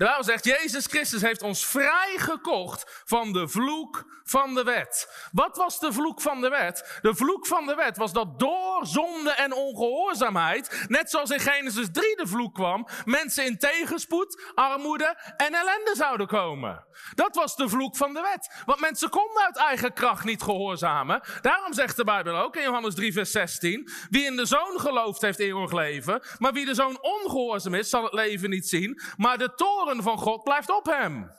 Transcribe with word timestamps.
De 0.00 0.16
zegt, 0.20 0.44
Jezus 0.44 0.86
Christus 0.86 1.22
heeft 1.22 1.42
ons 1.42 1.66
vrijgekocht 1.66 3.02
van 3.04 3.32
de 3.32 3.48
vloek 3.48 4.04
van 4.30 4.54
de 4.54 4.62
wet. 4.62 5.28
Wat 5.32 5.56
was 5.56 5.80
de 5.80 5.92
vloek 5.92 6.20
van 6.20 6.40
de 6.40 6.48
wet? 6.48 6.98
De 7.02 7.14
vloek 7.14 7.46
van 7.46 7.66
de 7.66 7.74
wet 7.74 7.96
was 7.96 8.12
dat 8.12 8.38
door 8.38 8.86
zonde 8.86 9.30
en 9.30 9.52
ongehoorzaamheid, 9.52 10.84
net 10.88 11.10
zoals 11.10 11.30
in 11.30 11.40
Genesis 11.40 11.88
3 11.92 12.16
de 12.16 12.26
vloek 12.26 12.54
kwam, 12.54 12.86
mensen 13.04 13.44
in 13.44 13.58
tegenspoed, 13.58 14.52
armoede 14.54 15.16
en 15.36 15.54
ellende 15.54 15.92
zouden 15.94 16.26
komen. 16.26 16.84
Dat 17.14 17.34
was 17.34 17.56
de 17.56 17.68
vloek 17.68 17.96
van 17.96 18.14
de 18.14 18.20
wet. 18.20 18.62
Want 18.66 18.80
mensen 18.80 19.10
konden 19.10 19.42
uit 19.42 19.56
eigen 19.56 19.92
kracht 19.92 20.24
niet 20.24 20.42
gehoorzamen. 20.42 21.20
Daarom 21.40 21.72
zegt 21.72 21.96
de 21.96 22.04
Bijbel 22.04 22.36
ook 22.36 22.56
in 22.56 22.62
Johannes 22.62 22.94
3 22.94 23.12
vers 23.12 23.30
16, 23.30 23.90
wie 24.10 24.24
in 24.24 24.36
de 24.36 24.46
zoon 24.46 24.80
gelooft 24.80 25.20
heeft 25.20 25.38
eeuwig 25.38 25.72
leven, 25.72 26.22
maar 26.38 26.52
wie 26.52 26.66
de 26.66 26.74
zoon 26.74 27.02
ongehoorzaam 27.02 27.74
is, 27.74 27.88
zal 27.88 28.04
het 28.04 28.12
leven 28.12 28.50
niet 28.50 28.68
zien, 28.68 29.00
maar 29.16 29.38
de 29.38 29.54
toren 29.54 29.89
van 29.98 30.18
God 30.18 30.44
blijft 30.44 30.70
op 30.70 30.86
hem. 30.86 31.30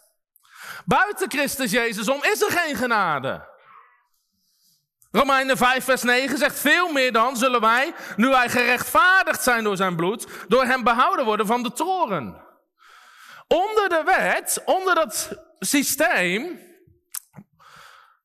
Buiten 0.85 1.29
Christus 1.29 1.71
Jezus 1.71 2.09
om 2.09 2.23
is 2.23 2.41
er 2.41 2.51
geen 2.51 2.75
genade. 2.75 3.49
Romeinen 5.11 5.57
5, 5.57 5.83
vers 5.83 6.03
9 6.03 6.37
zegt: 6.37 6.59
Veel 6.59 6.91
meer 6.91 7.11
dan 7.11 7.37
zullen 7.37 7.61
wij, 7.61 7.93
nu 8.15 8.29
wij 8.29 8.49
gerechtvaardigd 8.49 9.43
zijn 9.43 9.63
door 9.63 9.75
zijn 9.75 9.95
bloed, 9.95 10.27
door 10.47 10.63
hem 10.63 10.83
behouden 10.83 11.25
worden 11.25 11.45
van 11.45 11.63
de 11.63 11.71
toren. 11.71 12.49
Onder 13.47 13.89
de 13.89 14.01
wet, 14.05 14.61
onder 14.65 14.95
dat 14.95 15.29
systeem, 15.59 16.59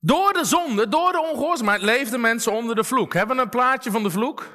door 0.01 0.33
de 0.33 0.45
zonde, 0.45 0.89
door 0.89 1.13
de 1.13 1.21
ongehoorzaamheid, 1.21 1.83
leefden 1.83 2.21
mensen 2.21 2.53
onder 2.53 2.75
de 2.75 2.85
vloek. 2.85 3.15
Hebben 3.15 3.37
we 3.37 3.43
een 3.43 3.49
plaatje 3.49 3.91
van 3.91 4.03
de 4.03 4.11
vloek? 4.11 4.47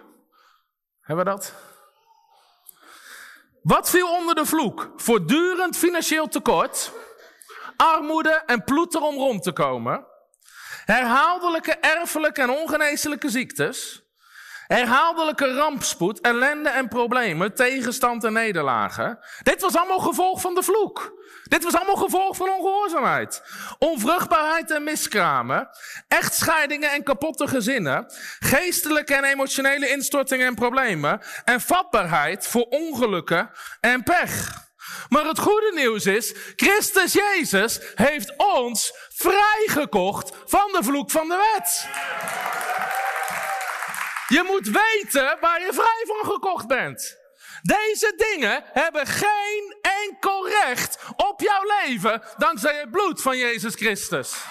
Hebben 1.01 1.25
we 1.25 1.31
dat? 1.31 1.53
Wat 3.61 3.89
viel 3.89 4.07
onder 4.07 4.35
de 4.35 4.45
vloek? 4.45 4.91
Voortdurend 4.95 5.77
financieel 5.77 6.27
tekort, 6.27 6.91
armoede 7.75 8.43
en 8.45 8.63
ploeter 8.63 9.01
om 9.01 9.15
rond 9.15 9.43
te 9.43 9.51
komen, 9.51 10.05
herhaaldelijke 10.85 11.71
erfelijke 11.71 12.41
en 12.41 12.49
ongeneeslijke 12.49 13.29
ziektes, 13.29 14.00
herhaaldelijke 14.73 15.53
rampspoed, 15.53 16.21
ellende 16.21 16.69
en 16.69 16.87
problemen, 16.87 17.55
tegenstand 17.55 18.23
en 18.23 18.33
nederlagen. 18.33 19.19
Dit 19.43 19.61
was 19.61 19.75
allemaal 19.75 19.99
gevolg 19.99 20.41
van 20.41 20.55
de 20.55 20.63
vloek. 20.63 21.19
Dit 21.43 21.63
was 21.63 21.75
allemaal 21.75 21.95
gevolg 21.95 22.35
van 22.35 22.49
ongehoorzaamheid. 22.49 23.43
Onvruchtbaarheid 23.79 24.71
en 24.71 24.83
miskramen, 24.83 25.69
echtscheidingen 26.07 26.91
en 26.91 27.03
kapotte 27.03 27.47
gezinnen, 27.47 28.05
geestelijke 28.39 29.15
en 29.15 29.23
emotionele 29.23 29.89
instortingen 29.89 30.47
en 30.47 30.55
problemen 30.55 31.21
en 31.45 31.61
vatbaarheid 31.61 32.47
voor 32.47 32.65
ongelukken 32.69 33.49
en 33.79 34.03
pech. 34.03 34.69
Maar 35.09 35.25
het 35.25 35.39
goede 35.39 35.71
nieuws 35.75 36.05
is, 36.05 36.35
Christus 36.55 37.13
Jezus 37.13 37.79
heeft 37.95 38.33
ons 38.37 38.93
vrijgekocht 39.09 40.31
van 40.45 40.71
de 40.71 40.83
vloek 40.83 41.11
van 41.11 41.27
de 41.27 41.51
wet. 41.53 41.87
Je 44.31 44.43
moet 44.43 44.67
weten 44.67 45.37
waar 45.39 45.59
je 45.59 45.73
vrij 45.73 46.03
van 46.05 46.31
gekocht 46.31 46.67
bent. 46.67 47.17
Deze 47.61 48.13
dingen 48.17 48.63
hebben 48.65 49.07
geen 49.07 49.77
enkel 49.81 50.49
recht 50.49 51.03
op 51.15 51.41
jouw 51.41 51.63
leven 51.81 52.21
dankzij 52.37 52.79
het 52.79 52.91
bloed 52.91 53.21
van 53.21 53.37
Jezus 53.37 53.75
Christus. 53.75 54.43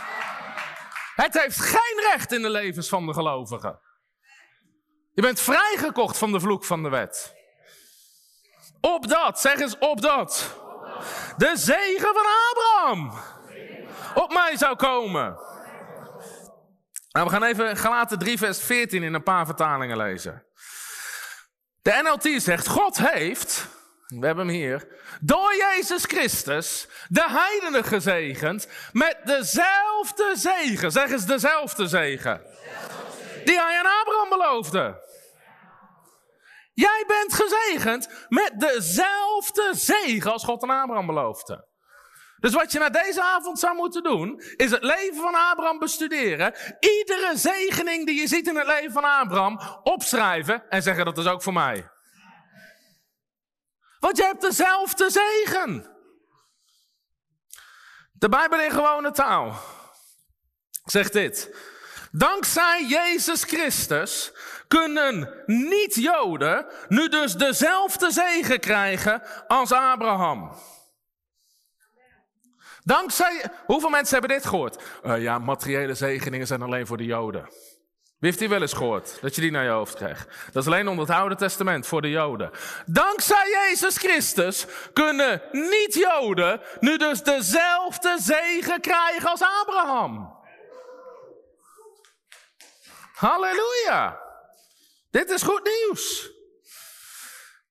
Het 1.15 1.41
heeft 1.41 1.61
geen 1.61 2.11
recht 2.11 2.33
in 2.33 2.43
de 2.43 2.51
levens 2.51 2.89
van 2.89 3.07
de 3.07 3.13
gelovigen. 3.13 3.81
Je 5.15 5.23
bent 5.23 5.41
vrijgekocht 5.41 6.19
van 6.19 6.33
de 6.33 6.41
vloek 6.41 6.65
van 6.65 6.83
de 6.83 6.89
wet. 6.89 7.35
Op 8.81 9.09
dat, 9.09 9.41
zeg 9.41 9.61
eens 9.61 9.79
op 9.79 10.01
dat. 10.01 10.57
De 11.37 11.53
zegen 11.55 12.15
van 12.15 12.27
Abraham 12.51 13.13
op 14.15 14.33
mij 14.33 14.57
zou 14.57 14.77
komen. 14.77 15.39
Nou, 17.11 17.27
we 17.27 17.33
gaan 17.33 17.43
even 17.43 17.77
Galaten 17.77 18.19
3 18.19 18.39
vers 18.39 18.63
14 18.63 19.03
in 19.03 19.15
een 19.15 19.23
paar 19.23 19.47
vertalingen 19.47 19.97
lezen. 19.97 20.47
De 21.83 22.01
NLT 22.03 22.43
zegt, 22.43 22.67
God 22.67 22.99
heeft, 22.99 23.67
we 24.07 24.27
hebben 24.27 24.47
hem 24.47 24.57
hier, 24.57 24.89
door 25.21 25.55
Jezus 25.57 26.05
Christus 26.05 26.89
de 27.09 27.25
heidenen 27.29 27.85
gezegend 27.85 28.69
met 28.93 29.17
dezelfde 29.25 30.33
zegen. 30.35 30.93
Zeg 30.93 31.11
eens 31.11 31.27
dezelfde 31.27 31.89
zegen. 31.89 32.43
Die 33.45 33.61
hij 33.61 33.79
aan 33.79 34.01
Abraham 34.01 34.29
beloofde. 34.29 35.09
Jij 36.73 37.05
bent 37.07 37.35
gezegend 37.35 38.09
met 38.29 38.53
dezelfde 38.57 39.71
zegen 39.73 40.33
als 40.33 40.45
God 40.45 40.63
aan 40.63 40.83
Abraham 40.83 41.07
beloofde. 41.07 41.69
Dus 42.41 42.55
wat 42.55 42.73
je 42.73 42.79
na 42.79 42.89
deze 42.89 43.23
avond 43.23 43.59
zou 43.59 43.77
moeten 43.77 44.03
doen, 44.03 44.43
is 44.57 44.71
het 44.71 44.83
leven 44.83 45.17
van 45.17 45.35
Abraham 45.35 45.79
bestuderen. 45.79 46.55
Iedere 46.81 47.33
zegening 47.35 48.07
die 48.07 48.21
je 48.21 48.27
ziet 48.27 48.49
in 48.49 48.57
het 48.57 48.67
leven 48.67 48.93
van 48.93 49.05
Abraham 49.05 49.61
opschrijven 49.83 50.69
en 50.69 50.83
zeggen 50.83 51.05
dat 51.05 51.19
is 51.19 51.27
ook 51.27 51.43
voor 51.43 51.53
mij. 51.53 51.91
Want 53.99 54.17
je 54.17 54.23
hebt 54.23 54.41
dezelfde 54.41 55.11
zegen. 55.11 55.99
De 58.13 58.29
Bijbel 58.29 58.61
in 58.61 58.71
gewone 58.71 59.11
taal 59.11 59.61
zegt 60.85 61.13
dit. 61.13 61.55
Dankzij 62.13 62.85
Jezus 62.89 63.45
Christus 63.45 64.33
kunnen 64.69 65.43
niet-Joden 65.47 66.67
nu 66.89 67.09
dus 67.09 67.35
dezelfde 67.35 68.11
zegen 68.11 68.61
krijgen 68.61 69.23
als 69.47 69.73
Abraham. 69.73 70.57
Dankzij, 72.91 73.51
hoeveel 73.67 73.91
mensen 73.91 74.19
hebben 74.19 74.37
dit 74.37 74.47
gehoord? 74.47 74.83
Uh, 75.03 75.23
ja, 75.23 75.39
materiële 75.39 75.95
zegeningen 75.95 76.47
zijn 76.47 76.63
alleen 76.63 76.87
voor 76.87 76.97
de 76.97 77.05
Joden. 77.05 77.43
Wie 78.19 78.29
heeft 78.29 78.39
die 78.39 78.49
wel 78.49 78.61
eens 78.61 78.73
gehoord? 78.73 79.19
Dat 79.21 79.35
je 79.35 79.41
die 79.41 79.51
naar 79.51 79.65
je 79.65 79.71
hoofd 79.71 79.95
krijgt. 79.95 80.29
Dat 80.53 80.63
is 80.63 80.67
alleen 80.67 80.89
onder 80.89 81.07
het 81.07 81.17
Oude 81.17 81.35
Testament 81.35 81.87
voor 81.87 82.03
de 82.03 82.11
Joden. 82.11 82.51
Dankzij 82.87 83.49
Jezus 83.49 83.97
Christus 83.97 84.67
kunnen 84.93 85.43
niet-Joden 85.53 86.61
nu 86.81 86.97
dus 86.97 87.23
dezelfde 87.23 88.17
zegen 88.19 88.81
krijgen 88.81 89.31
als 89.31 89.43
Abraham. 89.43 90.39
Halleluja. 93.15 94.21
Dit 95.11 95.31
is 95.31 95.43
goed 95.43 95.65
nieuws. 95.65 96.31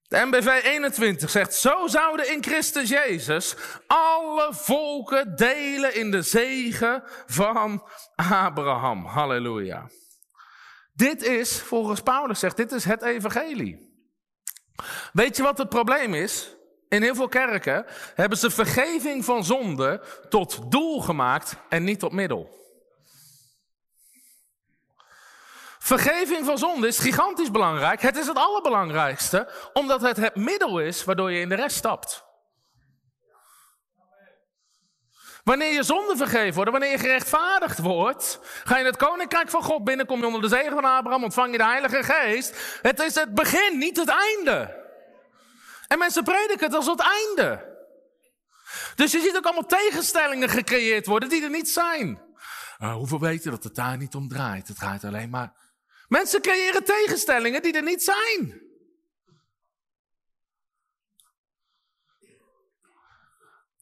De 0.09 0.25
MBV 0.25 0.64
21 0.64 1.30
zegt, 1.30 1.53
zo 1.53 1.88
zouden 1.88 2.31
in 2.31 2.44
Christus 2.44 2.90
Jezus 2.90 3.56
alle 3.88 4.47
volken 4.52 5.36
delen 5.36 5.96
in 5.96 6.12
de 6.12 6.22
zegen 6.22 7.03
van 7.25 7.84
Abraham. 8.16 9.06
Halleluja. 9.06 9.90
Dit 10.94 11.24
is, 11.24 11.62
volgens 11.62 12.02
Paulus 12.02 12.40
zegt, 12.40 12.58
dit 12.58 12.72
is 12.72 12.84
het 12.84 13.02
evangelie. 13.02 13.94
Weet 15.14 15.38
je 15.38 15.44
wat 15.44 15.58
het 15.58 15.70
probleem 15.70 16.14
is? 16.14 16.56
In 16.88 17.02
heel 17.02 17.16
veel 17.16 17.28
kerken 17.28 17.86
hebben 18.16 18.38
ze 18.38 18.50
vergeving 18.50 19.26
van 19.26 19.44
zonde 19.44 20.02
tot 20.30 20.72
doel 20.72 21.02
gemaakt 21.02 21.56
en 21.70 21.84
niet 21.84 22.00
tot 22.00 22.12
middel. 22.12 22.59
Vergeving 25.96 26.46
van 26.46 26.58
zonde 26.58 26.88
is 26.88 27.00
gigantisch 27.00 27.52
belangrijk. 27.52 28.02
Het 28.02 28.18
is 28.18 28.28
het 28.28 28.38
allerbelangrijkste, 28.38 29.50
omdat 29.74 30.02
het 30.02 30.18
het 30.18 30.36
middel 30.36 30.80
is 30.80 31.03
waardoor 31.03 31.32
je 31.32 31.40
in 31.40 31.50
de 31.50 31.56
rest 31.56 31.76
stapt. 31.76 32.24
Wanneer 35.44 35.74
je 35.74 35.84
zonde 35.84 36.18
vergeven 36.18 36.53
wordt, 36.53 36.72
wanneer 36.72 36.91
je 36.91 36.97
gerechtvaardigd 36.97 37.80
wordt, 37.80 38.40
ga 38.64 38.74
je 38.74 38.80
in 38.80 38.86
het 38.86 38.97
koninkrijk 38.97 39.50
van 39.50 39.64
God 39.64 39.84
binnen, 39.84 40.06
kom 40.06 40.20
je 40.20 40.26
onder 40.26 40.41
de 40.41 40.47
zegen 40.47 40.72
van 40.72 40.86
Abraham, 40.86 41.24
ontvang 41.24 41.52
je 41.52 41.58
de 41.58 41.64
Heilige 41.64 42.03
Geest. 42.03 42.80
Het 42.82 43.00
is 43.00 43.16
het 43.16 43.34
begin, 43.34 43.78
niet 43.78 43.97
het 43.97 44.09
einde. 44.09 44.88
En 45.88 45.97
mensen 45.97 46.24
prediken 46.24 46.66
het 46.66 46.76
als 46.76 46.85
het 46.85 47.02
einde. 47.02 47.78
Dus 48.96 49.12
je 49.12 49.20
ziet 49.20 49.38
ook 49.38 49.46
allemaal 49.46 49.66
tegenstellingen 49.66 50.50
gecreëerd 50.50 51.06
worden 51.06 51.30
die 51.30 51.44
er 51.44 51.50
niet 51.50 51.70
zijn. 51.70 52.22
Uh, 52.80 52.94
hoeveel 52.94 53.20
weten 53.20 53.52
dat 53.52 53.64
het 53.64 53.76
daar 53.76 53.97
niet 53.97 54.16
om 54.16 54.28
draait? 54.28 54.68
Het 54.68 54.80
gaat 54.80 55.03
alleen 55.03 55.30
maar. 55.30 55.53
Mensen 56.09 56.41
creëren 56.41 56.84
tegenstellingen 56.84 57.61
die 57.61 57.73
er 57.73 57.84
niet 57.84 58.03
zijn. 58.03 58.61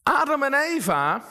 Adam 0.02 0.42
en 0.42 0.54
Eva 0.54 1.24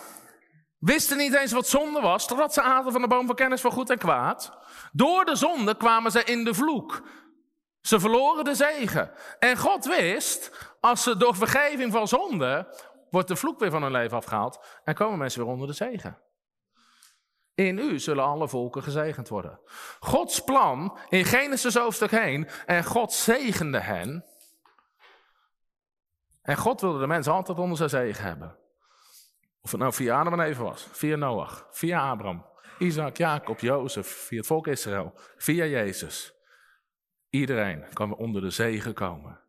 wisten 0.80 1.18
niet 1.18 1.34
eens 1.34 1.52
wat 1.52 1.68
zonde 1.68 2.02
was, 2.02 2.28
totdat 2.28 2.54
ze 2.54 2.62
aten 2.62 2.92
van 2.92 3.02
de 3.02 3.08
boom 3.08 3.26
van 3.26 3.36
kennis 3.36 3.62
van 3.62 3.72
goed 3.72 3.90
en 3.90 3.98
kwaad. 3.98 4.52
Door 4.92 5.26
de 5.26 5.36
zonde 5.36 5.78
kwamen 5.78 6.12
ze 6.12 6.24
in 6.24 6.44
de 6.44 6.54
vloek. 6.54 7.02
Ze 7.82 8.00
verloren 8.00 8.44
de 8.44 8.56
zegen. 8.56 9.12
En 9.40 9.58
God 9.58 9.86
wist, 9.86 10.52
als 10.80 11.04
ze 11.04 11.18
door 11.18 11.36
vergeving 11.36 11.92
van 11.92 12.08
zonde 12.08 12.76
wordt 13.10 13.28
de 13.28 13.36
vloek 13.36 13.60
weer 13.60 13.72
van 13.72 13.84
hun 13.84 13.92
leven 13.92 14.18
afgehaald 14.18 14.60
en 14.84 14.96
komen 14.96 15.18
mensen 15.18 15.42
weer 15.42 15.50
onder 15.52 15.68
de 15.68 15.74
zegen. 15.74 16.27
In 17.58 17.78
u 17.78 18.00
zullen 18.00 18.24
alle 18.24 18.48
volken 18.48 18.84
gezegend 18.84 19.28
worden. 19.28 19.60
Gods 20.00 20.44
plan 20.44 20.98
in 21.10 21.26
Genesis 21.26 21.76
hoofdstuk 21.76 22.12
heen 22.12 22.48
en 22.66 22.84
God 22.84 23.14
zegende 23.14 23.80
hen. 23.80 24.26
En 26.42 26.58
God 26.58 26.82
wilde 26.82 27.00
de 27.00 27.08
mensen 27.08 27.34
altijd 27.34 27.58
onder 27.58 27.78
zijn 27.78 27.90
zegen 27.90 28.24
hebben. 28.24 28.58
Of 29.62 29.72
het 29.72 29.80
nou 29.80 29.94
via 29.94 30.20
Adam 30.20 30.34
en 30.34 30.46
Eva 30.46 30.64
was, 30.64 30.88
via 30.92 31.16
Noach, 31.16 31.68
via 31.72 32.10
Abraham, 32.10 32.46
Isaac, 32.80 33.18
Jacob, 33.18 33.60
Jozef, 33.60 34.08
via 34.08 34.38
het 34.38 34.48
volk 34.48 34.68
Israël, 34.68 35.14
via 35.38 35.66
Jezus. 35.66 36.34
Iedereen 37.30 37.86
kan 37.94 38.16
onder 38.16 38.42
de 38.42 38.50
zegen 38.50 38.94
komen, 38.94 39.40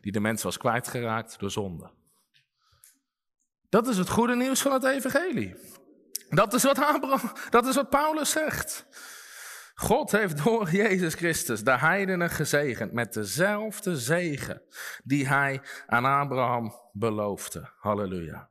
die 0.00 0.12
de 0.12 0.20
mens 0.20 0.42
was 0.42 0.56
kwijtgeraakt 0.56 1.38
door 1.38 1.50
zonde. 1.50 1.90
Dat 3.68 3.86
is 3.86 3.98
het 3.98 4.08
goede 4.08 4.36
nieuws 4.36 4.62
van 4.62 4.72
het 4.72 4.84
evangelie. 4.84 5.77
Dat 6.28 6.54
is 6.54 6.62
wat, 6.62 6.78
Abraham, 6.78 7.32
dat 7.50 7.66
is 7.66 7.74
wat 7.74 7.90
Paulus 7.90 8.30
zegt. 8.30 8.86
God 9.74 10.10
heeft 10.10 10.44
door 10.44 10.70
Jezus 10.70 11.14
Christus 11.14 11.64
de 11.64 11.78
heidenen 11.78 12.30
gezegend 12.30 12.92
met 12.92 13.12
dezelfde 13.12 13.96
zegen 13.96 14.62
die 15.04 15.28
hij 15.28 15.62
aan 15.86 16.04
Abraham 16.04 16.72
beloofde. 16.92 17.72
Halleluja. 17.78 18.50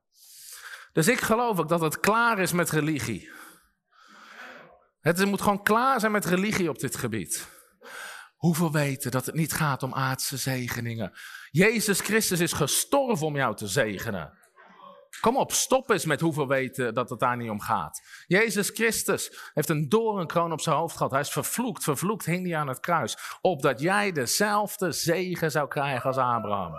Dus 0.94 1.08
ik 1.08 1.20
geloof 1.20 1.60
ook 1.60 1.70
dat 1.70 1.82
het 1.82 2.00
klaar 2.00 2.40
is 2.40 2.52
met 2.52 2.70
religie. 2.70 3.32
Het 5.00 5.26
moet 5.26 5.42
gewoon 5.42 5.64
klaar 5.64 6.00
zijn 6.00 6.12
met 6.12 6.26
religie 6.26 6.70
op 6.70 6.80
dit 6.80 6.96
gebied. 6.96 7.48
Hoeveel 8.36 8.72
weten 8.72 9.12
dat 9.12 9.26
het 9.26 9.36
niet 9.36 9.54
gaat 9.54 9.84
om 9.84 9.94
aardse 9.94 10.38
zegeningen? 10.38 11.12
Jezus 11.52 12.00
Christus 12.00 12.40
is 12.40 12.54
gestorven 12.54 13.28
om 13.28 13.36
jou 13.36 13.56
te 13.56 13.68
zegenen. 13.68 14.38
Kom 15.22 15.38
op, 15.38 15.52
stop 15.52 15.90
eens 15.90 16.06
met 16.06 16.22
hoeveel 16.22 16.48
weten 16.48 16.94
dat 16.94 17.10
het 17.10 17.20
daar 17.20 17.38
niet 17.38 17.50
om 17.50 17.62
gaat. 17.62 18.02
Jezus 18.28 18.70
Christus 18.70 19.52
heeft 19.54 19.70
een 19.70 19.90
doornkroon 19.90 20.52
op 20.52 20.62
zijn 20.62 20.76
hoofd 20.76 20.98
gehad. 20.98 21.12
Hij 21.12 21.22
is 21.22 21.30
vervloekt, 21.30 21.84
vervloekt 21.84 22.26
hing 22.26 22.48
hij 22.48 22.58
aan 22.58 22.68
het 22.68 22.80
kruis. 22.80 23.18
Opdat 23.42 23.80
jij 23.80 24.12
dezelfde 24.12 24.92
zegen 24.92 25.52
zou 25.52 25.68
krijgen 25.68 26.04
als 26.04 26.18
Abraham. 26.18 26.74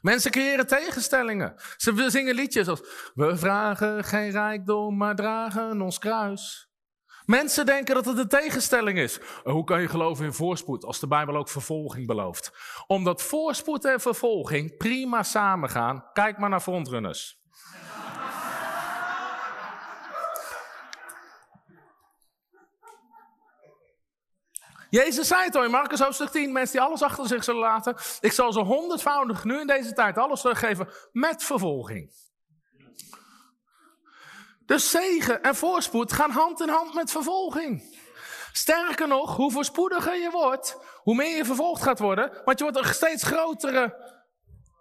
Mensen 0.00 0.30
creëren 0.30 0.66
tegenstellingen. 0.66 1.54
Ze 1.76 2.10
zingen 2.10 2.34
liedjes 2.34 2.68
als: 2.68 2.80
We 3.14 3.36
vragen 3.36 4.04
geen 4.04 4.30
rijkdom, 4.30 4.96
maar 4.96 5.14
dragen 5.14 5.80
ons 5.80 5.98
kruis. 5.98 6.68
Mensen 7.24 7.66
denken 7.66 7.94
dat 7.94 8.04
het 8.04 8.18
een 8.18 8.28
tegenstelling 8.28 8.98
is. 8.98 9.20
Hoe 9.42 9.64
kan 9.64 9.80
je 9.80 9.88
geloven 9.88 10.24
in 10.24 10.32
voorspoed 10.32 10.84
als 10.84 11.00
de 11.00 11.06
Bijbel 11.06 11.36
ook 11.36 11.48
vervolging 11.48 12.06
belooft? 12.06 12.52
Omdat 12.86 13.22
voorspoed 13.22 13.84
en 13.84 14.00
vervolging 14.00 14.76
prima 14.76 15.22
samengaan. 15.22 16.04
Kijk 16.12 16.38
maar 16.38 16.48
naar 16.48 16.60
frontrunners. 16.60 17.42
Jezus 24.90 25.28
zei 25.28 25.44
het 25.44 25.54
in 25.54 25.70
Marcus 25.70 26.00
hoofdstuk 26.00 26.28
10, 26.28 26.52
mensen 26.52 26.76
die 26.76 26.86
alles 26.86 27.02
achter 27.02 27.26
zich 27.26 27.44
zullen 27.44 27.60
laten. 27.60 27.96
Ik 28.20 28.32
zal 28.32 28.52
ze 28.52 28.60
honderdvoudig 28.60 29.44
nu 29.44 29.60
in 29.60 29.66
deze 29.66 29.92
tijd 29.92 30.18
alles 30.18 30.40
teruggeven 30.40 30.88
met 31.12 31.44
vervolging. 31.44 32.12
Dus 34.66 34.90
zegen 34.90 35.42
en 35.42 35.54
voorspoed 35.54 36.12
gaan 36.12 36.30
hand 36.30 36.60
in 36.60 36.68
hand 36.68 36.94
met 36.94 37.10
vervolging. 37.10 37.98
Sterker 38.52 39.08
nog, 39.08 39.36
hoe 39.36 39.52
voorspoediger 39.52 40.16
je 40.16 40.30
wordt, 40.30 40.76
hoe 41.02 41.14
meer 41.14 41.36
je 41.36 41.44
vervolgd 41.44 41.82
gaat 41.82 41.98
worden, 41.98 42.42
want 42.44 42.58
je 42.58 42.64
wordt 42.64 42.78
een 42.78 42.94
steeds 42.94 43.22
grotere, 43.22 44.12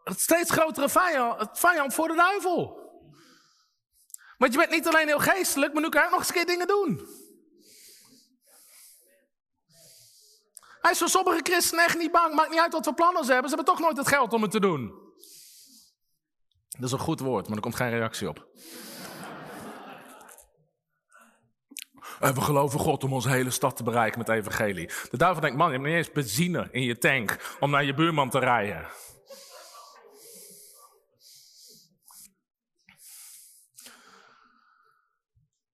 steeds 0.04 0.52
grotere 0.52 0.90
vijand, 0.90 1.60
vijand 1.60 1.94
voor 1.94 2.08
de 2.08 2.16
duivel. 2.16 2.82
Want 4.38 4.54
je 4.54 4.60
bent 4.60 4.72
niet 4.72 4.88
alleen 4.88 5.08
heel 5.08 5.20
geestelijk, 5.20 5.74
maar 5.74 5.82
nu 5.82 5.90
kan 5.90 6.02
je 6.02 6.06
ook 6.06 6.12
nog 6.14 6.20
eens 6.20 6.30
een 6.30 6.36
keer 6.36 6.46
dingen 6.46 6.68
doen. 6.68 7.22
Hij 10.82 10.92
is 10.92 10.98
voor 10.98 11.10
sommige 11.10 11.40
christenen 11.44 11.86
echt 11.86 11.98
niet 11.98 12.12
bang. 12.12 12.34
Maakt 12.34 12.50
niet 12.50 12.60
uit 12.60 12.74
wat 12.74 12.84
voor 12.84 12.94
plannen 12.94 13.26
ze 13.26 13.32
hebben. 13.32 13.50
Ze 13.50 13.56
hebben 13.56 13.74
toch 13.74 13.84
nooit 13.84 13.98
het 13.98 14.08
geld 14.08 14.34
om 14.34 14.42
het 14.42 14.52
te 14.52 14.60
doen. 14.60 15.02
Dat 16.70 16.84
is 16.84 16.92
een 16.92 17.00
goed 17.00 17.20
woord, 17.20 17.48
maar 17.48 17.56
er 17.56 17.62
komt 17.62 17.76
geen 17.76 17.90
reactie 17.90 18.30
op. 18.30 18.48
En 22.04 22.13
we 22.32 22.42
geloven 22.42 22.80
God 22.80 23.04
om 23.04 23.14
onze 23.14 23.30
hele 23.30 23.50
stad 23.50 23.76
te 23.76 23.84
bereiken 23.84 24.20
met 24.20 24.30
evangelie. 24.30 24.90
De 25.10 25.18
duivel 25.18 25.42
denkt, 25.42 25.58
man, 25.58 25.68
je 25.68 25.74
hebt 25.74 25.88
niet 25.88 25.96
eens 25.96 26.12
benzine 26.12 26.68
in 26.72 26.84
je 26.84 26.98
tank 26.98 27.56
om 27.60 27.70
naar 27.70 27.84
je 27.84 27.94
buurman 27.94 28.30
te 28.30 28.40
rijden. 28.40 28.88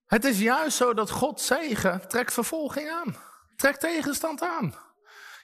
Het 0.05 0.25
is 0.25 0.39
juist 0.39 0.77
zo 0.77 0.93
dat 0.93 1.09
God 1.09 1.41
zegen 1.41 2.07
trekt 2.07 2.33
vervolging 2.33 2.89
aan. 2.89 3.15
Trekt 3.55 3.79
tegenstand 3.79 4.41
aan. 4.41 4.73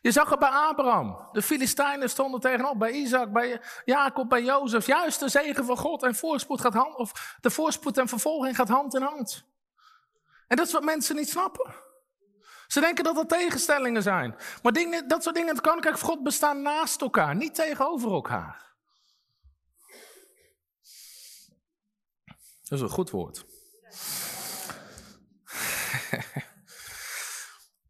Je 0.01 0.11
zag 0.11 0.29
het 0.29 0.39
bij 0.39 0.49
Abraham. 0.49 1.29
De 1.31 1.41
Filistijnen 1.41 2.09
stonden 2.09 2.39
tegenop. 2.39 2.79
Bij 2.79 2.91
Isaac, 2.91 3.31
bij 3.31 3.61
Jacob, 3.85 4.29
bij 4.29 4.43
Jozef. 4.43 4.87
Juist 4.87 5.19
de 5.19 5.29
zegen 5.29 5.65
van 5.65 5.77
God 5.77 6.03
en 6.03 6.15
voorspoed 6.15 6.61
gaat 6.61 6.73
hand, 6.73 6.95
of 6.95 7.37
de 7.41 7.49
voorspoed 7.49 7.97
en 7.97 8.07
vervolging 8.07 8.55
gaat 8.55 8.69
hand 8.69 8.95
in 8.95 9.01
hand. 9.01 9.45
En 10.47 10.57
dat 10.57 10.67
is 10.67 10.73
wat 10.73 10.83
mensen 10.83 11.15
niet 11.15 11.29
snappen. 11.29 11.75
Ze 12.67 12.79
denken 12.79 13.03
dat 13.03 13.17
er 13.17 13.25
tegenstellingen 13.25 14.01
zijn. 14.01 14.35
Maar 14.63 14.73
dat 15.07 15.23
soort 15.23 15.35
dingen 15.35 15.49
in 15.49 15.55
het 15.55 15.65
koninkrijk 15.65 15.99
God 15.99 16.23
bestaan 16.23 16.61
naast 16.61 17.01
elkaar, 17.01 17.35
niet 17.35 17.55
tegenover 17.55 18.11
elkaar. 18.11 18.63
Dat 22.63 22.77
is 22.77 22.81
een 22.81 22.89
goed 22.89 23.09
woord. 23.09 23.45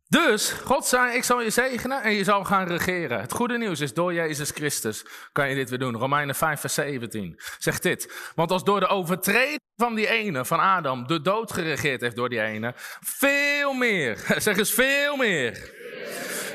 Dus 0.08 0.52
God 0.52 0.86
zei, 0.86 1.16
ik 1.16 1.24
zal 1.24 1.42
je 1.42 1.50
zegenen 1.50 2.02
en 2.02 2.12
je 2.12 2.24
zal 2.24 2.44
gaan 2.44 2.68
regeren. 2.68 3.22
Het 3.22 3.32
goede 3.32 3.58
nieuws 3.58 3.80
is, 3.80 3.94
door 3.94 4.14
Jezus 4.14 4.50
Christus 4.50 5.06
kan 5.32 5.50
je 5.50 5.56
dit 5.56 5.70
weer 5.70 5.80
doen. 5.80 5.96
Romeinen 5.96 6.36
5 6.36 6.60
vers 6.60 6.74
17 6.74 7.40
zegt 7.58 7.84
dit. 7.84 8.32
Want 8.36 8.52
als 8.52 8.64
door 8.64 8.80
de 8.80 8.88
overtreding 8.88 9.65
van 9.78 9.96
die 9.96 10.08
ene, 10.08 10.46
van 10.46 10.60
Adam, 10.60 11.08
de 11.08 11.22
dood 11.22 11.52
geregeerd 11.52 12.02
heeft 12.02 12.16
door 12.16 12.30
die 12.30 12.42
ene, 12.42 12.74
veel 13.02 13.74
meer, 13.74 14.24
zeg 14.38 14.58
eens 14.58 14.74
veel 14.74 15.16
meer 15.16 15.74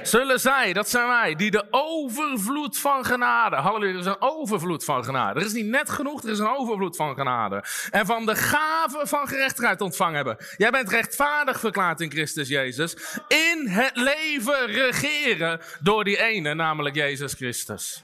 zullen 0.02 0.40
zij, 0.40 0.72
dat 0.72 0.88
zijn 0.88 1.06
wij, 1.06 1.34
die 1.34 1.50
de 1.50 1.67
overvloed 1.70 2.79
van 2.79 3.05
genade, 3.05 3.56
halleluja, 3.56 3.93
er 3.93 3.98
is 3.98 4.06
een 4.06 4.20
overvloed 4.20 4.84
van 4.84 5.05
genade. 5.05 5.41
Er 5.41 5.46
is 5.46 5.53
niet 5.53 5.67
net 5.67 5.91
genoeg, 5.91 6.22
er 6.22 6.31
is 6.31 6.39
een 6.39 6.56
overvloed 6.56 6.96
van 6.96 7.15
genade. 7.15 7.65
En 7.91 8.06
van 8.06 8.27
de 8.27 8.36
gave 8.36 9.06
van 9.06 9.29
gerechtigheid 9.29 9.81
ontvangen 9.81 10.15
hebben. 10.15 10.36
Jij 10.56 10.70
bent 10.70 10.91
rechtvaardig 10.91 11.60
verklaard 11.60 12.00
in 12.00 12.10
Christus 12.10 12.48
Jezus. 12.48 12.96
In 13.29 13.67
het 13.69 13.96
leven 13.96 14.67
regeren 14.67 15.60
door 15.81 16.05
die 16.05 16.22
ene, 16.22 16.55
namelijk 16.55 16.94
Jezus 16.94 17.32
Christus. 17.32 18.03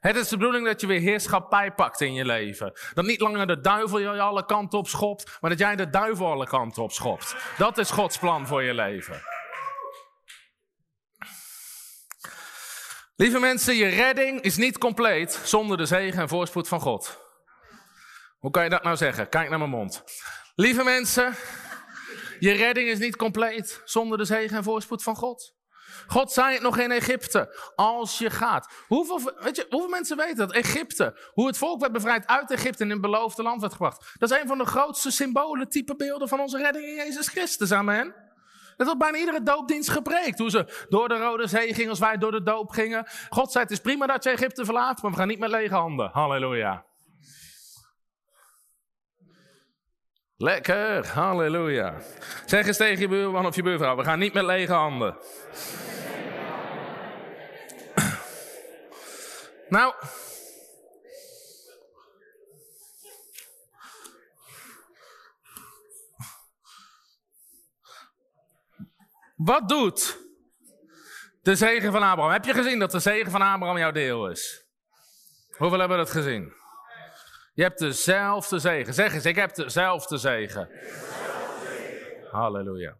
Het 0.00 0.16
is 0.16 0.28
de 0.28 0.36
bedoeling 0.36 0.66
dat 0.66 0.80
je 0.80 0.86
weer 0.86 1.00
heerschappij 1.00 1.72
pakt 1.72 2.00
in 2.00 2.14
je 2.14 2.24
leven. 2.24 2.72
Dat 2.94 3.04
niet 3.04 3.20
langer 3.20 3.46
de 3.46 3.60
duivel 3.60 3.98
je 3.98 4.20
alle 4.20 4.44
kanten 4.44 4.78
op 4.78 4.88
schopt, 4.88 5.38
maar 5.40 5.50
dat 5.50 5.58
jij 5.58 5.76
de 5.76 5.90
duivel 5.90 6.26
alle 6.26 6.46
kanten 6.46 6.82
op 6.82 6.92
schopt. 6.92 7.36
Dat 7.58 7.78
is 7.78 7.90
Gods 7.90 8.18
plan 8.18 8.46
voor 8.46 8.62
je 8.62 8.74
leven. 8.74 9.22
Lieve 13.16 13.38
mensen, 13.38 13.74
je 13.74 13.88
redding 13.88 14.40
is 14.40 14.56
niet 14.56 14.78
compleet 14.78 15.40
zonder 15.44 15.76
de 15.76 15.86
zegen 15.86 16.20
en 16.20 16.28
voorspoed 16.28 16.68
van 16.68 16.80
God. 16.80 17.18
Hoe 18.38 18.50
kan 18.50 18.64
je 18.64 18.70
dat 18.70 18.82
nou 18.82 18.96
zeggen? 18.96 19.28
Kijk 19.28 19.48
naar 19.48 19.58
mijn 19.58 19.70
mond. 19.70 20.04
Lieve 20.54 20.84
mensen, 20.84 21.34
je 22.38 22.52
redding 22.52 22.88
is 22.88 22.98
niet 22.98 23.16
compleet 23.16 23.82
zonder 23.84 24.18
de 24.18 24.24
zegen 24.24 24.56
en 24.56 24.62
voorspoed 24.62 25.02
van 25.02 25.16
God. 25.16 25.54
God 26.06 26.32
zei 26.32 26.52
het 26.52 26.62
nog 26.62 26.78
in 26.78 26.90
Egypte. 26.90 27.72
Als 27.76 28.18
je 28.18 28.30
gaat. 28.30 28.72
Hoeveel, 28.86 29.32
weet 29.38 29.56
je, 29.56 29.66
hoeveel 29.70 29.90
mensen 29.90 30.16
weten 30.16 30.36
dat? 30.36 30.52
Egypte. 30.52 31.30
Hoe 31.32 31.46
het 31.46 31.58
volk 31.58 31.80
werd 31.80 31.92
bevrijd 31.92 32.26
uit 32.26 32.50
Egypte 32.50 32.78
en 32.78 32.84
in 32.84 32.92
het 32.92 33.00
beloofde 33.00 33.42
land 33.42 33.60
werd 33.60 33.72
gebracht. 33.72 34.12
Dat 34.18 34.30
is 34.30 34.40
een 34.40 34.48
van 34.48 34.58
de 34.58 34.66
grootste 34.66 35.10
symbolen, 35.10 35.68
type 35.68 35.96
beelden 35.96 36.28
van 36.28 36.40
onze 36.40 36.58
redding 36.58 36.84
in 36.84 36.94
Jezus 36.94 37.28
Christus. 37.28 37.72
Amen. 37.72 38.14
Dat 38.76 38.86
wordt 38.86 39.02
bijna 39.02 39.18
iedere 39.18 39.42
doopdienst 39.42 39.90
gepreekt. 39.90 40.38
Hoe 40.38 40.50
ze 40.50 40.86
door 40.88 41.08
de 41.08 41.18
Rode 41.18 41.46
Zee 41.46 41.74
gingen 41.74 41.90
als 41.90 41.98
wij 41.98 42.16
door 42.16 42.32
de 42.32 42.42
doop 42.42 42.70
gingen. 42.70 43.06
God 43.30 43.52
zei, 43.52 43.64
het 43.64 43.72
is 43.72 43.80
prima 43.80 44.06
dat 44.06 44.24
je 44.24 44.30
Egypte 44.30 44.64
verlaat, 44.64 45.02
maar 45.02 45.10
we 45.10 45.16
gaan 45.16 45.28
niet 45.28 45.38
met 45.38 45.50
lege 45.50 45.74
handen. 45.74 46.10
Halleluja. 46.12 46.84
Lekker, 50.42 51.06
halleluja. 51.06 52.00
Zeg 52.46 52.66
eens 52.66 52.76
tegen 52.76 53.00
je 53.00 53.08
buurman 53.08 53.46
of 53.46 53.56
je 53.56 53.62
buurvrouw, 53.62 53.96
we 53.96 54.04
gaan 54.04 54.18
niet 54.18 54.32
met 54.32 54.44
lege 54.44 54.72
handen. 54.72 55.16
nou, 59.68 59.94
Wat 69.36 69.68
doet 69.68 70.18
de 71.42 71.54
zegen 71.54 71.92
van 71.92 72.02
Abraham? 72.02 72.32
Heb 72.32 72.44
je 72.44 72.54
gezien 72.54 72.78
dat 72.78 72.90
de 72.90 72.98
zegen 72.98 73.30
van 73.30 73.42
Abraham 73.42 73.78
jouw 73.78 73.90
deel 73.90 74.30
is? 74.30 74.66
Hoeveel 75.56 75.78
hebben 75.78 75.98
dat 75.98 76.10
gezien? 76.10 76.59
Je 77.60 77.66
hebt 77.66 77.78
dezelfde 77.78 78.58
zegen. 78.58 78.94
Zeg 78.94 79.14
eens, 79.14 79.24
ik 79.24 79.36
heb 79.36 79.54
dezelfde 79.54 80.18
zegen. 80.18 80.68
Halleluja. 82.30 82.96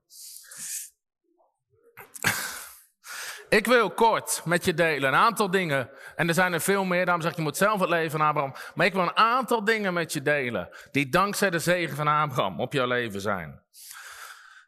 Ik 3.49 3.67
wil 3.67 3.91
kort 3.91 4.43
met 4.45 4.65
je 4.65 4.75
delen 4.75 5.09
een 5.09 5.19
aantal 5.19 5.51
dingen. 5.51 5.91
En 6.17 6.29
er 6.29 6.35
zijn 6.35 6.53
er 6.53 6.61
veel 6.61 6.85
meer, 6.85 7.05
daarom 7.05 7.23
zeg 7.23 7.37
je 7.37 7.43
moet 7.43 7.57
zelf 7.57 7.81
het 7.81 7.89
leven 7.89 8.11
van 8.11 8.21
Abraham. 8.21 8.55
Maar 8.75 8.87
ik 8.87 8.93
wil 8.93 9.03
een 9.03 9.17
aantal 9.17 9.65
dingen 9.65 9.95
met 9.95 10.13
je 10.13 10.23
delen. 10.23 10.69
Die 10.91 11.09
dankzij 11.09 11.51
de 11.51 11.59
zegen 11.59 11.97
van 11.97 12.09
Abraham 12.09 12.61
op 12.61 12.73
jouw 12.73 12.87
leven 12.87 13.21
zijn. 13.21 13.63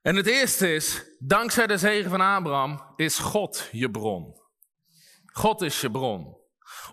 En 0.03 0.17
het 0.17 0.27
eerste 0.27 0.75
is, 0.75 1.05
dankzij 1.19 1.67
de 1.67 1.79
zegen 1.79 2.11
van 2.11 2.21
Abraham 2.21 2.93
is 2.97 3.19
God 3.19 3.69
je 3.73 3.91
bron. 3.91 4.41
God 5.33 5.63
is 5.63 5.81
je 5.81 5.91
bron. 5.91 6.42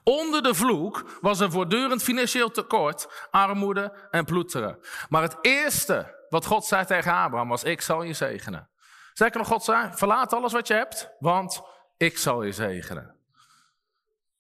Onder 0.03 0.43
de 0.43 0.53
vloek 0.53 1.17
was 1.22 1.39
er 1.39 1.51
voortdurend 1.51 2.03
financieel 2.03 2.51
tekort, 2.51 3.27
armoede 3.31 4.08
en 4.12 4.25
ploeteren. 4.25 4.79
Maar 5.10 5.22
het 5.22 5.38
eerste 5.41 6.25
wat 6.29 6.46
God 6.46 6.65
zei 6.65 6.86
tegen 6.86 7.13
Abraham 7.13 7.50
was, 7.50 7.63
ik 7.63 7.81
zal 7.81 8.03
je 8.03 8.13
zegenen. 8.13 8.69
Zeker 9.13 9.38
nog, 9.38 9.48
God 9.48 9.63
zei, 9.63 9.89
verlaat 9.93 10.34
alles 10.34 10.53
wat 10.53 10.67
je 10.67 10.74
hebt, 10.74 11.10
want 11.19 11.62
ik 11.98 12.17
zal 12.17 12.43
je 12.43 12.51
zegenen. 12.51 13.15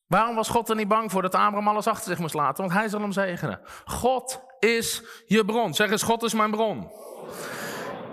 Waarom 0.07 0.35
was 0.35 0.49
God 0.49 0.69
er 0.69 0.75
niet 0.75 0.87
bang 0.87 1.11
voor 1.11 1.21
dat 1.21 1.35
Abraham 1.35 1.67
alles 1.67 1.87
achter 1.87 2.07
zich 2.09 2.19
moest 2.19 2.33
laten? 2.33 2.63
Want 2.63 2.79
hij 2.79 2.87
zal 2.87 3.01
hem 3.01 3.11
zegenen. 3.11 3.61
God 3.85 4.41
is 4.59 5.03
je 5.25 5.45
bron. 5.45 5.73
Zeg 5.73 5.91
eens, 5.91 6.03
God 6.03 6.23
is 6.23 6.33
mijn 6.33 6.51
bron. 6.51 6.91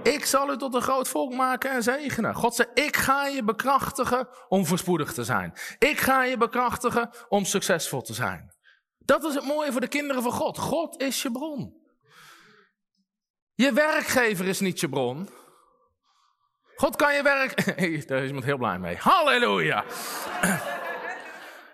Ik 0.07 0.25
zal 0.25 0.53
u 0.53 0.57
tot 0.57 0.75
een 0.75 0.83
groot 0.83 1.09
volk 1.09 1.33
maken 1.33 1.71
en 1.71 1.83
zegenen. 1.83 2.35
God 2.35 2.55
zei, 2.55 2.69
ik 2.75 2.97
ga 2.97 3.27
je 3.27 3.45
bekrachtigen 3.45 4.29
om 4.49 4.67
voorspoedig 4.67 5.13
te 5.13 5.25
zijn. 5.25 5.53
Ik 5.79 5.99
ga 5.99 6.25
je 6.25 6.37
bekrachtigen 6.37 7.11
om 7.29 7.45
succesvol 7.45 8.03
te 8.03 8.15
zijn. 8.15 8.55
Dat 8.99 9.25
is 9.25 9.35
het 9.35 9.45
mooie 9.45 9.73
voor 9.73 9.81
de 9.81 9.89
kinderen 9.89 10.23
van 10.23 10.33
God. 10.33 10.59
God 10.59 11.01
is 11.03 11.23
je 11.23 11.31
bron. 11.31 11.85
Je 13.55 13.73
werkgever 13.73 14.47
is 14.47 14.61
niet 14.61 14.81
je 14.81 14.89
bron. 14.89 15.29
God 16.77 16.97
kan 16.97 17.15
je 17.15 17.23
werk... 17.23 17.79
Daar 18.09 18.23
is 18.23 18.27
iemand 18.27 18.45
heel 18.45 18.59
blij 18.59 18.79
mee. 18.79 18.97
Halleluja. 18.97 19.85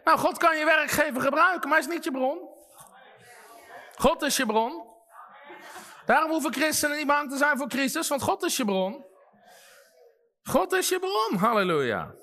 nou, 0.04 0.18
God 0.18 0.38
kan 0.38 0.58
je 0.58 0.64
werkgever 0.64 1.20
gebruiken, 1.20 1.68
maar 1.68 1.78
hij 1.78 1.88
is 1.88 1.94
niet 1.94 2.04
je 2.04 2.10
bron. 2.10 2.38
God 3.96 4.22
is 4.22 4.36
je 4.36 4.46
bron. 4.46 4.91
Daarom 6.04 6.30
hoeven 6.30 6.52
christenen 6.52 6.96
niet 6.96 7.06
bang 7.06 7.30
te 7.30 7.36
zijn 7.36 7.58
voor 7.58 7.68
Christus, 7.68 8.08
want 8.08 8.22
God 8.22 8.42
is 8.42 8.56
je 8.56 8.64
bron. 8.64 9.06
God 10.42 10.72
is 10.72 10.88
je 10.88 10.98
bron, 10.98 11.40
halleluja. 11.40 12.14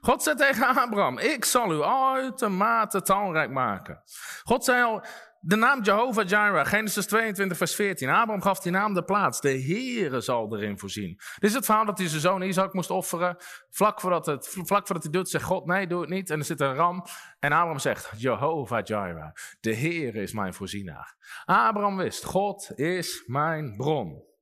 God 0.00 0.22
zei 0.22 0.36
tegen 0.36 0.66
Abraham, 0.66 1.18
ik 1.18 1.44
zal 1.44 1.72
u 1.72 1.82
uitermate 1.82 3.02
talrijk 3.02 3.50
maken. 3.50 4.02
God 4.42 4.64
zei 4.64 4.82
al, 4.82 5.04
de 5.46 5.56
naam 5.56 5.82
Jehovah 5.82 6.28
Jireh, 6.28 6.66
Genesis 6.66 7.06
22, 7.06 7.56
vers 7.56 7.74
14. 7.74 8.08
Abraham 8.08 8.42
gaf 8.42 8.60
die 8.60 8.72
naam 8.72 8.94
de 8.94 9.04
plaats. 9.04 9.40
De 9.40 9.62
Heere 9.62 10.20
zal 10.20 10.56
erin 10.56 10.78
voorzien. 10.78 11.20
Dit 11.38 11.50
is 11.50 11.54
het 11.54 11.64
verhaal 11.64 11.84
dat 11.84 11.98
hij 11.98 12.08
zijn 12.08 12.20
zoon 12.20 12.42
Isaac 12.42 12.72
moest 12.72 12.90
offeren. 12.90 13.36
Vlak 13.70 14.00
voordat, 14.00 14.26
het, 14.26 14.48
vlak 14.48 14.86
voordat 14.86 15.02
hij 15.02 15.12
doet, 15.12 15.28
zegt 15.28 15.44
God, 15.44 15.66
nee, 15.66 15.86
doe 15.86 16.00
het 16.00 16.10
niet. 16.10 16.30
En 16.30 16.38
er 16.38 16.44
zit 16.44 16.60
een 16.60 16.74
ram. 16.74 17.04
En 17.38 17.52
Abraham 17.52 17.78
zegt, 17.78 18.10
Jehovah 18.16 18.84
Jireh, 18.84 19.30
de 19.60 19.76
Heere 19.76 20.22
is 20.22 20.32
mijn 20.32 20.54
voorzienaar. 20.54 21.16
Abraham 21.44 21.96
wist, 21.96 22.24
God 22.24 22.72
is 22.74 23.22
mijn 23.26 23.76
bron. 23.76 24.33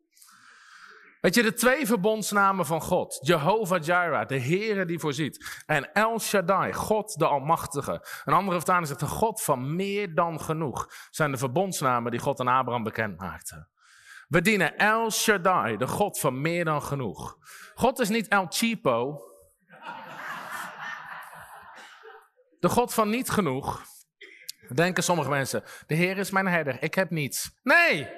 Weet 1.23 1.35
je, 1.35 1.43
de 1.43 1.53
twee 1.53 1.87
verbondsnamen 1.87 2.67
van 2.67 2.81
God. 2.81 3.19
Jehovah 3.21 3.83
Jireh, 3.83 4.27
de 4.27 4.41
Heere 4.41 4.85
die 4.85 4.99
voorziet. 4.99 5.63
En 5.67 5.93
El 5.93 6.21
Shaddai, 6.21 6.73
God 6.73 7.19
de 7.19 7.27
Almachtige. 7.27 8.07
Een 8.25 8.33
andere 8.33 8.57
vertaling 8.57 8.87
zegt 8.87 9.01
de 9.01 9.07
God 9.07 9.43
van 9.43 9.77
meer 9.77 10.15
dan 10.15 10.41
genoeg. 10.41 10.89
Zijn 11.11 11.31
de 11.31 11.37
verbondsnamen 11.37 12.11
die 12.11 12.21
God 12.21 12.41
aan 12.41 12.49
Abraham 12.49 12.83
bekend 12.83 13.19
maakte. 13.19 13.69
We 14.29 14.41
dienen 14.41 14.77
El 14.77 15.11
Shaddai, 15.11 15.77
de 15.77 15.87
God 15.87 16.19
van 16.19 16.41
meer 16.41 16.65
dan 16.65 16.83
genoeg. 16.83 17.37
God 17.75 17.99
is 17.99 18.09
niet 18.09 18.29
El 18.29 18.47
Cheapo. 18.49 19.21
De 22.59 22.69
God 22.69 22.95
van 22.95 23.11
niet 23.11 23.31
genoeg. 23.31 23.83
Denken 24.75 25.03
sommige 25.03 25.31
mensen, 25.31 25.63
de 25.87 25.95
Heer 25.95 26.19
is 26.19 26.31
mijn 26.31 26.47
herder, 26.47 26.83
ik 26.83 26.95
heb 26.95 27.11
niets. 27.11 27.51
Nee, 27.63 28.09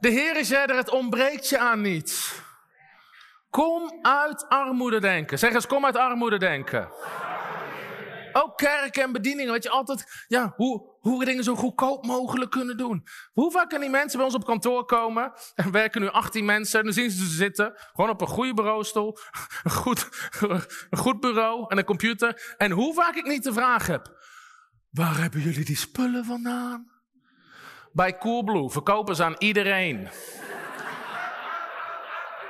de 0.00 0.08
Heer 0.08 0.36
is 0.36 0.50
er, 0.50 0.76
het 0.76 0.90
ontbreekt 0.90 1.48
je 1.48 1.58
aan 1.58 1.80
niets. 1.80 2.42
Kom 3.50 3.98
uit 4.02 4.48
armoede 4.48 5.00
denken. 5.00 5.38
Zeg 5.38 5.52
eens, 5.52 5.66
kom 5.66 5.84
uit 5.84 5.96
armoede 5.96 6.38
denken. 6.38 6.88
Ook 8.32 8.56
kerk 8.56 8.96
en 8.96 9.12
bedieningen, 9.12 9.52
weet 9.52 9.62
je, 9.62 9.70
altijd, 9.70 10.24
ja, 10.28 10.52
hoe, 10.56 10.96
hoe 11.00 11.18
we 11.18 11.24
dingen 11.24 11.44
zo 11.44 11.54
goedkoop 11.54 12.06
mogelijk 12.06 12.50
kunnen 12.50 12.76
doen. 12.76 13.06
Hoe 13.32 13.50
vaak 13.50 13.68
kunnen 13.68 13.88
die 13.88 13.98
mensen 13.98 14.16
bij 14.16 14.26
ons 14.26 14.36
op 14.36 14.44
kantoor 14.44 14.84
komen? 14.84 15.32
Er 15.54 15.70
werken 15.70 16.00
nu 16.00 16.08
18 16.08 16.44
mensen 16.44 16.78
en 16.78 16.84
dan 16.84 16.94
zien 16.94 17.10
ze 17.10 17.16
ze 17.16 17.34
zitten. 17.34 17.72
Gewoon 17.92 18.10
op 18.10 18.20
een 18.20 18.26
goede 18.26 18.54
bureaustoel, 18.54 19.18
een 19.62 19.70
goed, 19.70 20.08
een 20.90 20.98
goed 20.98 21.20
bureau 21.20 21.64
en 21.68 21.78
een 21.78 21.84
computer. 21.84 22.54
En 22.56 22.70
hoe 22.70 22.94
vaak 22.94 23.14
ik 23.14 23.26
niet 23.26 23.42
de 23.42 23.52
vraag 23.52 23.86
heb, 23.86 24.18
waar 24.90 25.18
hebben 25.18 25.40
jullie 25.40 25.64
die 25.64 25.76
spullen 25.76 26.24
vandaan? 26.24 26.99
Bij 27.92 28.18
Coolblue 28.18 28.70
verkopen 28.70 29.16
ze 29.16 29.24
aan 29.24 29.36
iedereen. 29.38 30.08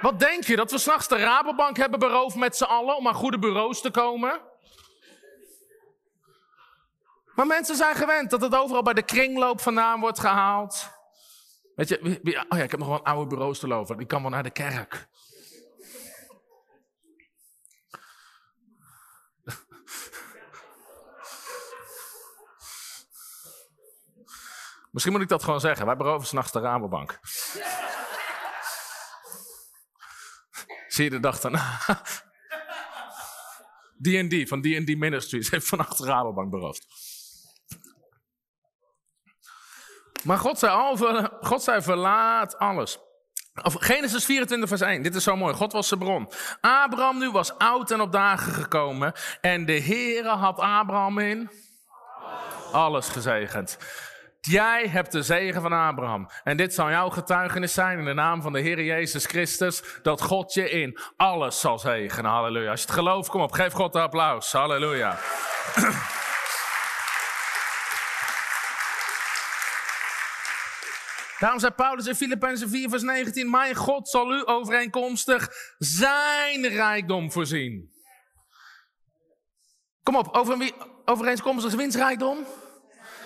Wat 0.01 0.19
denk 0.19 0.45
je, 0.45 0.57
dat 0.57 0.71
we 0.71 0.79
s'nachts 0.79 1.09
de 1.09 1.17
Rabobank 1.17 1.77
hebben 1.77 1.99
beroofd 1.99 2.37
met 2.37 2.57
z'n 2.57 2.65
allen 2.65 2.97
om 2.97 3.09
aan 3.09 3.15
goede 3.15 3.39
bureaus 3.39 3.81
te 3.81 3.91
komen? 3.91 4.41
Maar 7.35 7.47
mensen 7.47 7.77
zijn 7.77 7.95
gewend 7.95 8.31
dat 8.31 8.41
het 8.41 8.55
overal 8.55 8.83
bij 8.83 8.95
de 8.95 9.03
kringloop 9.03 9.61
vandaan 9.61 10.01
wordt 10.01 10.19
gehaald. 10.19 10.89
Weet 11.77 11.89
je, 11.89 12.21
oh 12.49 12.59
ja, 12.59 12.65
ik 12.65 12.71
heb 12.71 12.79
nog 12.79 12.89
wel 12.89 12.99
een 12.99 13.05
oude 13.05 13.27
bureaustoel 13.27 13.73
over, 13.73 13.97
die 13.97 14.07
kan 14.07 14.23
wel 14.23 14.31
naar 14.31 14.43
de 14.43 14.51
kerk. 14.51 15.09
Misschien 24.91 25.13
moet 25.13 25.23
ik 25.23 25.29
dat 25.29 25.45
gewoon 25.45 25.61
zeggen. 25.61 25.87
Wij 25.87 25.97
beroven 25.97 26.27
s'nachts 26.27 26.53
de 26.53 26.61
Rabobank. 26.61 27.21
Zie 30.89 31.05
je 31.05 31.11
de 31.11 31.21
dag 31.21 31.41
daarna? 31.41 31.79
D&D 34.03 34.49
van 34.49 34.61
D&D 34.61 34.99
Ministries 34.99 35.51
heeft 35.51 35.69
vannacht 35.69 35.99
de 35.99 36.05
Rabobank 36.05 36.51
beroofd. 36.51 36.87
Maar 40.25 40.39
God 40.39 40.59
zei, 40.59 40.73
al, 40.73 40.97
God 41.41 41.63
zei 41.63 41.83
verlaat 41.83 42.59
alles. 42.59 42.99
Of 43.63 43.75
Genesis 43.79 44.25
24 44.25 44.69
vers 44.69 44.81
1, 44.81 45.03
dit 45.03 45.15
is 45.15 45.23
zo 45.23 45.37
mooi. 45.37 45.55
God 45.55 45.73
was 45.73 45.89
zijn 45.89 46.01
bron. 46.01 46.33
Abraham 46.61 47.19
nu 47.19 47.31
was 47.31 47.59
oud 47.59 47.91
en 47.91 48.01
op 48.01 48.13
dagen 48.13 48.53
gekomen. 48.53 49.13
En 49.41 49.67
de 49.67 49.81
Heere 49.83 50.29
had 50.29 50.59
Abraham 50.59 51.19
in 51.19 51.51
alles 52.73 53.09
gezegend. 53.09 53.79
Jij 54.41 54.89
hebt 54.89 55.13
de 55.13 55.23
zegen 55.23 55.63
van 55.63 55.73
Abraham. 55.73 56.29
En 56.45 56.57
dit 56.57 56.75
zal 56.75 56.91
jouw 56.91 57.09
getuigenis 57.09 57.75
zijn 57.75 57.99
in 57.99 58.05
de 58.05 58.15
naam 58.15 58.43
van 58.43 58.53
de 58.53 58.61
Heer 58.61 58.83
Jezus 58.83 59.27
Christus. 59.27 59.83
Dat 60.03 60.23
God 60.23 60.53
je 60.55 60.71
in 60.71 60.99
alles 61.17 61.61
zal 61.61 61.79
zegenen. 61.79 62.31
Halleluja. 62.31 62.71
Als 62.71 62.81
je 62.81 62.87
het 62.87 62.95
gelooft, 62.95 63.29
kom 63.29 63.41
op. 63.41 63.53
Geef 63.53 63.73
God 63.73 63.95
een 63.95 64.03
applaus. 64.03 64.53
Halleluja. 64.53 65.19
Daarom 71.39 71.61
zei 71.61 71.73
Paulus 71.73 72.07
in 72.07 72.15
Filippenzen 72.15 72.69
4 72.69 72.89
vers 72.89 73.03
19. 73.03 73.51
Mijn 73.51 73.75
God 73.75 74.09
zal 74.09 74.33
u 74.33 74.43
overeenkomstig 74.45 75.49
zijn 75.79 76.67
rijkdom 76.67 77.33
voorzien. 77.33 77.91
Kom 80.03 80.17
op, 80.17 80.29
over, 80.37 80.73
overeenkomstig 81.05 81.75
winstrijkdom. 81.75 82.47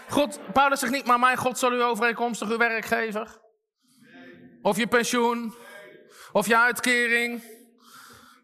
God, 0.09 0.53
Paulus 0.53 0.81
zegt 0.81 0.93
niet, 0.93 1.07
maar 1.07 1.19
mijn 1.19 1.37
God 1.37 1.59
zal 1.59 1.73
u 1.73 1.83
overeenkomstig 1.83 2.49
uw 2.49 2.57
werkgever. 2.57 3.41
Of 4.63 4.77
je 4.77 4.87
pensioen. 4.87 5.55
Of 6.33 6.47
je 6.47 6.59
uitkering. 6.59 7.43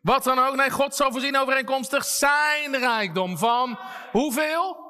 Wat 0.02 0.24
dan 0.24 0.38
ook. 0.38 0.54
Nee, 0.54 0.70
God 0.70 0.94
zal 0.94 1.12
voorzien 1.12 1.36
overeenkomstig 1.36 2.04
zijn 2.04 2.76
rijkdom. 2.76 3.38
Van 3.38 3.78
hoeveel? 4.10 4.88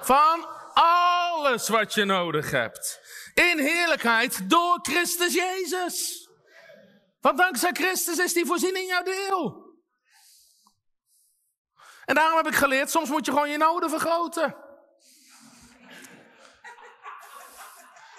Van 0.00 0.46
alles 0.74 1.68
wat 1.68 1.94
je 1.94 2.04
nodig 2.04 2.50
hebt. 2.50 3.00
In 3.34 3.58
heerlijkheid 3.58 4.50
door 4.50 4.78
Christus 4.82 5.34
Jezus. 5.34 6.28
Want 7.20 7.38
dankzij 7.38 7.72
Christus 7.72 8.18
is 8.18 8.32
die 8.32 8.46
voorziening 8.46 8.88
jouw 8.88 9.02
deel. 9.02 9.64
En 12.04 12.14
daarom 12.14 12.36
heb 12.36 12.46
ik 12.46 12.54
geleerd, 12.54 12.90
soms 12.90 13.08
moet 13.08 13.26
je 13.26 13.32
gewoon 13.32 13.50
je 13.50 13.56
noden 13.56 13.90
vergroten. 13.90 14.65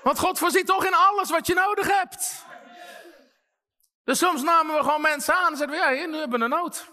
Want 0.08 0.20
God 0.20 0.40
voorziet 0.40 0.66
toch 0.66 0.86
in 0.86 0.94
alles 0.94 1.30
wat 1.30 1.48
je 1.48 1.54
nodig 1.54 1.88
hebt. 2.00 2.46
Dus 4.04 4.20
soms 4.20 4.42
namen 4.42 4.76
we 4.76 4.84
gewoon 4.84 5.02
mensen 5.02 5.36
aan 5.36 5.52
en 5.52 5.58
zeiden 5.58 5.80
we, 5.80 5.96
ja, 5.96 6.06
nu 6.06 6.18
hebben 6.18 6.40
we 6.40 6.46
een 6.46 6.52
nood. 6.52 6.92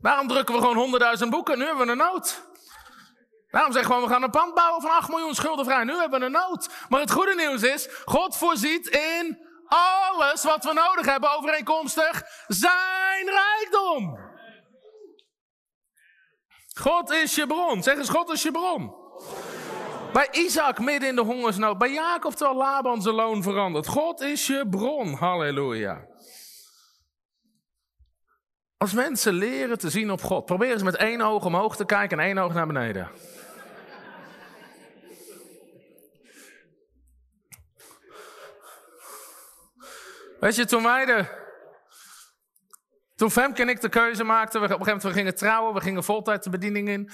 Daarom 0.00 0.28
drukken 0.28 0.54
we 0.54 0.60
gewoon 0.60 0.76
honderdduizend 0.76 1.30
boeken. 1.30 1.58
Nu 1.58 1.64
hebben 1.64 1.86
we 1.86 1.92
een 1.92 1.98
nood. 1.98 2.42
Daarom 3.50 3.72
zeggen 3.72 3.94
we 3.94 4.02
we 4.02 4.08
gaan 4.08 4.22
een 4.22 4.30
pand 4.30 4.54
bouwen 4.54 4.82
van 4.82 4.90
8 4.90 5.08
miljoen 5.08 5.34
schuldenvrij. 5.34 5.84
Nu 5.84 5.96
hebben 5.96 6.20
we 6.20 6.26
een 6.26 6.32
nood. 6.32 6.68
Maar 6.88 7.00
het 7.00 7.10
goede 7.10 7.34
nieuws 7.34 7.62
is, 7.62 7.88
God 8.04 8.36
voorziet 8.36 8.86
in 8.86 9.46
alles 9.66 10.44
wat 10.44 10.64
we 10.64 10.72
nodig 10.72 11.06
hebben 11.06 11.36
overeenkomstig 11.36 12.22
zijn 12.46 13.30
rijkdom. 13.30 14.31
God 16.74 17.10
is 17.10 17.34
je 17.34 17.46
bron. 17.46 17.82
Zeg 17.82 17.96
eens, 17.96 18.08
God 18.08 18.30
is 18.30 18.42
je 18.42 18.50
bron. 18.50 18.94
Bij 20.12 20.28
Isaac 20.30 20.78
midden 20.78 21.08
in 21.08 21.14
de 21.14 21.22
hongersnood. 21.22 21.78
Bij 21.78 21.92
Jacob 21.92 22.34
terwijl 22.34 22.58
Laban 22.58 23.02
zijn 23.02 23.14
loon 23.14 23.42
verandert. 23.42 23.86
God 23.86 24.20
is 24.20 24.46
je 24.46 24.66
bron. 24.70 25.14
Halleluja. 25.14 26.06
Als 28.76 28.92
mensen 28.92 29.32
leren 29.32 29.78
te 29.78 29.90
zien 29.90 30.10
op 30.10 30.22
God, 30.22 30.44
probeer 30.44 30.72
eens 30.72 30.82
met 30.82 30.96
één 30.96 31.20
oog 31.20 31.44
omhoog 31.44 31.76
te 31.76 31.84
kijken 31.84 32.18
en 32.18 32.24
één 32.24 32.38
oog 32.38 32.52
naar 32.52 32.66
beneden. 32.66 33.10
Weet 40.40 40.56
je, 40.56 40.64
toen 40.64 40.82
wij. 40.82 41.40
Toen 43.14 43.30
Femke 43.30 43.62
en 43.62 43.68
ik 43.68 43.80
de 43.80 43.88
keuze 43.88 44.24
maakten, 44.24 44.60
we, 44.60 44.66
op 44.66 44.72
een 44.72 44.76
gegeven 44.76 44.96
moment 44.96 45.14
we 45.14 45.20
gingen 45.20 45.34
trouwen, 45.34 45.74
we 45.74 45.80
gingen 45.80 46.04
voltijd 46.04 46.42
de 46.42 46.50
bediening 46.50 46.88
in. 46.88 47.10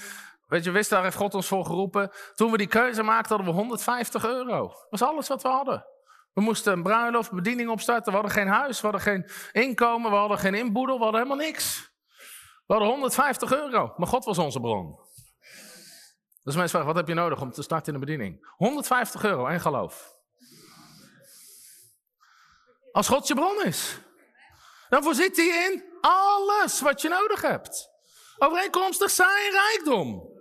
Weet 0.47 0.63
je, 0.63 0.71
wist 0.71 0.89
daar 0.89 1.03
heeft 1.03 1.15
God 1.15 1.33
ons 1.33 1.47
voor 1.47 1.65
geroepen. 1.65 2.11
Toen 2.35 2.51
we 2.51 2.57
die 2.57 2.67
keuze 2.67 3.03
maakten, 3.03 3.35
hadden 3.35 3.53
we 3.53 3.59
150 3.59 4.25
euro. 4.25 4.67
Dat 4.67 4.87
was 4.89 5.01
alles 5.01 5.27
wat 5.27 5.41
we 5.41 5.47
hadden. 5.47 5.85
We 6.33 6.41
moesten 6.41 6.73
een 6.73 6.83
bruiloft, 6.83 7.31
bediening 7.31 7.69
opstarten. 7.69 8.05
We 8.05 8.19
hadden 8.19 8.31
geen 8.31 8.47
huis, 8.47 8.81
we 8.81 8.87
hadden 8.87 9.01
geen 9.01 9.29
inkomen, 9.51 10.11
we 10.11 10.17
hadden 10.17 10.37
geen 10.37 10.53
inboedel, 10.53 10.97
we 10.97 11.03
hadden 11.03 11.21
helemaal 11.21 11.45
niks. 11.45 11.91
We 12.65 12.73
hadden 12.73 12.87
150 12.87 13.53
euro, 13.53 13.93
maar 13.97 14.07
God 14.07 14.25
was 14.25 14.37
onze 14.37 14.59
bron. 14.59 14.99
Dus 16.43 16.55
mensen 16.55 16.69
vragen, 16.69 16.87
wat 16.87 16.95
heb 16.95 17.07
je 17.07 17.13
nodig 17.13 17.41
om 17.41 17.51
te 17.51 17.61
starten 17.61 17.93
in 17.93 17.99
de 17.99 18.05
bediening? 18.05 18.53
150 18.55 19.23
euro 19.23 19.47
en 19.47 19.59
geloof. 19.59 20.17
Als 22.91 23.07
God 23.07 23.27
je 23.27 23.33
bron 23.33 23.63
is. 23.63 23.99
Dan 24.89 25.03
voorziet 25.03 25.35
hij 25.35 25.45
in 25.45 25.88
alles 26.01 26.81
wat 26.81 27.01
je 27.01 27.09
nodig 27.09 27.41
hebt. 27.41 27.89
Overeenkomstig 28.37 29.09
zijn 29.09 29.51
rijkdom. 29.51 30.37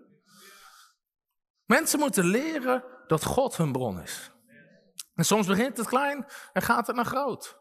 Mensen 1.64 1.98
moeten 1.98 2.24
leren 2.24 2.84
dat 3.06 3.24
God 3.24 3.56
hun 3.56 3.72
bron 3.72 4.02
is. 4.02 4.30
En 5.14 5.24
soms 5.24 5.46
begint 5.46 5.76
het 5.76 5.86
klein 5.86 6.26
en 6.52 6.62
gaat 6.62 6.86
het 6.86 6.96
naar 6.96 7.04
groot. 7.04 7.60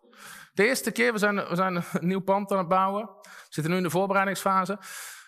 De 0.54 0.66
eerste 0.68 0.92
keer, 0.92 1.14
we 1.14 1.20
zijn, 1.20 1.36
we 1.36 1.56
zijn 1.56 1.76
een 1.76 2.08
nieuw 2.08 2.20
pand 2.20 2.52
aan 2.52 2.58
het 2.58 2.68
bouwen. 2.68 3.06
We 3.22 3.30
zitten 3.50 3.72
nu 3.72 3.78
in 3.78 3.84
de 3.84 3.90
voorbereidingsfase. 3.90 4.80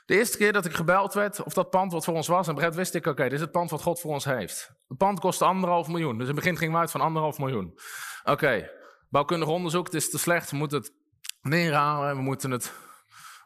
De 0.05 0.15
eerste 0.15 0.37
keer 0.37 0.53
dat 0.53 0.65
ik 0.65 0.73
gebeld 0.73 1.13
werd 1.13 1.43
of 1.43 1.53
dat 1.53 1.69
pand 1.69 1.91
wat 1.91 2.05
voor 2.05 2.13
ons 2.13 2.27
was, 2.27 2.47
en 2.47 2.55
Brett 2.55 2.75
wist 2.75 2.95
ik, 2.95 3.05
oké, 3.05 3.23
dit 3.23 3.33
is 3.33 3.41
het 3.41 3.51
pand 3.51 3.69
wat 3.69 3.81
God 3.81 3.99
voor 3.99 4.11
ons 4.11 4.25
heeft. 4.25 4.71
Het 4.87 4.97
pand 4.97 5.19
kostte 5.19 5.45
anderhalf 5.45 5.87
miljoen, 5.87 6.17
dus 6.17 6.27
in 6.27 6.35
het 6.35 6.35
begin 6.35 6.57
gingen 6.57 6.73
we 6.73 6.79
uit 6.79 6.91
van 6.91 7.01
anderhalf 7.01 7.37
miljoen. 7.37 7.79
Oké, 8.23 8.71
bouwkundig 9.09 9.47
onderzoek, 9.47 9.85
het 9.85 9.93
is 9.93 10.09
te 10.09 10.19
slecht, 10.19 10.51
we 10.51 10.57
moeten 10.57 10.77
het 10.77 10.93
neerhalen 11.41 12.09
en 12.09 12.15
we 12.15 12.21
moeten 12.21 12.51
het 12.51 12.73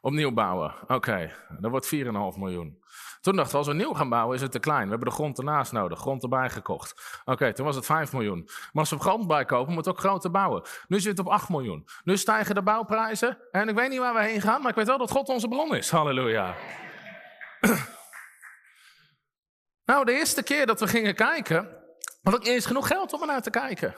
opnieuw 0.02 0.32
bouwen. 0.32 0.74
Oké, 0.88 1.32
dat 1.60 1.72
wordt 1.72 1.96
4,5 1.96 2.02
miljoen. 2.38 2.82
Toen 3.22 3.36
dachten 3.36 3.52
we, 3.52 3.58
als 3.58 3.68
we 3.68 3.74
nieuw 3.74 3.94
gaan 3.94 4.10
bouwen, 4.10 4.36
is 4.36 4.42
het 4.42 4.52
te 4.52 4.60
klein. 4.60 4.84
We 4.84 4.90
hebben 4.90 5.08
de 5.08 5.14
grond 5.16 5.38
ernaast 5.38 5.72
nodig, 5.72 6.00
grond 6.00 6.24
erbij 6.24 6.50
gekocht. 6.50 7.22
Oké, 7.26 7.54
toen 7.54 7.66
was 7.66 7.76
het 7.76 7.86
5 7.86 8.14
miljoen. 8.14 8.42
Maar 8.46 8.70
als 8.74 8.90
we 8.90 9.00
grond 9.00 9.28
bijkopen, 9.28 9.74
moeten 9.74 9.92
we 9.92 9.98
ook 9.98 10.04
groter 10.04 10.32
bouwen. 10.32 10.64
Nu 10.88 11.00
zit 11.00 11.18
het 11.18 11.26
op 11.26 11.32
8 11.32 11.50
miljoen. 11.50 11.88
Nu 12.04 12.18
stijgen 12.18 12.56
de 12.56 12.64
bouwprijzen. 12.64 13.38
En 13.52 13.70
ik 13.70 13.76
weet 13.76 13.90
niet 13.90 14.00
waar 14.00 14.14
we 14.14 14.24
heen 14.24 14.42
gaan, 14.42 14.62
maar 14.62 14.70
ik 14.70 14.76
weet 14.76 14.88
wel 14.88 14.98
dat 14.98 15.12
God 15.12 15.30
onze 15.30 15.48
bron 15.48 15.76
is. 15.76 15.90
Halleluja. 15.92 16.56
nou, 19.86 20.06
de 20.06 20.12
eerste 20.12 20.44
keer 20.44 20.66
dat 20.66 20.80
we 20.80 20.88
gingen 20.88 21.16
kijken, 21.16 21.70
had 22.24 22.36
ik 22.36 22.46
eens 22.46 22.66
genoeg 22.66 22.88
geld 22.88 23.14
om 23.14 23.22
er 23.22 23.28
naar 23.28 23.42
te 23.42 23.50
kijken. 23.50 23.96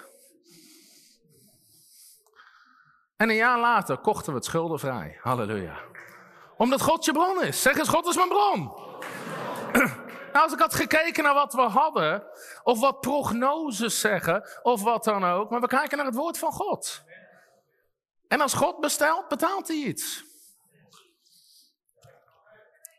En 3.17 3.29
een 3.29 3.35
jaar 3.35 3.59
later 3.59 3.97
kochten 3.97 4.31
we 4.31 4.37
het 4.37 4.47
schuldenvrij. 4.47 5.17
Halleluja. 5.21 5.79
Omdat 6.57 6.81
God 6.81 7.05
je 7.05 7.11
bron 7.11 7.43
is. 7.43 7.61
Zeg 7.61 7.77
eens, 7.77 7.89
God 7.89 8.07
is 8.07 8.15
mijn 8.15 8.29
bron. 8.29 8.71
Nou, 10.35 10.47
als 10.47 10.55
ik 10.55 10.61
had 10.63 10.75
gekeken 10.75 11.23
naar 11.23 11.33
wat 11.33 11.53
we 11.53 11.61
hadden, 11.61 12.23
of 12.63 12.79
wat 12.79 13.01
prognoses 13.01 13.99
zeggen, 13.99 14.49
of 14.63 14.83
wat 14.83 15.03
dan 15.03 15.25
ook, 15.25 15.49
maar 15.49 15.61
we 15.61 15.67
kijken 15.67 15.97
naar 15.97 16.05
het 16.05 16.15
woord 16.15 16.37
van 16.37 16.51
God. 16.51 17.03
En 18.27 18.41
als 18.41 18.53
God 18.53 18.79
bestelt, 18.79 19.27
betaalt 19.27 19.67
hij 19.67 19.77
iets. 19.77 20.23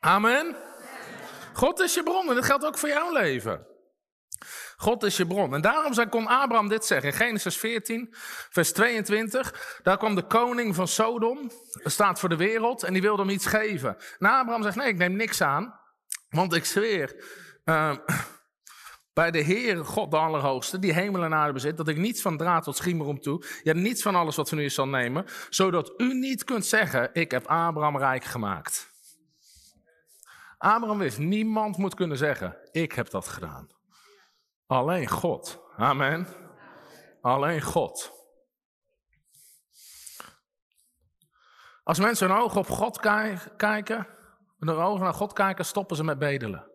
Amen. 0.01 0.57
God 1.53 1.81
is 1.81 1.95
je 1.95 2.03
bron 2.03 2.29
en 2.29 2.35
dat 2.35 2.45
geldt 2.45 2.65
ook 2.65 2.79
voor 2.79 2.89
jouw 2.89 3.13
leven. 3.13 3.67
God 4.77 5.03
is 5.03 5.17
je 5.17 5.27
bron. 5.27 5.55
En 5.55 5.61
daarom 5.61 6.09
kon 6.09 6.27
Abraham 6.27 6.69
dit 6.69 6.85
zeggen. 6.85 7.11
In 7.11 7.17
Genesis 7.17 7.57
14, 7.57 8.09
vers 8.51 8.73
22. 8.73 9.79
Daar 9.83 9.99
kwam 9.99 10.15
de 10.15 10.27
koning 10.27 10.75
van 10.75 10.89
Sodom. 10.89 11.51
staat 11.85 12.21
voor 12.21 12.29
de 12.29 12.37
wereld. 12.37 12.83
En 12.83 12.93
die 12.93 13.03
wilde 13.03 13.23
hem 13.23 13.31
iets 13.31 13.47
geven. 13.47 13.97
En 14.19 14.27
Abraham 14.29 14.63
zegt: 14.63 14.77
Nee, 14.77 14.89
ik 14.89 14.97
neem 14.97 15.17
niks 15.17 15.41
aan. 15.41 15.81
Want 16.29 16.55
ik 16.55 16.65
zweer. 16.65 17.25
Uh, 17.65 17.97
bij 19.17 19.31
de 19.31 19.39
Heer 19.39 19.85
God 19.85 20.11
de 20.11 20.17
Allerhoogste, 20.17 20.79
die 20.79 20.93
hemel 20.93 21.25
en 21.25 21.35
aarde 21.35 21.53
bezit, 21.53 21.77
dat 21.77 21.89
ik 21.89 21.97
niets 21.97 22.23
van 22.23 22.37
draad 22.37 22.65
tot 22.65 22.77
schiemerom 22.77 23.21
toe, 23.21 23.45
ja, 23.63 23.73
niets 23.73 24.03
van 24.03 24.15
alles 24.15 24.37
wat 24.37 24.49
van 24.49 24.59
u 24.59 24.71
zal 24.71 24.89
nemen, 24.89 25.25
zodat 25.51 25.93
u 25.97 26.15
niet 26.15 26.45
kunt 26.45 26.67
zeggen, 26.67 27.11
ik 27.13 27.31
heb 27.31 27.47
Abraham 27.47 27.99
rijk 27.99 28.25
gemaakt. 28.25 28.91
Abraham 30.59 30.99
wist, 30.99 31.19
niemand 31.19 31.77
moet 31.77 31.95
kunnen 31.95 32.17
zeggen, 32.17 32.57
ik 32.71 32.93
heb 32.93 33.11
dat 33.11 33.29
gedaan. 33.29 33.76
Alleen 34.67 35.09
God. 35.09 35.61
Amen. 35.77 36.27
Alleen 37.21 37.63
God. 37.63 38.13
Als 41.83 41.99
mensen 41.99 42.29
hun 42.29 42.39
ogen 42.39 42.59
op 42.59 42.69
God 42.69 42.99
kijken, 43.57 44.07
hun 44.59 44.69
ogen 44.69 45.05
naar 45.05 45.15
God 45.15 45.33
kijken, 45.33 45.65
stoppen 45.65 45.97
ze 45.97 46.05
met 46.05 46.19
bedelen. 46.19 46.75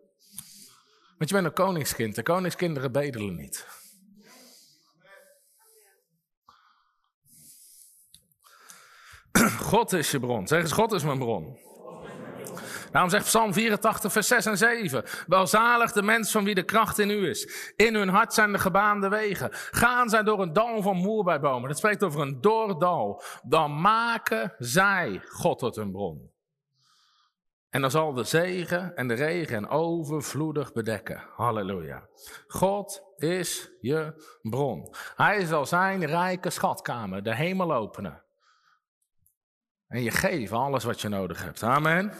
Want 1.18 1.30
je 1.30 1.34
bent 1.34 1.46
een 1.46 1.64
koningskind. 1.64 2.14
De 2.14 2.22
koningskinderen 2.22 2.92
bedelen 2.92 3.34
niet. 3.34 3.66
God 9.72 9.92
is 9.92 10.10
je 10.10 10.20
bron. 10.20 10.46
Zeg 10.46 10.62
eens, 10.62 10.72
God 10.72 10.92
is 10.92 11.02
mijn 11.02 11.18
bron. 11.18 11.58
Daarom 12.92 13.10
zegt 13.10 13.24
Psalm 13.24 13.52
84, 13.52 14.12
vers 14.12 14.26
6 14.26 14.46
en 14.46 14.56
7. 14.56 15.04
Welzalig 15.26 15.92
de 15.92 16.02
mens 16.02 16.30
van 16.30 16.44
wie 16.44 16.54
de 16.54 16.64
kracht 16.64 16.98
in 16.98 17.10
u 17.10 17.28
is. 17.28 17.72
In 17.76 17.94
hun 17.94 18.08
hart 18.08 18.34
zijn 18.34 18.52
de 18.52 18.58
gebaande 18.58 19.08
wegen. 19.08 19.48
Gaan 19.52 20.08
zij 20.08 20.22
door 20.22 20.42
een 20.42 20.52
dal 20.52 20.82
van 20.82 20.96
moerbijbomen. 20.96 21.68
Dat 21.68 21.78
spreekt 21.78 22.02
over 22.02 22.20
een 22.20 22.40
doordal. 22.40 23.22
Dan 23.42 23.80
maken 23.80 24.54
zij 24.58 25.20
God 25.28 25.58
tot 25.58 25.76
hun 25.76 25.92
bron. 25.92 26.30
En 27.70 27.80
dan 27.80 27.90
zal 27.90 28.12
de 28.12 28.24
zegen 28.24 28.96
en 28.96 29.08
de 29.08 29.14
regen 29.14 29.68
overvloedig 29.68 30.72
bedekken. 30.72 31.24
Halleluja. 31.36 32.08
God 32.46 33.02
is 33.16 33.70
je 33.80 34.14
bron. 34.42 34.94
Hij 35.16 35.44
zal 35.44 35.66
zijn 35.66 36.04
rijke 36.06 36.50
schatkamer, 36.50 37.22
de 37.22 37.34
hemel 37.34 37.74
openen. 37.74 38.21
En 39.92 40.02
je 40.02 40.10
geven 40.10 40.56
alles 40.56 40.84
wat 40.84 41.00
je 41.00 41.08
nodig 41.08 41.42
hebt. 41.42 41.62
Amen. 41.62 42.12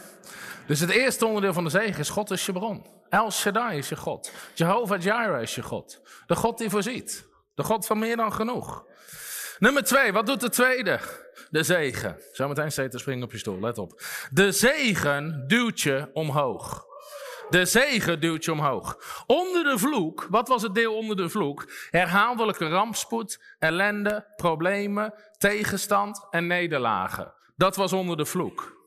Dus 0.67 0.79
het 0.79 0.89
eerste 0.89 1.25
onderdeel 1.25 1.53
van 1.53 1.63
de 1.63 1.69
zegen 1.69 1.99
is 1.99 2.09
God 2.09 2.31
is 2.31 2.45
je 2.45 2.51
bron. 2.51 2.85
El 3.09 3.31
Shaddai 3.31 3.77
is 3.77 3.89
je 3.89 3.95
God. 3.95 4.31
Jehovah 4.53 5.01
Jireh 5.01 5.41
is 5.41 5.55
je 5.55 5.61
God. 5.61 6.01
De 6.27 6.35
God 6.35 6.57
die 6.57 6.69
voorziet. 6.69 7.27
De 7.55 7.63
God 7.63 7.85
van 7.85 7.99
meer 7.99 8.15
dan 8.15 8.33
genoeg. 8.33 8.85
Nummer 9.59 9.83
twee, 9.83 10.13
wat 10.13 10.25
doet 10.25 10.41
de 10.41 10.49
tweede? 10.49 10.99
De 11.49 11.63
zegen. 11.63 12.17
Zometeen 12.31 12.71
staat 12.71 12.91
te 12.91 12.97
springen 12.97 13.23
op 13.23 13.31
je 13.31 13.37
stoel, 13.37 13.59
let 13.59 13.77
op. 13.77 14.01
De 14.31 14.51
zegen 14.51 15.43
duwt 15.47 15.81
je 15.81 16.09
omhoog. 16.13 16.85
De 17.49 17.65
zegen 17.65 18.19
duwt 18.19 18.45
je 18.45 18.51
omhoog. 18.51 18.97
Onder 19.27 19.63
de 19.63 19.77
vloek, 19.77 20.27
wat 20.29 20.47
was 20.47 20.61
het 20.61 20.75
deel 20.75 20.95
onder 20.95 21.15
de 21.15 21.29
vloek? 21.29 21.71
Herhaaldelijke 21.89 22.67
rampspoed, 22.67 23.55
ellende, 23.59 24.25
problemen, 24.35 25.13
tegenstand 25.37 26.27
en 26.29 26.47
nederlagen. 26.47 27.33
Dat 27.55 27.75
was 27.75 27.93
onder 27.93 28.17
de 28.17 28.25
vloek. 28.25 28.81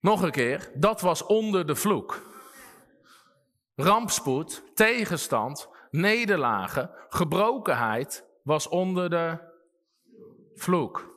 Nog 0.00 0.22
een 0.22 0.30
keer, 0.30 0.70
dat 0.74 1.00
was 1.00 1.22
onder 1.22 1.66
de 1.66 1.74
vloek. 1.74 2.22
Rampspoed, 3.74 4.62
tegenstand, 4.74 5.68
nederlagen, 5.90 6.90
gebrokenheid 7.08 8.24
was 8.42 8.68
onder 8.68 9.10
de 9.10 9.38
vloek. 10.54 11.14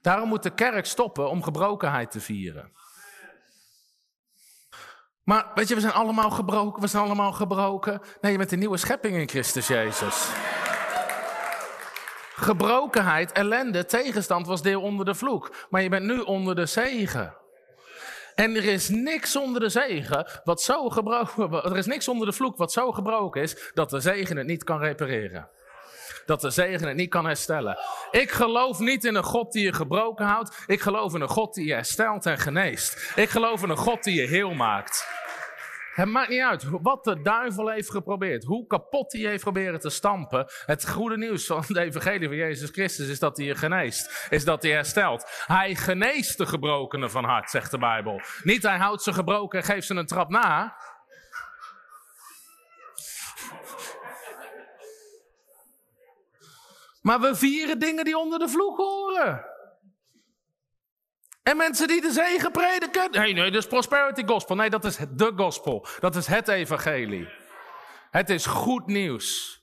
Daarom 0.00 0.28
moet 0.28 0.42
de 0.42 0.54
kerk 0.54 0.86
stoppen 0.86 1.30
om 1.30 1.42
gebrokenheid 1.42 2.10
te 2.10 2.20
vieren. 2.20 2.72
Maar 5.22 5.50
weet 5.54 5.68
je, 5.68 5.74
we 5.74 5.80
zijn 5.80 5.92
allemaal 5.92 6.30
gebroken, 6.30 6.82
we 6.82 6.88
zijn 6.88 7.04
allemaal 7.04 7.32
gebroken. 7.32 8.00
Nee, 8.20 8.32
je 8.32 8.38
bent 8.38 8.52
een 8.52 8.58
nieuwe 8.58 8.76
schepping 8.76 9.16
in 9.16 9.28
Christus 9.28 9.66
Jezus. 9.66 10.32
Gebrokenheid, 12.36 13.32
ellende, 13.32 13.84
tegenstand 13.84 14.46
was 14.46 14.62
deel 14.62 14.82
onder 14.82 15.04
de 15.04 15.14
vloek. 15.14 15.54
Maar 15.70 15.82
je 15.82 15.88
bent 15.88 16.04
nu 16.04 16.18
onder 16.18 16.54
de 16.54 16.66
zegen. 16.66 17.34
En 18.34 18.56
er 18.56 18.64
is 18.64 18.88
niks 18.88 19.36
onder 19.36 19.60
de 19.60 19.68
zegen 19.68 20.40
wat 20.44 20.62
zo 20.62 20.88
gebroken, 20.88 21.52
er 21.52 21.76
is 21.76 21.86
niks 21.86 22.08
onder 22.08 22.26
de 22.26 22.32
vloek 22.32 22.56
wat 22.56 22.72
zo 22.72 22.92
gebroken 22.92 23.42
is 23.42 23.70
dat 23.74 23.90
de 23.90 24.00
zegen 24.00 24.36
het 24.36 24.46
niet 24.46 24.64
kan 24.64 24.78
repareren. 24.78 25.48
Dat 26.26 26.40
de 26.40 26.50
zegen 26.50 26.88
het 26.88 26.96
niet 26.96 27.10
kan 27.10 27.26
herstellen. 27.26 27.78
Ik 28.10 28.30
geloof 28.30 28.78
niet 28.78 29.04
in 29.04 29.14
een 29.14 29.24
God 29.24 29.52
die 29.52 29.64
je 29.64 29.72
gebroken 29.72 30.26
houdt. 30.26 30.64
Ik 30.66 30.80
geloof 30.80 31.14
in 31.14 31.20
een 31.20 31.28
God 31.28 31.54
die 31.54 31.66
je 31.66 31.72
herstelt 31.72 32.26
en 32.26 32.38
geneest. 32.38 33.12
Ik 33.16 33.28
geloof 33.28 33.62
in 33.62 33.70
een 33.70 33.76
God 33.76 34.04
die 34.04 34.20
je 34.20 34.26
heel 34.26 34.54
maakt. 34.54 35.06
Het 35.94 36.08
maakt 36.08 36.28
niet 36.28 36.40
uit 36.40 36.64
wat 36.70 37.04
de 37.04 37.22
duivel 37.22 37.68
heeft 37.68 37.90
geprobeerd, 37.90 38.44
hoe 38.44 38.66
kapot 38.66 39.12
hij 39.12 39.20
heeft 39.20 39.42
proberen 39.42 39.80
te 39.80 39.90
stampen. 39.90 40.46
Het 40.66 40.88
goede 40.88 41.16
nieuws 41.16 41.46
van 41.46 41.64
de 41.68 41.80
evangelie 41.80 42.28
van 42.28 42.36
Jezus 42.36 42.70
Christus 42.70 43.08
is 43.08 43.18
dat 43.18 43.36
hij 43.36 43.46
je 43.46 43.54
geneest, 43.54 44.26
is 44.30 44.44
dat 44.44 44.62
hij 44.62 44.72
herstelt. 44.72 45.44
Hij 45.46 45.74
geneest 45.74 46.38
de 46.38 46.46
gebrokenen 46.46 47.10
van 47.10 47.24
hart, 47.24 47.50
zegt 47.50 47.70
de 47.70 47.78
Bijbel. 47.78 48.20
Niet 48.42 48.62
hij 48.62 48.78
houdt 48.78 49.02
ze 49.02 49.12
gebroken 49.12 49.58
en 49.58 49.64
geeft 49.64 49.86
ze 49.86 49.94
een 49.94 50.06
trap 50.06 50.28
na. 50.28 50.76
Maar 57.02 57.20
we 57.20 57.34
vieren 57.34 57.78
dingen 57.78 58.04
die 58.04 58.18
onder 58.18 58.38
de 58.38 58.48
vloek 58.48 58.76
horen. 58.76 59.53
En 61.44 61.56
mensen 61.56 61.88
die 61.88 62.00
de 62.00 62.12
zegen 62.12 62.50
prediken. 62.50 63.10
Nee, 63.10 63.32
nee, 63.32 63.50
dat 63.50 63.62
is 63.62 63.68
prosperity 63.68 64.24
gospel. 64.26 64.56
Nee, 64.56 64.70
dat 64.70 64.84
is 64.84 64.96
de 65.10 65.32
gospel. 65.36 65.86
Dat 66.00 66.16
is 66.16 66.26
het 66.26 66.48
evangelie. 66.48 67.28
Het 68.10 68.30
is 68.30 68.46
goed 68.46 68.86
nieuws. 68.86 69.58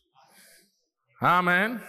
Amen. 1.17 1.83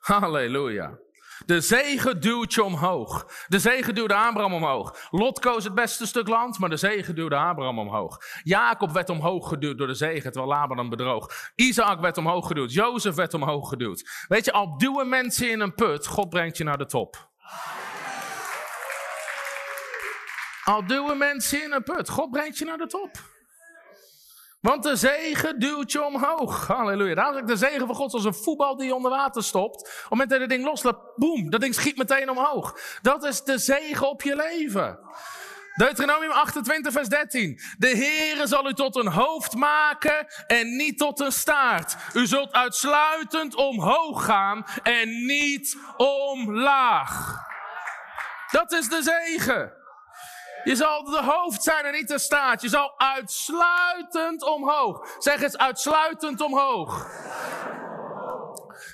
Halleluja. 0.00 0.98
De 1.46 1.60
zegen 1.60 2.20
duwt 2.20 2.54
je 2.54 2.64
omhoog. 2.64 3.26
De 3.48 3.58
zegen 3.58 3.94
duwde 3.94 4.14
Abraham 4.14 4.54
omhoog. 4.54 5.08
Lot 5.10 5.38
koos 5.38 5.64
het 5.64 5.74
beste 5.74 6.06
stuk 6.06 6.28
land, 6.28 6.58
maar 6.58 6.68
de 6.68 6.76
zegen 6.76 7.14
duwde 7.14 7.36
Abraham 7.36 7.78
omhoog. 7.78 8.18
Jacob 8.42 8.90
werd 8.90 9.08
omhoog 9.08 9.48
geduwd 9.48 9.78
door 9.78 9.86
de 9.86 9.94
zegen, 9.94 10.32
terwijl 10.32 10.52
Laban 10.52 10.78
hem 10.78 10.88
bedroog. 10.88 11.26
Isaac 11.54 12.00
werd 12.00 12.18
omhoog 12.18 12.46
geduwd. 12.46 12.72
Jozef 12.72 13.14
werd 13.14 13.34
omhoog 13.34 13.68
geduwd. 13.68 14.24
Weet 14.28 14.44
je, 14.44 14.52
al 14.52 14.78
duwen 14.78 15.08
mensen 15.08 15.50
in 15.50 15.60
een 15.60 15.74
put, 15.74 16.06
God 16.06 16.28
brengt 16.28 16.56
je 16.56 16.64
naar 16.64 16.78
de 16.78 16.86
top. 16.86 17.28
Al 20.70 20.86
duwen 20.86 21.18
mensen 21.18 21.62
in 21.62 21.72
een 21.72 21.82
put. 21.82 22.08
God 22.08 22.30
brengt 22.30 22.58
je 22.58 22.64
naar 22.64 22.78
de 22.78 22.86
top. 22.86 23.10
Want 24.60 24.82
de 24.82 24.96
zegen 24.96 25.58
duwt 25.58 25.92
je 25.92 26.04
omhoog. 26.04 26.66
Halleluja. 26.66 27.32
Zeg 27.32 27.40
ik 27.40 27.46
de 27.46 27.56
zegen 27.56 27.86
van 27.86 27.94
God 27.94 28.12
als 28.12 28.24
een 28.24 28.34
voetbal 28.34 28.76
die 28.76 28.86
je 28.86 28.94
onder 28.94 29.10
water 29.10 29.44
stopt. 29.44 29.80
Op 29.80 29.86
het 29.86 30.10
moment 30.10 30.30
dat 30.30 30.40
je 30.40 30.46
ding 30.46 30.64
loslaat, 30.64 31.16
boem, 31.16 31.50
dat 31.50 31.60
ding 31.60 31.74
schiet 31.74 31.96
meteen 31.96 32.30
omhoog. 32.30 32.78
Dat 33.02 33.24
is 33.24 33.42
de 33.42 33.58
zegen 33.58 34.08
op 34.08 34.22
je 34.22 34.36
leven. 34.36 34.98
Deuteronomium 35.74 36.30
28, 36.30 36.92
vers 36.92 37.08
13. 37.08 37.60
De 37.78 37.88
Heere 37.88 38.46
zal 38.46 38.68
u 38.68 38.74
tot 38.74 38.96
een 38.96 39.12
hoofd 39.12 39.54
maken 39.54 40.26
en 40.46 40.76
niet 40.76 40.98
tot 40.98 41.20
een 41.20 41.32
staart. 41.32 41.96
U 42.12 42.26
zult 42.26 42.52
uitsluitend 42.52 43.54
omhoog 43.54 44.24
gaan 44.24 44.64
en 44.82 45.26
niet 45.26 45.76
omlaag. 45.96 47.38
Dat 48.50 48.72
is 48.72 48.88
de 48.88 49.02
zegen. 49.02 49.79
Je 50.64 50.76
zal 50.76 51.04
de 51.04 51.22
hoofd 51.22 51.62
zijn 51.62 51.84
en 51.84 51.92
niet 51.92 52.08
de 52.08 52.18
staart. 52.18 52.62
Je 52.62 52.68
zal 52.68 52.94
uitsluitend 52.98 54.42
omhoog. 54.42 55.16
Zeg 55.18 55.42
eens 55.42 55.58
uitsluitend 55.58 56.40
omhoog. 56.40 57.08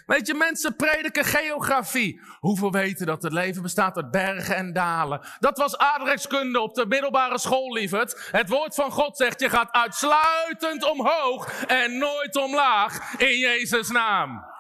Weet 0.07 0.27
je, 0.27 0.35
mensen 0.35 0.77
prediken 0.77 1.25
geografie. 1.25 2.21
Hoeveel 2.41 2.73
weten 2.73 3.07
dat 3.07 3.23
het 3.23 3.33
leven 3.33 3.63
bestaat 3.63 3.97
uit 3.97 4.11
bergen 4.11 4.57
en 4.57 4.73
dalen? 4.73 5.21
Dat 5.41 5.59
was 5.59 5.79
aardrijkskunde 5.79 6.61
op 6.61 6.75
de 6.75 6.87
middelbare 6.87 7.39
school, 7.39 7.73
lieverd. 7.73 8.29
Het 8.31 8.49
woord 8.49 8.75
van 8.75 8.91
God 8.91 9.17
zegt, 9.17 9.41
je 9.41 9.51
gaat 9.51 9.73
uitsluitend 9.73 10.91
omhoog 10.91 11.65
en 11.67 11.99
nooit 11.99 12.37
omlaag 12.37 13.19
in 13.19 13.39
Jezus' 13.39 13.91
naam. 13.91 14.55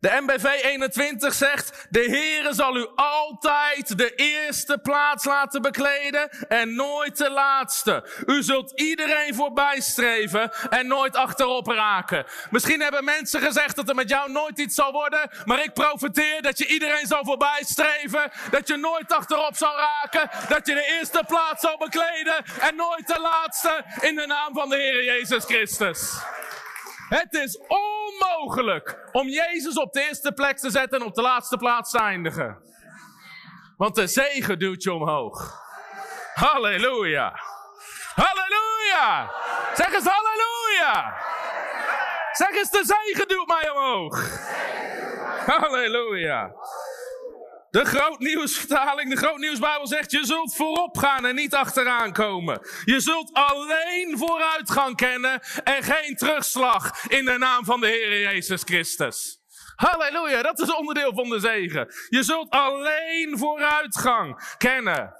De 0.00 0.20
MBV 0.20 0.44
21 0.44 1.34
zegt, 1.34 1.86
de 1.90 2.02
Heere 2.02 2.54
zal 2.54 2.76
u 2.76 2.88
altijd 2.94 3.98
de 3.98 4.14
eerste 4.14 4.78
plaats 4.78 5.24
laten 5.24 5.62
bekleden 5.62 6.30
en 6.48 6.74
nooit 6.74 7.16
de 7.16 7.30
laatste. 7.30 8.08
U 8.26 8.42
zult 8.42 8.80
iedereen 8.80 9.34
voorbij 9.34 9.80
streven 9.80 10.52
en 10.70 10.86
nooit 10.86 11.16
achterop 11.16 11.66
raken. 11.66 12.24
Misschien 12.50 12.80
hebben 12.80 13.04
mensen 13.04 13.40
gezegd 13.40 13.76
dat 13.76 13.88
er 13.88 13.94
met 13.94 14.08
jou 14.08 14.30
nooit 14.30 14.58
iets 14.58 14.74
zal 14.74 14.92
worden, 14.92 15.30
maar 15.44 15.62
ik 15.62 15.72
profiteer 15.72 16.42
dat 16.42 16.58
je 16.58 16.66
iedereen 16.66 17.06
zal 17.06 17.24
voorbij 17.24 17.62
streven, 17.64 18.30
dat 18.50 18.68
je 18.68 18.76
nooit 18.76 19.12
achterop 19.12 19.56
zal 19.56 19.76
raken, 19.76 20.30
dat 20.48 20.66
je 20.66 20.74
de 20.74 20.96
eerste 20.98 21.24
plaats 21.26 21.60
zal 21.60 21.76
bekleden 21.76 22.44
en 22.60 22.76
nooit 22.76 23.06
de 23.06 23.20
laatste 23.20 23.84
in 24.00 24.14
de 24.14 24.26
naam 24.26 24.54
van 24.54 24.68
de 24.68 24.76
Heer 24.76 25.04
Jezus 25.04 25.44
Christus. 25.44 26.16
Het 27.08 27.34
is 27.34 27.58
onmogelijk 27.66 29.08
om 29.12 29.28
Jezus 29.28 29.78
op 29.78 29.92
de 29.92 30.00
eerste 30.00 30.32
plek 30.32 30.58
te 30.58 30.70
zetten 30.70 31.00
en 31.00 31.06
op 31.06 31.14
de 31.14 31.22
laatste 31.22 31.56
plaats 31.56 31.90
te 31.90 31.98
eindigen. 31.98 32.58
Want 33.76 33.94
de 33.94 34.06
zegen 34.06 34.58
duwt 34.58 34.82
je 34.82 34.92
omhoog. 34.92 35.62
Halleluja. 36.34 37.40
Halleluja. 38.14 39.30
Zeg 39.74 39.92
eens 39.92 40.06
halleluja. 40.06 41.16
Zeg 42.32 42.50
eens 42.50 42.70
de 42.70 42.84
zegen 42.84 43.28
duwt 43.28 43.46
mij 43.46 43.70
omhoog. 43.70 44.38
Halleluja. 45.46 46.52
De 47.78 47.84
grootnieuwsvertaling, 47.84 49.10
de 49.10 49.16
grootnieuwsbijbel 49.16 49.86
zegt, 49.86 50.10
je 50.10 50.24
zult 50.24 50.54
voorop 50.54 50.96
gaan 50.96 51.26
en 51.26 51.34
niet 51.34 51.54
achteraan 51.54 52.12
komen. 52.12 52.60
Je 52.84 53.00
zult 53.00 53.30
alleen 53.32 54.18
vooruitgang 54.18 54.96
kennen 54.96 55.40
en 55.64 55.82
geen 55.82 56.16
terugslag 56.16 57.04
in 57.08 57.24
de 57.24 57.38
naam 57.38 57.64
van 57.64 57.80
de 57.80 57.86
Heer 57.86 58.20
Jezus 58.20 58.62
Christus. 58.62 59.38
Halleluja, 59.76 60.42
dat 60.42 60.60
is 60.60 60.74
onderdeel 60.74 61.14
van 61.14 61.28
de 61.28 61.38
zegen. 61.38 61.94
Je 62.08 62.22
zult 62.22 62.50
alleen 62.50 63.38
vooruitgang 63.38 64.54
kennen. 64.56 65.14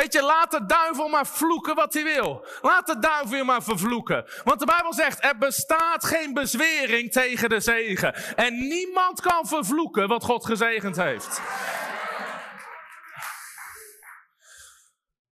Weet 0.00 0.12
je, 0.12 0.22
laat 0.22 0.50
de 0.50 0.66
duivel 0.66 1.08
maar 1.08 1.26
vloeken 1.26 1.74
wat 1.74 1.94
hij 1.94 2.04
wil. 2.04 2.44
Laat 2.62 2.86
de 2.86 2.98
duivel 2.98 3.36
je 3.36 3.44
maar 3.44 3.62
vervloeken. 3.62 4.24
Want 4.44 4.60
de 4.60 4.66
Bijbel 4.66 4.92
zegt, 4.94 5.24
er 5.24 5.38
bestaat 5.38 6.04
geen 6.04 6.34
bezwering 6.34 7.12
tegen 7.12 7.48
de 7.48 7.60
zegen. 7.60 8.14
En 8.36 8.68
niemand 8.68 9.20
kan 9.20 9.46
vervloeken 9.46 10.08
wat 10.08 10.24
God 10.24 10.46
gezegend 10.46 10.96
heeft. 10.96 11.40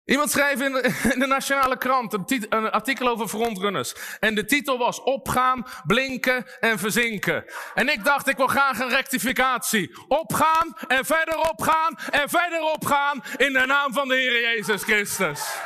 Iemand 0.05 0.31
schreef 0.31 0.61
in 0.61 0.73
de, 1.19 1.27
Nationale 1.27 1.79
Krant 1.79 2.13
een, 2.13 2.47
een, 2.49 2.71
artikel 2.71 3.09
over 3.09 3.29
frontrunners. 3.29 3.95
En 4.21 4.35
de 4.35 4.45
titel 4.45 4.79
was 4.79 5.03
Opgaan, 5.03 5.67
Blinken 5.87 6.47
en 6.61 6.79
Verzinken. 6.79 7.45
En 7.75 7.89
ik 7.89 8.05
dacht, 8.05 8.29
ik 8.29 8.37
wil 8.37 8.47
graag 8.47 8.79
een 8.79 8.89
rectificatie. 8.89 9.97
Opgaan 10.09 10.77
en 10.89 11.05
verder 11.05 11.39
opgaan 11.39 11.99
en 12.11 12.29
verder 12.29 12.61
opgaan 12.61 13.23
in 13.37 13.53
de 13.53 13.67
naam 13.67 13.93
van 13.93 14.09
de 14.09 14.15
Heer 14.15 14.41
Jezus 14.41 14.83
Christus. 14.83 15.57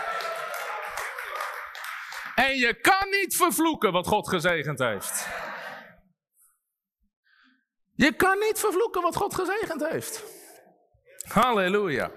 En 2.35 2.57
je 2.57 2.75
kan 2.81 3.11
niet 3.11 3.37
vervloeken 3.37 3.93
wat 3.93 4.07
God 4.07 4.29
gezegend 4.29 4.79
heeft. 4.79 5.29
Je 7.95 8.13
kan 8.13 8.39
niet 8.39 8.59
vervloeken 8.59 9.03
wat 9.03 9.17
God 9.17 9.35
gezegend 9.35 9.89
heeft. 9.89 10.25
Halleluja. 11.29 12.11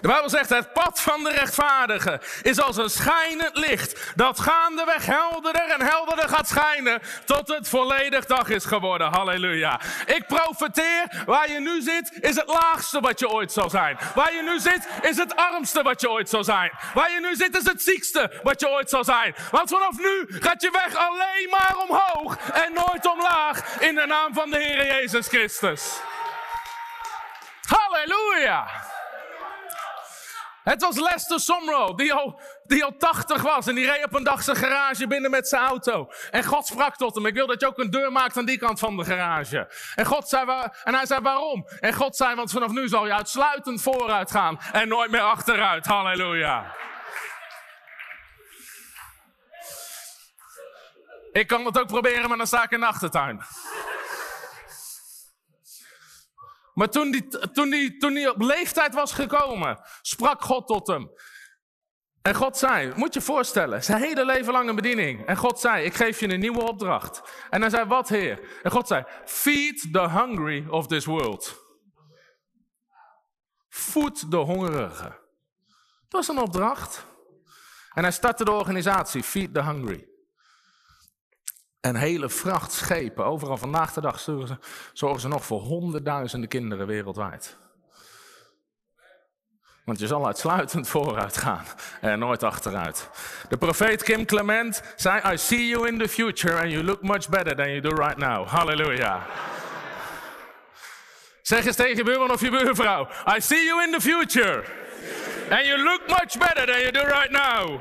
De 0.00 0.08
Bijbel 0.08 0.30
zegt, 0.30 0.48
het 0.48 0.72
pad 0.72 1.00
van 1.00 1.22
de 1.22 1.30
rechtvaardige 1.30 2.20
is 2.42 2.60
als 2.60 2.76
een 2.76 2.90
schijnend 2.90 3.56
licht, 3.56 4.12
dat 4.14 4.40
gaandeweg 4.40 5.06
helderder 5.06 5.68
en 5.68 5.86
helderder 5.86 6.28
gaat 6.28 6.48
schijnen, 6.48 7.00
tot 7.24 7.48
het 7.48 7.68
volledig 7.68 8.26
dag 8.26 8.48
is 8.48 8.64
geworden. 8.64 9.12
Halleluja. 9.12 9.80
Ik 10.06 10.26
profeteer, 10.26 11.22
waar 11.26 11.50
je 11.50 11.60
nu 11.60 11.82
zit, 11.82 12.12
is 12.20 12.36
het 12.36 12.46
laagste 12.46 13.00
wat 13.00 13.18
je 13.18 13.28
ooit 13.28 13.52
zal 13.52 13.70
zijn. 13.70 13.98
Waar 14.14 14.34
je 14.34 14.42
nu 14.42 14.60
zit, 14.60 14.88
is 15.02 15.16
het 15.16 15.36
armste 15.36 15.82
wat 15.82 16.00
je 16.00 16.10
ooit 16.10 16.28
zal 16.28 16.44
zijn. 16.44 16.72
Waar 16.94 17.10
je 17.10 17.20
nu 17.20 17.34
zit, 17.36 17.56
is 17.56 17.64
het 17.64 17.82
ziekste 17.82 18.40
wat 18.42 18.60
je 18.60 18.68
ooit 18.68 18.90
zal 18.90 19.04
zijn. 19.04 19.34
Want 19.50 19.68
vanaf 19.68 19.98
nu 19.98 20.26
gaat 20.28 20.62
je 20.62 20.70
weg 20.70 20.94
alleen 20.94 21.48
maar 21.50 21.76
omhoog 21.88 22.36
en 22.50 22.72
nooit 22.72 23.06
omlaag, 23.06 23.80
in 23.80 23.94
de 23.94 24.06
naam 24.06 24.34
van 24.34 24.50
de 24.50 24.58
Heer 24.58 24.86
Jezus 24.86 25.28
Christus. 25.28 26.00
Halleluja. 27.66 28.66
Het 30.68 30.82
was 30.82 30.98
Lester 31.00 31.40
Somro, 31.40 31.94
die 31.94 32.12
al, 32.12 32.40
die 32.64 32.84
al 32.84 32.96
80 32.96 33.42
was. 33.42 33.66
En 33.66 33.74
die 33.74 33.86
reed 33.86 34.04
op 34.04 34.14
een 34.14 34.24
dag 34.24 34.42
zijn 34.42 34.56
garage 34.56 35.06
binnen 35.06 35.30
met 35.30 35.48
zijn 35.48 35.62
auto. 35.62 36.10
En 36.30 36.44
God 36.44 36.66
sprak 36.66 36.96
tot 36.96 37.14
hem. 37.14 37.26
Ik 37.26 37.34
wil 37.34 37.46
dat 37.46 37.60
je 37.60 37.66
ook 37.66 37.78
een 37.78 37.90
deur 37.90 38.12
maakt 38.12 38.36
aan 38.36 38.44
die 38.44 38.58
kant 38.58 38.78
van 38.78 38.96
de 38.96 39.04
garage. 39.04 39.72
En, 39.94 40.04
God 40.04 40.28
zei, 40.28 40.68
en 40.84 40.94
hij 40.94 41.06
zei 41.06 41.20
waarom? 41.20 41.68
En 41.80 41.94
God 41.94 42.16
zei, 42.16 42.34
want 42.34 42.50
vanaf 42.50 42.70
nu 42.70 42.88
zal 42.88 43.06
je 43.06 43.14
uitsluitend 43.14 43.82
vooruit 43.82 44.30
gaan. 44.30 44.60
En 44.72 44.88
nooit 44.88 45.10
meer 45.10 45.20
achteruit. 45.20 45.86
Halleluja. 45.86 46.74
Ik 51.32 51.46
kan 51.46 51.64
het 51.64 51.80
ook 51.80 51.86
proberen, 51.86 52.28
maar 52.28 52.38
dan 52.38 52.46
sta 52.46 52.62
ik 52.62 52.70
in 52.70 52.80
de 52.80 52.86
achtertuin. 52.86 53.42
Maar 56.78 56.88
toen 56.90 57.28
toen 57.98 58.14
die 58.14 58.30
op 58.30 58.40
leeftijd 58.40 58.94
was 58.94 59.12
gekomen, 59.12 59.80
sprak 60.02 60.42
God 60.42 60.66
tot 60.66 60.86
hem. 60.86 61.10
En 62.22 62.34
God 62.34 62.56
zei, 62.56 62.92
moet 62.96 63.14
je 63.14 63.20
voorstellen, 63.20 63.84
zijn 63.84 64.02
hele 64.02 64.24
leven 64.24 64.52
lang 64.52 64.68
een 64.68 64.74
bediening. 64.74 65.26
En 65.26 65.36
God 65.36 65.60
zei, 65.60 65.84
ik 65.84 65.94
geef 65.94 66.20
je 66.20 66.32
een 66.32 66.40
nieuwe 66.40 66.62
opdracht. 66.62 67.22
En 67.50 67.60
hij 67.60 67.70
zei, 67.70 67.84
wat 67.84 68.08
heer? 68.08 68.60
En 68.62 68.70
God 68.70 68.86
zei, 68.86 69.04
feed 69.24 69.88
the 69.92 70.08
hungry 70.08 70.66
of 70.68 70.86
this 70.86 71.04
world. 71.04 71.62
Voed 73.68 74.30
de 74.30 74.36
hongerigen. 74.36 75.18
Dat 76.08 76.26
was 76.26 76.28
een 76.28 76.42
opdracht. 76.42 77.06
En 77.94 78.02
hij 78.02 78.12
startte 78.12 78.44
de 78.44 78.52
organisatie 78.52 79.22
Feed 79.22 79.54
the 79.54 79.62
Hungry. 79.62 80.07
En 81.80 81.96
hele 81.96 82.28
vrachtschepen, 82.28 83.24
overal 83.24 83.56
vandaag 83.56 83.92
de 83.92 84.00
dag 84.00 84.20
zorgen 84.20 84.48
ze, 84.48 84.56
zorgen 84.92 85.20
ze 85.20 85.28
nog 85.28 85.44
voor 85.44 85.60
honderdduizenden 85.60 86.48
kinderen 86.48 86.86
wereldwijd. 86.86 87.56
Want 89.84 90.00
je 90.00 90.06
zal 90.06 90.26
uitsluitend 90.26 90.88
vooruit 90.88 91.36
gaan 91.36 91.64
en 92.00 92.18
nooit 92.18 92.42
achteruit. 92.42 93.10
De 93.48 93.56
profeet 93.56 94.02
Kim 94.02 94.24
Clement 94.24 94.82
zei: 94.96 95.32
I 95.32 95.36
see 95.36 95.66
you 95.66 95.88
in 95.88 95.98
the 95.98 96.08
future 96.08 96.60
and 96.60 96.70
you 96.70 96.84
look 96.84 97.02
much 97.02 97.28
better 97.28 97.56
than 97.56 97.68
you 97.68 97.80
do 97.80 97.94
right 97.94 98.16
now. 98.16 98.48
Halleluja. 98.48 99.26
Zeg 101.42 101.66
eens 101.66 101.76
tegen 101.76 101.96
je 101.96 102.04
buurman 102.04 102.30
of 102.30 102.40
je 102.40 102.50
buurvrouw: 102.50 103.08
I 103.36 103.40
see 103.40 103.64
you 103.64 103.82
in 103.82 103.92
the 103.92 104.00
future 104.00 104.64
and 105.50 105.66
you 105.66 105.82
look 105.82 106.00
much 106.06 106.38
better 106.38 106.66
than 106.66 106.80
you 106.80 106.90
do 106.90 107.02
right 107.02 107.30
now. 107.30 107.80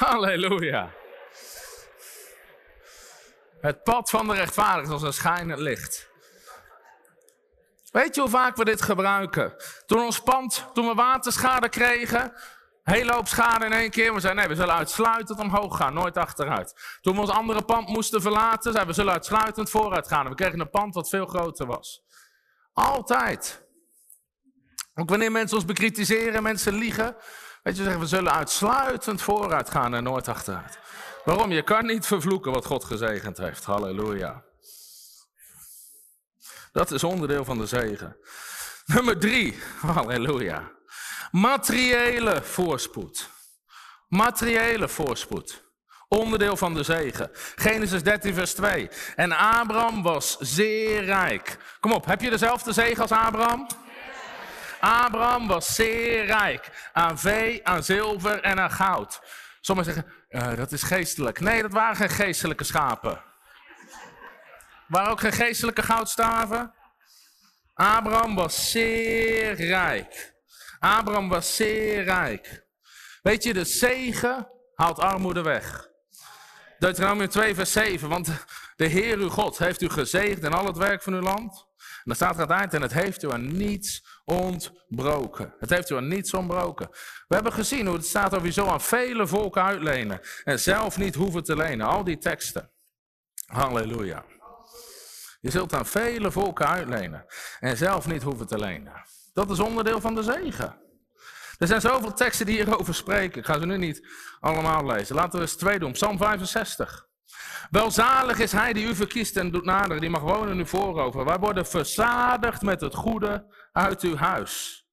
Halleluja. 0.06 0.92
Het 3.60 3.82
pad 3.82 4.10
van 4.10 4.28
de 4.28 4.34
rechtvaardig 4.34 4.84
is 4.84 4.92
als 4.92 5.02
een 5.02 5.12
schijnend 5.12 5.58
licht. 5.58 6.08
Weet 7.92 8.14
je 8.14 8.20
hoe 8.20 8.30
vaak 8.30 8.56
we 8.56 8.64
dit 8.64 8.82
gebruiken? 8.82 9.54
Toen 9.86 10.02
ons 10.02 10.20
pand, 10.20 10.66
toen 10.74 10.86
we 10.86 10.94
waterschade 10.94 11.68
kregen, 11.68 12.32
hele 12.82 13.12
hoop 13.12 13.28
schade 13.28 13.64
in 13.64 13.72
één 13.72 13.90
keer. 13.90 14.14
We 14.14 14.20
zeiden 14.20 14.42
nee, 14.42 14.56
we 14.56 14.60
zullen 14.60 14.74
uitsluitend 14.74 15.38
omhoog 15.38 15.76
gaan, 15.76 15.94
nooit 15.94 16.16
achteruit. 16.16 16.98
Toen 17.00 17.14
we 17.14 17.20
ons 17.20 17.30
andere 17.30 17.62
pand 17.62 17.88
moesten 17.88 18.22
verlaten, 18.22 18.72
zeiden 18.72 18.86
we 18.86 18.92
zullen 18.92 19.12
uitsluitend 19.12 19.70
vooruit 19.70 20.08
gaan. 20.08 20.28
we 20.28 20.34
kregen 20.34 20.60
een 20.60 20.70
pand 20.70 20.94
wat 20.94 21.08
veel 21.08 21.26
groter 21.26 21.66
was. 21.66 22.02
Altijd. 22.72 23.68
Ook 24.94 25.08
wanneer 25.08 25.32
mensen 25.32 25.56
ons 25.56 25.66
bekritiseren, 25.66 26.42
mensen 26.42 26.74
liegen. 26.74 27.16
Weet 27.62 27.76
je, 27.76 27.82
zeggen 27.82 28.00
we 28.00 28.06
zullen 28.06 28.32
uitsluitend 28.32 29.22
vooruit 29.22 29.70
gaan 29.70 29.94
en 29.94 30.02
nooit 30.02 30.28
achteruit. 30.28 30.78
Waarom? 31.24 31.50
Je 31.50 31.62
kan 31.62 31.86
niet 31.86 32.06
vervloeken 32.06 32.52
wat 32.52 32.64
God 32.64 32.84
gezegend 32.84 33.38
heeft. 33.38 33.64
Halleluja. 33.64 34.42
Dat 36.72 36.90
is 36.90 37.04
onderdeel 37.04 37.44
van 37.44 37.58
de 37.58 37.66
zegen. 37.66 38.16
Nummer 38.86 39.18
drie. 39.18 39.58
Halleluja. 39.80 40.70
Materiële 41.30 42.42
voorspoed. 42.42 43.30
Materiële 44.08 44.88
voorspoed. 44.88 45.62
Onderdeel 46.08 46.56
van 46.56 46.74
de 46.74 46.82
zegen. 46.82 47.30
Genesis 47.54 48.02
13, 48.02 48.34
vers 48.34 48.54
2. 48.54 48.88
En 49.16 49.32
Abraham 49.32 50.02
was 50.02 50.36
zeer 50.38 51.04
rijk. 51.04 51.58
Kom 51.80 51.92
op, 51.92 52.06
heb 52.06 52.20
je 52.20 52.30
dezelfde 52.30 52.72
zegen 52.72 53.02
als 53.02 53.12
Abraham? 53.12 53.66
Abraham 54.80 55.46
was 55.46 55.74
zeer 55.74 56.24
rijk 56.24 56.90
aan 56.92 57.18
vee, 57.18 57.66
aan 57.66 57.84
zilver 57.84 58.40
en 58.40 58.60
aan 58.60 58.70
goud. 58.70 59.20
Sommigen 59.60 59.94
zeggen, 59.94 60.12
uh, 60.30 60.56
dat 60.56 60.72
is 60.72 60.82
geestelijk. 60.82 61.40
Nee, 61.40 61.62
dat 61.62 61.72
waren 61.72 61.96
geen 61.96 62.08
geestelijke 62.08 62.64
schapen. 62.64 63.22
Waren 64.86 65.10
ook 65.10 65.20
geen 65.20 65.32
geestelijke 65.32 65.82
goudstaven? 65.82 66.74
Abraham 67.74 68.34
was 68.34 68.70
zeer 68.70 69.54
rijk. 69.54 70.34
Abraham 70.78 71.28
was 71.28 71.56
zeer 71.56 72.04
rijk. 72.04 72.66
Weet 73.22 73.42
je, 73.42 73.52
de 73.52 73.64
zegen 73.64 74.48
haalt 74.74 74.98
armoede 74.98 75.42
weg. 75.42 75.88
Deuteronomium 76.78 77.28
2 77.28 77.54
vers 77.54 77.72
7, 77.72 78.08
want 78.08 78.46
de 78.76 78.86
Heer 78.86 79.18
uw 79.18 79.28
God 79.28 79.58
heeft 79.58 79.82
u 79.82 79.88
gezegend 79.88 80.44
in 80.44 80.52
al 80.52 80.66
het 80.66 80.76
werk 80.76 81.02
van 81.02 81.12
uw 81.12 81.20
land. 81.20 81.68
En 81.76 82.02
dan 82.04 82.14
staat 82.14 82.34
er 82.34 82.42
aan 82.42 82.48
het 82.48 82.58
eind, 82.58 82.74
en 82.74 82.82
het 82.82 82.92
heeft 82.92 83.22
u 83.22 83.32
aan 83.32 83.56
niets 83.56 84.04
ontbroken. 84.24 85.54
Het 85.58 85.70
heeft 85.70 85.90
u 85.90 85.96
aan 85.96 86.08
niets 86.08 86.34
ontbroken. 86.34 86.88
We 87.28 87.34
hebben 87.34 87.52
gezien 87.52 87.86
hoe 87.86 87.96
het 87.96 88.06
staat 88.06 88.34
over 88.34 88.52
zo 88.52 88.66
aan 88.66 88.80
vele 88.80 89.26
volken 89.26 89.62
uitlenen. 89.62 90.20
En 90.44 90.60
zelf 90.60 90.98
niet 90.98 91.14
hoeven 91.14 91.44
te 91.44 91.56
lenen. 91.56 91.86
Al 91.86 92.04
die 92.04 92.18
teksten. 92.18 92.70
Halleluja. 93.46 94.24
Je 95.40 95.50
zult 95.50 95.74
aan 95.74 95.86
vele 95.86 96.30
volken 96.30 96.68
uitlenen. 96.68 97.26
En 97.60 97.76
zelf 97.76 98.06
niet 98.06 98.22
hoeven 98.22 98.46
te 98.46 98.58
lenen. 98.58 98.92
Dat 99.32 99.50
is 99.50 99.58
onderdeel 99.58 100.00
van 100.00 100.14
de 100.14 100.22
zegen. 100.22 100.78
Er 101.58 101.66
zijn 101.66 101.80
zoveel 101.80 102.12
teksten 102.12 102.46
die 102.46 102.54
hierover 102.54 102.94
spreken. 102.94 103.38
Ik 103.40 103.46
ga 103.46 103.58
ze 103.58 103.66
nu 103.66 103.76
niet 103.76 104.08
allemaal 104.40 104.86
lezen. 104.86 105.14
Laten 105.14 105.38
we 105.38 105.40
eens 105.40 105.56
twee 105.56 105.78
doen. 105.78 105.92
Psalm 105.92 106.18
65. 106.18 107.08
Welzalig 107.70 108.38
is 108.38 108.52
hij 108.52 108.72
die 108.72 108.86
u 108.86 108.94
verkiest 108.94 109.36
en 109.36 109.50
doet 109.50 109.64
naderen, 109.64 110.00
die 110.00 110.10
mag 110.10 110.20
wonen 110.20 110.52
in 110.52 110.58
uw 110.58 110.66
voorover. 110.66 111.24
Wij 111.24 111.38
worden 111.38 111.66
verzadigd 111.66 112.62
met 112.62 112.80
het 112.80 112.94
goede 112.94 113.46
uit 113.72 114.02
uw 114.02 114.16
huis, 114.16 114.84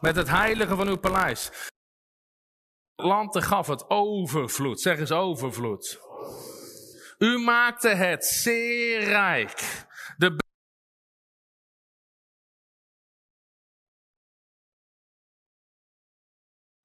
met 0.00 0.16
het 0.16 0.28
heilige 0.28 0.76
van 0.76 0.88
uw 0.88 0.98
paleis. 0.98 1.50
Land 2.96 3.44
gaf 3.44 3.66
het 3.66 3.90
overvloed, 3.90 4.80
zeg 4.80 4.98
eens 4.98 5.12
overvloed. 5.12 6.00
U 7.18 7.38
maakte 7.38 7.88
het 7.88 8.24
zeer 8.24 9.00
rijk. 9.00 9.86
De 10.16 10.36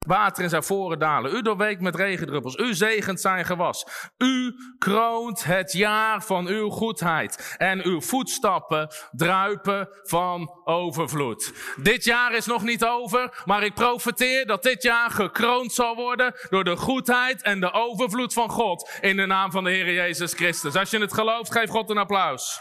water 0.04 0.42
in 0.42 0.48
zijn 0.48 0.62
voren 0.62 0.98
dalen. 0.98 1.34
U 1.34 1.42
doorweekt 1.42 1.80
met 1.80 1.94
regendruppels. 1.94 2.56
U 2.56 2.74
zegent 2.74 3.20
zijn 3.20 3.44
gewas. 3.44 3.86
U 4.18 4.54
kroont 4.78 5.44
het 5.44 5.72
jaar 5.72 6.22
van 6.22 6.46
uw 6.46 6.68
goedheid. 6.68 7.54
En 7.58 7.84
uw 7.84 8.00
voetstappen 8.00 8.88
druipen 9.10 9.88
van 10.02 10.60
overvloed. 10.64 11.52
Dit 11.76 12.04
jaar 12.04 12.34
is 12.34 12.46
nog 12.46 12.62
niet 12.62 12.84
over, 12.84 13.42
maar 13.44 13.62
ik 13.62 13.74
profeteer 13.74 14.46
dat 14.46 14.62
dit 14.62 14.82
jaar 14.82 15.10
gekroond 15.10 15.72
zal 15.72 15.94
worden 15.94 16.34
door 16.50 16.64
de 16.64 16.76
goedheid 16.76 17.42
en 17.42 17.60
de 17.60 17.72
overvloed 17.72 18.32
van 18.32 18.48
God 18.48 18.90
in 19.00 19.16
de 19.16 19.26
naam 19.26 19.50
van 19.50 19.64
de 19.64 19.70
Heer 19.70 19.92
Jezus 19.92 20.32
Christus. 20.32 20.76
Als 20.76 20.90
je 20.90 20.98
het 20.98 21.14
gelooft, 21.14 21.52
geef 21.52 21.70
God 21.70 21.90
een 21.90 21.98
applaus. 21.98 22.60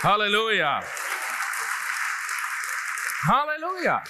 Halleluja. 0.00 0.82
Halleluja. 3.20 4.02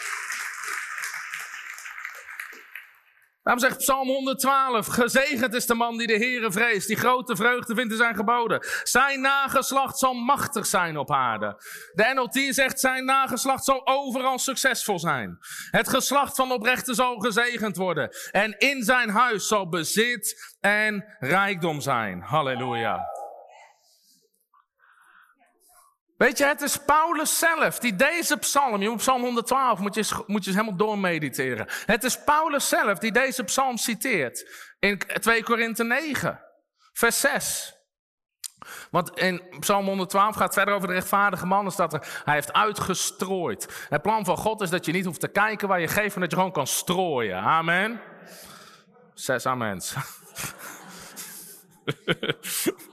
Daarom 3.50 3.68
zegt 3.68 3.80
Psalm 3.80 4.08
112, 4.08 4.86
gezegend 4.86 5.54
is 5.54 5.66
de 5.66 5.74
man 5.74 5.98
die 5.98 6.06
de 6.06 6.16
Heere 6.16 6.52
vreest, 6.52 6.86
die 6.86 6.96
grote 6.96 7.36
vreugde 7.36 7.74
vindt 7.74 7.92
in 7.92 7.98
zijn 7.98 8.14
geboden. 8.14 8.66
Zijn 8.82 9.20
nageslacht 9.20 9.98
zal 9.98 10.14
machtig 10.14 10.66
zijn 10.66 10.96
op 10.96 11.12
aarde. 11.12 11.62
De 11.92 12.12
NLT 12.14 12.54
zegt, 12.54 12.80
zijn 12.80 13.04
nageslacht 13.04 13.64
zal 13.64 13.86
overal 13.86 14.38
succesvol 14.38 14.98
zijn. 14.98 15.38
Het 15.70 15.88
geslacht 15.88 16.36
van 16.36 16.52
oprechten 16.52 16.94
zal 16.94 17.18
gezegend 17.18 17.76
worden. 17.76 18.10
En 18.30 18.58
in 18.58 18.82
zijn 18.82 19.08
huis 19.08 19.48
zal 19.48 19.68
bezit 19.68 20.56
en 20.60 21.04
rijkdom 21.18 21.80
zijn. 21.80 22.20
Halleluja. 22.20 23.19
Weet 26.20 26.38
je, 26.38 26.44
het 26.44 26.60
is 26.60 26.76
Paulus 26.76 27.38
zelf 27.38 27.78
die 27.78 27.96
deze 27.96 28.36
psalm, 28.36 28.82
je 28.82 28.96
psalm 28.96 29.22
112, 29.22 29.78
moet 29.78 29.94
je, 29.94 30.22
moet 30.26 30.44
je 30.44 30.50
eens 30.50 30.58
helemaal 30.58 30.86
doormediteren. 30.86 31.66
Het 31.86 32.04
is 32.04 32.24
Paulus 32.24 32.68
zelf 32.68 32.98
die 32.98 33.12
deze 33.12 33.44
psalm 33.44 33.76
citeert 33.76 34.48
in 34.78 34.98
2 34.98 35.42
Korinthe 35.42 35.84
9, 35.84 36.40
vers 36.92 37.20
6. 37.20 37.74
Want 38.90 39.18
in 39.18 39.42
Psalm 39.60 39.86
112 39.86 40.34
gaat 40.34 40.44
het 40.44 40.54
verder 40.54 40.74
over 40.74 40.88
de 40.88 40.94
rechtvaardige 40.94 41.46
man. 41.46 41.62
Dan 41.62 41.72
staat 41.72 41.92
er, 41.92 42.20
hij 42.24 42.34
heeft 42.34 42.52
uitgestrooid. 42.52 43.86
Het 43.88 44.02
plan 44.02 44.24
van 44.24 44.36
God 44.36 44.60
is 44.60 44.70
dat 44.70 44.86
je 44.86 44.92
niet 44.92 45.04
hoeft 45.04 45.20
te 45.20 45.28
kijken 45.28 45.68
waar 45.68 45.80
je 45.80 45.88
geeft, 45.88 46.14
maar 46.16 46.22
dat 46.22 46.30
je 46.30 46.36
gewoon 46.36 46.52
kan 46.52 46.66
strooien. 46.66 47.38
Amen. 47.38 48.00
Zes 49.14 49.46
amens. 49.46 49.94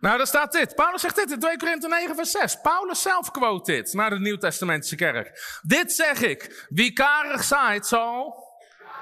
Nou, 0.00 0.16
daar 0.16 0.26
staat 0.26 0.52
dit. 0.52 0.74
Paulus 0.74 1.00
zegt 1.00 1.16
dit 1.16 1.30
in 1.30 1.38
2 1.38 1.56
Korinthe 1.56 1.88
9, 1.88 2.14
vers 2.14 2.30
6. 2.30 2.60
Paulus 2.62 3.02
zelf 3.02 3.30
quote 3.30 3.72
dit 3.72 3.92
naar 3.92 4.10
de 4.10 4.18
Nieuw-Testamentische 4.18 4.96
kerk. 4.96 5.58
Dit 5.62 5.92
zeg 5.92 6.22
ik. 6.22 6.66
Wie 6.68 6.92
karig 6.92 7.44
zaait, 7.44 7.86
zal 7.86 8.44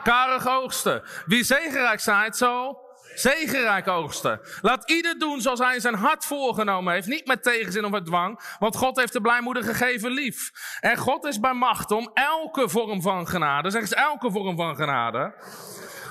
karig 0.02 0.48
oogsten. 0.48 1.02
Wie 1.26 1.44
zegenrijk 1.44 2.00
zaait, 2.00 2.36
zal 2.36 2.86
zegenrijk 3.14 3.88
oogsten. 3.88 4.40
Laat 4.60 4.90
ieder 4.90 5.18
doen 5.18 5.40
zoals 5.40 5.58
hij 5.58 5.80
zijn 5.80 5.94
hart 5.94 6.24
voorgenomen 6.24 6.92
heeft. 6.92 7.06
Niet 7.06 7.26
met 7.26 7.42
tegenzin 7.42 7.84
of 7.84 7.90
met 7.90 8.06
dwang. 8.06 8.56
Want 8.58 8.76
God 8.76 8.96
heeft 8.96 9.12
de 9.12 9.20
blijmoedig 9.20 9.64
gegeven 9.64 10.10
lief. 10.10 10.50
En 10.80 10.96
God 10.96 11.24
is 11.24 11.40
bij 11.40 11.54
macht 11.54 11.90
om 11.90 12.10
elke 12.14 12.68
vorm 12.68 13.02
van 13.02 13.28
genade. 13.28 13.70
Zeg 13.70 13.80
eens 13.80 13.94
elke 13.94 14.30
vorm 14.30 14.56
van 14.56 14.76
genade 14.76 15.34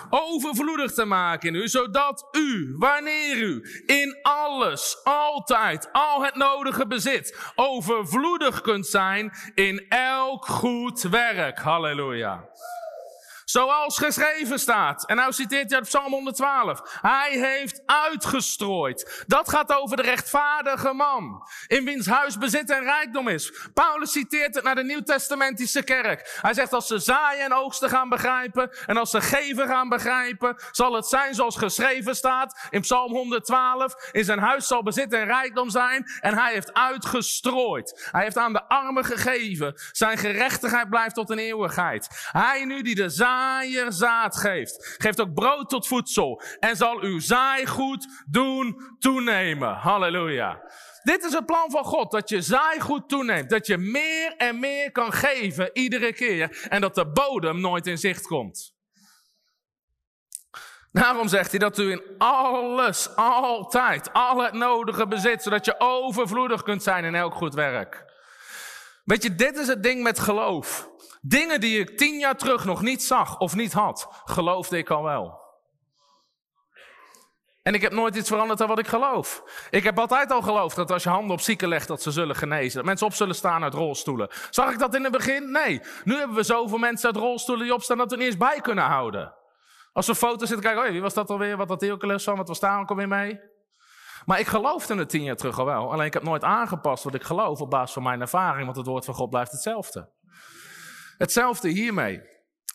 overvloedig 0.10 0.93
te 0.93 1.06
maken 1.06 1.48
in 1.48 1.56
u, 1.56 1.67
zodat 1.67 2.28
u, 2.32 2.76
wanneer 2.78 3.38
u 3.38 3.84
in 3.86 4.17
alles, 4.22 4.98
altijd, 5.04 5.89
al 5.91 6.24
het 6.24 6.36
nodige 6.36 6.88
bezit, 6.88 7.52
overvloedig 7.56 8.62
kunt 8.62 8.88
zijn 8.88 9.32
in 9.56 9.86
elk 9.89 10.46
goed 10.46 11.02
werk. 11.02 11.60
Halleluja. 11.60 12.50
Zoals 13.50 13.98
geschreven 13.98 14.60
staat. 14.60 15.06
En 15.06 15.16
nou 15.16 15.34
citeert 15.34 15.70
hij 15.70 15.80
uit 15.80 15.88
Psalm 15.88 16.12
112. 16.12 16.82
Hij 17.02 17.32
heeft 17.32 17.82
uitgestrooid. 17.86 19.24
Dat 19.28 19.50
gaat 19.50 19.74
over 19.74 19.98
de 19.98 20.04
rechtvaardige 20.04 20.94
man. 20.94 21.48
In 21.68 21.86
wiens 21.86 22.08
huis 22.08 22.38
bezit 22.38 22.70
en 22.70 22.84
rijkdom 22.84 23.28
is. 23.28 23.54
Paulus 23.74 24.12
citeert 24.12 24.56
het 24.56 24.64
naar 24.64 24.76
de 24.76 24.84
Nieuw-Testamentische 24.84 25.84
kerk. 25.84 26.40
Hij 26.42 26.54
zegt 26.54 26.74
als 26.74 26.88
ze 26.88 27.00
zaaien 27.00 27.46
en 27.46 27.54
oogsten 27.54 27.90
gaan 27.90 28.10
begrijpen. 28.10 28.72
En 28.86 28.98
als 28.98 29.10
ze 29.10 29.22
geven 29.22 29.68
gaan 29.68 29.90
begrijpen. 29.90 30.56
Zal 30.72 30.94
het 30.94 31.06
zijn 31.06 31.36
zoals 31.36 31.58
geschreven 31.58 32.16
staat. 32.16 32.68
In 32.70 32.82
Psalm 32.82 33.12
112. 33.12 34.10
In 34.12 34.24
zijn 34.24 34.40
huis 34.40 34.68
zal 34.68 34.84
bezit 34.84 35.14
en 35.14 35.26
rijkdom 35.26 35.70
zijn. 35.70 36.06
En 36.20 36.38
hij 36.38 36.54
heeft 36.54 36.74
uitgestrooid. 36.74 38.10
Hij 38.12 38.24
heeft 38.24 38.38
aan 38.38 38.54
de 38.54 38.68
armen 38.68 39.06
gegeven. 39.06 39.74
Zijn 39.92 40.18
gerechtigheid 40.18 40.90
blijft 40.90 41.16
tot 41.16 41.30
een 41.30 41.40
eeuwigheid. 41.40 42.30
Hij 42.32 42.66
nu 42.66 42.82
die 42.82 42.96
de 42.96 43.10
zaai 43.10 43.36
zaaier 43.38 43.91
zaad 43.91 44.38
geeft. 44.38 44.95
Geeft 44.97 45.21
ook 45.21 45.34
brood 45.34 45.69
tot 45.69 45.88
voedsel. 45.88 46.41
En 46.60 46.76
zal 46.76 47.02
uw 47.02 47.19
zaaigoed 47.19 48.23
doen 48.30 48.95
toenemen. 49.00 49.73
Halleluja. 49.73 50.62
Dit 51.04 51.23
is 51.23 51.34
het 51.34 51.45
plan 51.45 51.71
van 51.71 51.84
God, 51.84 52.12
dat 52.12 52.30
je 52.30 52.41
zaaigoed 52.41 53.10
toeneemt. 53.10 53.50
Dat 53.50 53.67
je 53.67 53.78
meer 53.78 54.36
en 54.38 54.60
meer 54.60 54.91
kan 54.91 55.13
geven 55.13 55.69
iedere 55.73 56.13
keer. 56.13 56.65
En 56.69 56.82
dat 56.82 56.95
de 56.95 57.12
bodem 57.12 57.60
nooit 57.62 57.88
in 57.88 57.97
zicht 57.97 58.28
komt. 58.28 58.76
Daarom 60.91 61.28
zegt 61.28 61.50
hij 61.50 61.60
dat 61.60 61.78
u 61.78 61.91
in 61.91 62.02
alles, 62.17 63.15
altijd, 63.15 64.13
al 64.13 64.43
het 64.43 64.54
nodige 64.54 65.08
bezit, 65.08 65.43
zodat 65.43 65.65
je 65.65 65.76
overvloedig 65.80 66.63
kunt 66.63 66.84
zijn 66.84 67.04
in 67.04 67.15
elk 67.15 67.34
goed 67.34 67.54
werk. 67.54 68.06
Weet 69.04 69.23
je, 69.23 69.36
dit 69.36 69.58
is 69.58 69.67
het 69.67 69.84
ding 69.84 70.04
met 70.04 70.19
geloof. 70.19 70.89
Dingen 71.28 71.60
die 71.60 71.80
ik 71.80 71.98
tien 71.98 72.20
jaar 72.20 72.36
terug 72.36 72.66
nog 72.66 72.82
niet 72.82 73.04
zag 73.04 73.38
of 73.38 73.56
niet 73.56 73.74
had, 73.74 74.22
geloofde 74.26 74.78
ik 74.78 74.90
al 74.90 75.04
wel. 75.04 75.46
En 77.63 77.74
ik 77.74 77.82
heb 77.82 77.92
nooit 77.92 78.16
iets 78.16 78.30
veranderd 78.30 78.62
aan 78.62 78.68
wat 78.68 78.80
ik 78.80 78.88
geloof. 78.88 79.44
Ik 79.70 79.84
heb 79.84 80.00
altijd 80.00 80.32
al 80.32 80.42
geloofd 80.42 80.76
dat 80.76 80.92
als 80.92 81.04
je 81.04 81.10
handen 81.10 81.32
op 81.32 81.42
zieken 81.42 81.68
legt, 81.68 81.88
dat 81.88 82.02
ze 82.02 82.12
zullen 82.12 82.36
genezen. 82.36 82.76
Dat 82.76 82.86
mensen 82.86 83.08
op 83.08 83.13
zullen 83.13 83.36
staan 83.36 83.63
uit 83.63 83.74
rolstoelen. 83.74 84.30
Zag 84.50 84.72
ik 84.72 84.80
dat 84.80 84.96
in 84.96 85.04
het 85.04 85.12
begin? 85.12 85.52
Nee. 85.52 85.82
Nu 86.04 86.18
hebben 86.18 86.36
we 86.36 86.44
zoveel 86.44 86.78
mensen 86.78 87.13
uit 87.13 87.24
rolstoelen 87.24 87.66
die 87.66 87.74
opstaan 87.74 87.98
dat 87.98 88.10
we 88.10 88.16
er 88.16 88.22
niet 88.22 88.30
eens 88.30 88.38
bij 88.38 88.60
kunnen 88.62 88.84
houden. 88.84 89.34
Als 89.94 90.08
we 90.08 90.16
foto's 90.16 90.48
zitten 90.48 90.66
kijken, 90.66 90.86
oh, 90.86 90.92
wie 90.92 91.02
was 91.02 91.13
dat 91.13 91.30
alweer? 91.30 91.58
Wat 91.58 91.80
die 91.80 91.92
ook 91.92 92.22
van? 92.22 92.38
Wat 92.38 92.48
was 92.48 92.60
daar 92.60 92.80
ook 92.80 92.90
alweer 92.90 93.08
mee? 93.08 93.40
Maar 94.26 94.40
ik 94.40 94.48
geloofde 94.48 94.96
het 94.96 95.10
tien 95.10 95.24
jaar 95.24 95.36
terug 95.36 95.60
al 95.60 95.66
wel. 95.66 95.92
Alleen 95.92 96.06
ik 96.06 96.13
heb 96.13 96.24
nooit 96.24 96.44
aangepast 96.44 97.04
wat 97.04 97.13
ik 97.13 97.24
geloof 97.24 97.62
op 97.62 97.70
basis 97.70 97.94
van 97.94 98.04
mijn 98.04 98.22
ervaring. 98.22 98.66
Want 98.66 98.78
het 98.78 98.86
woord 98.86 99.06
van 99.06 99.13
God 99.13 99.30
blijft 99.30 99.52
hetzelfde. 99.52 100.10
Hetzelfde 101.18 101.70
hiermee. 101.70 102.22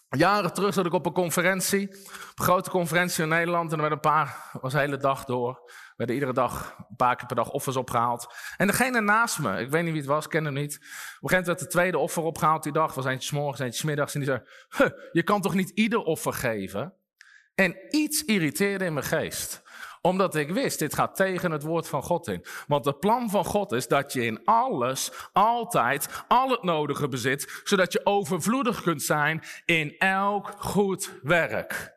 Jaren 0.08 0.52
terug 0.52 0.74
zat 0.74 0.86
ik 0.86 0.92
op 0.92 1.06
een 1.06 1.12
conferentie, 1.12 1.90
een 1.90 2.44
grote 2.44 2.70
conferentie 2.70 3.22
in 3.22 3.28
Nederland. 3.28 3.72
En 3.72 3.80
er 3.80 3.92
een 3.92 4.00
paar, 4.00 4.50
was 4.60 4.72
de 4.72 4.78
hele 4.78 4.96
dag 4.96 5.24
door, 5.24 5.72
werden 5.96 6.14
iedere 6.14 6.32
dag, 6.32 6.74
een 6.88 6.96
paar 6.96 7.16
keer 7.16 7.26
per 7.26 7.36
dag 7.36 7.50
offers 7.50 7.76
opgehaald. 7.76 8.34
En 8.56 8.66
degene 8.66 9.00
naast 9.00 9.38
me, 9.38 9.60
ik 9.60 9.70
weet 9.70 9.82
niet 9.82 9.92
wie 9.92 10.00
het 10.00 10.10
was, 10.10 10.28
ken 10.28 10.44
hem 10.44 10.54
niet. 10.54 10.74
Op 10.74 10.80
een 10.80 10.88
gegeven 10.88 11.28
moment 11.28 11.46
werd 11.46 11.58
de 11.58 11.66
tweede 11.66 11.98
offer 11.98 12.22
opgehaald 12.22 12.62
die 12.62 12.72
dag. 12.72 12.94
was 12.94 13.04
eentje 13.04 13.36
morgens, 13.36 13.60
eentje 13.60 13.86
middags. 13.86 14.14
En 14.14 14.20
die 14.20 14.28
zei, 14.28 14.42
huh, 14.68 14.88
je 15.12 15.22
kan 15.22 15.40
toch 15.40 15.54
niet 15.54 15.70
ieder 15.70 15.98
offer 15.98 16.32
geven? 16.32 16.94
En 17.54 17.76
iets 17.90 18.24
irriteerde 18.24 18.84
in 18.84 18.92
mijn 18.92 19.06
geest 19.06 19.62
omdat 20.02 20.34
ik 20.34 20.50
wist, 20.50 20.78
dit 20.78 20.94
gaat 20.94 21.16
tegen 21.16 21.50
het 21.50 21.62
woord 21.62 21.88
van 21.88 22.02
God 22.02 22.26
in. 22.28 22.44
Want 22.66 22.84
het 22.84 23.00
plan 23.00 23.30
van 23.30 23.44
God 23.44 23.72
is 23.72 23.88
dat 23.88 24.12
je 24.12 24.24
in 24.24 24.44
alles, 24.44 25.12
altijd, 25.32 26.24
al 26.28 26.50
het 26.50 26.62
nodige 26.62 27.08
bezit, 27.08 27.60
zodat 27.64 27.92
je 27.92 28.06
overvloedig 28.06 28.82
kunt 28.82 29.02
zijn 29.02 29.42
in 29.64 29.98
elk 29.98 30.54
goed 30.58 31.18
werk. 31.22 31.94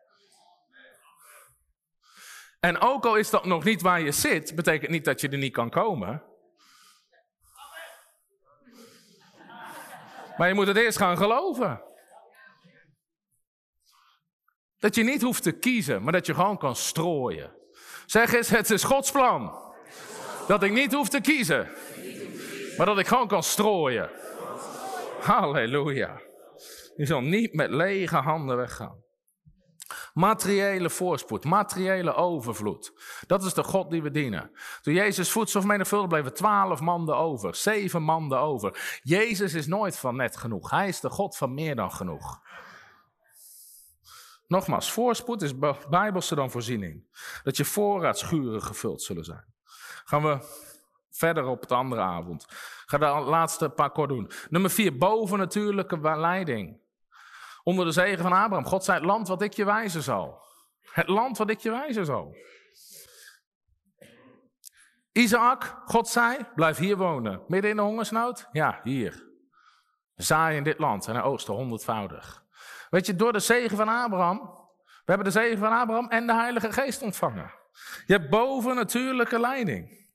En 2.59 2.79
ook 2.79 3.05
al 3.05 3.15
is 3.15 3.29
dat 3.29 3.45
nog 3.45 3.63
niet 3.63 3.81
waar 3.81 4.01
je 4.01 4.11
zit, 4.11 4.55
betekent 4.55 4.91
niet 4.91 5.05
dat 5.05 5.21
je 5.21 5.29
er 5.29 5.37
niet 5.37 5.53
kan 5.53 5.69
komen. 5.69 6.23
Maar 10.37 10.47
je 10.47 10.53
moet 10.53 10.67
het 10.67 10.77
eerst 10.77 10.97
gaan 10.97 11.17
geloven. 11.17 11.83
Dat 14.79 14.95
je 14.95 15.03
niet 15.03 15.21
hoeft 15.21 15.43
te 15.43 15.51
kiezen, 15.51 16.03
maar 16.03 16.13
dat 16.13 16.25
je 16.25 16.33
gewoon 16.33 16.57
kan 16.57 16.75
strooien. 16.75 17.54
Zeg 18.05 18.33
eens, 18.33 18.49
het 18.49 18.69
is 18.69 18.83
Gods 18.83 19.11
plan. 19.11 19.63
Dat 20.47 20.63
ik 20.63 20.71
niet 20.71 20.93
hoef 20.93 21.09
te 21.09 21.21
kiezen. 21.21 21.69
Maar 22.77 22.85
dat 22.85 22.99
ik 22.99 23.07
gewoon 23.07 23.27
kan 23.27 23.43
strooien. 23.43 24.09
Halleluja. 25.21 26.21
Je 26.95 27.05
zal 27.05 27.21
niet 27.21 27.53
met 27.53 27.69
lege 27.69 28.15
handen 28.15 28.57
weggaan. 28.57 29.03
Materiële 30.13 30.89
voorspoed, 30.89 31.43
materiële 31.43 32.13
overvloed. 32.13 32.93
Dat 33.27 33.43
is 33.43 33.53
de 33.53 33.63
God 33.63 33.89
die 33.89 34.01
we 34.01 34.11
dienen. 34.11 34.51
Toen 34.81 34.93
Jezus 34.93 35.31
voedselvermenigvuldigd 35.31 36.11
bleven 36.11 36.33
twaalf 36.33 36.79
manden 36.79 37.15
over, 37.15 37.55
zeven 37.55 38.01
manden 38.01 38.39
over. 38.39 38.99
Jezus 39.01 39.53
is 39.53 39.67
nooit 39.67 39.97
van 39.97 40.15
net 40.15 40.37
genoeg. 40.37 40.69
Hij 40.69 40.87
is 40.87 40.99
de 40.99 41.09
God 41.09 41.37
van 41.37 41.53
meer 41.53 41.75
dan 41.75 41.91
genoeg. 41.91 42.41
Nogmaals, 44.47 44.91
voorspoed 44.91 45.41
is 45.41 45.59
bijbelse 45.89 46.35
dan 46.35 46.51
voorziening. 46.51 47.07
Dat 47.43 47.57
je 47.57 47.65
voorraadschuren 47.65 48.61
gevuld 48.61 49.01
zullen 49.01 49.23
zijn. 49.23 49.53
Gaan 50.05 50.23
we 50.23 50.39
verder 51.09 51.45
op 51.45 51.67
de 51.67 51.75
andere 51.75 52.01
avond. 52.01 52.45
Ga 52.85 52.97
de 52.97 53.05
laatste 53.05 53.69
paar 53.69 53.91
kort 53.91 54.09
doen. 54.09 54.31
Nummer 54.49 54.71
vier, 54.71 54.97
bovennatuurlijke 54.97 55.99
leiding. 55.99 56.79
Onder 57.63 57.85
de 57.85 57.91
zegen 57.91 58.23
van 58.23 58.33
Abraham. 58.33 58.65
God 58.65 58.83
zei, 58.83 58.97
het 58.97 59.07
land 59.07 59.27
wat 59.27 59.41
ik 59.41 59.53
je 59.53 59.65
wijzen 59.65 60.03
zal. 60.03 60.43
Het 60.81 61.07
land 61.07 61.37
wat 61.37 61.49
ik 61.49 61.59
je 61.59 61.71
wijzen 61.71 62.05
zal. 62.05 62.35
Isaac, 65.11 65.81
God 65.85 66.07
zei, 66.07 66.37
blijf 66.55 66.77
hier 66.77 66.97
wonen. 66.97 67.43
Midden 67.47 67.69
in 67.69 67.75
de 67.75 67.81
hongersnood? 67.81 68.47
Ja, 68.51 68.79
hier. 68.83 69.27
Zaai 70.15 70.57
in 70.57 70.63
dit 70.63 70.79
land 70.79 71.07
en 71.07 71.13
hij 71.13 71.23
oogsten 71.23 71.53
honderdvoudig. 71.53 72.44
Weet 72.89 73.05
je, 73.05 73.15
door 73.15 73.33
de 73.33 73.39
zegen 73.39 73.77
van 73.77 73.89
Abraham, 73.89 74.39
we 74.85 75.11
hebben 75.11 75.25
de 75.25 75.39
zegen 75.39 75.57
van 75.57 75.71
Abraham 75.79 76.09
en 76.09 76.27
de 76.27 76.33
Heilige 76.33 76.71
Geest 76.71 77.01
ontvangen. 77.01 77.53
Je 78.05 78.13
hebt 78.13 78.29
bovennatuurlijke 78.29 79.39
leiding. 79.39 80.07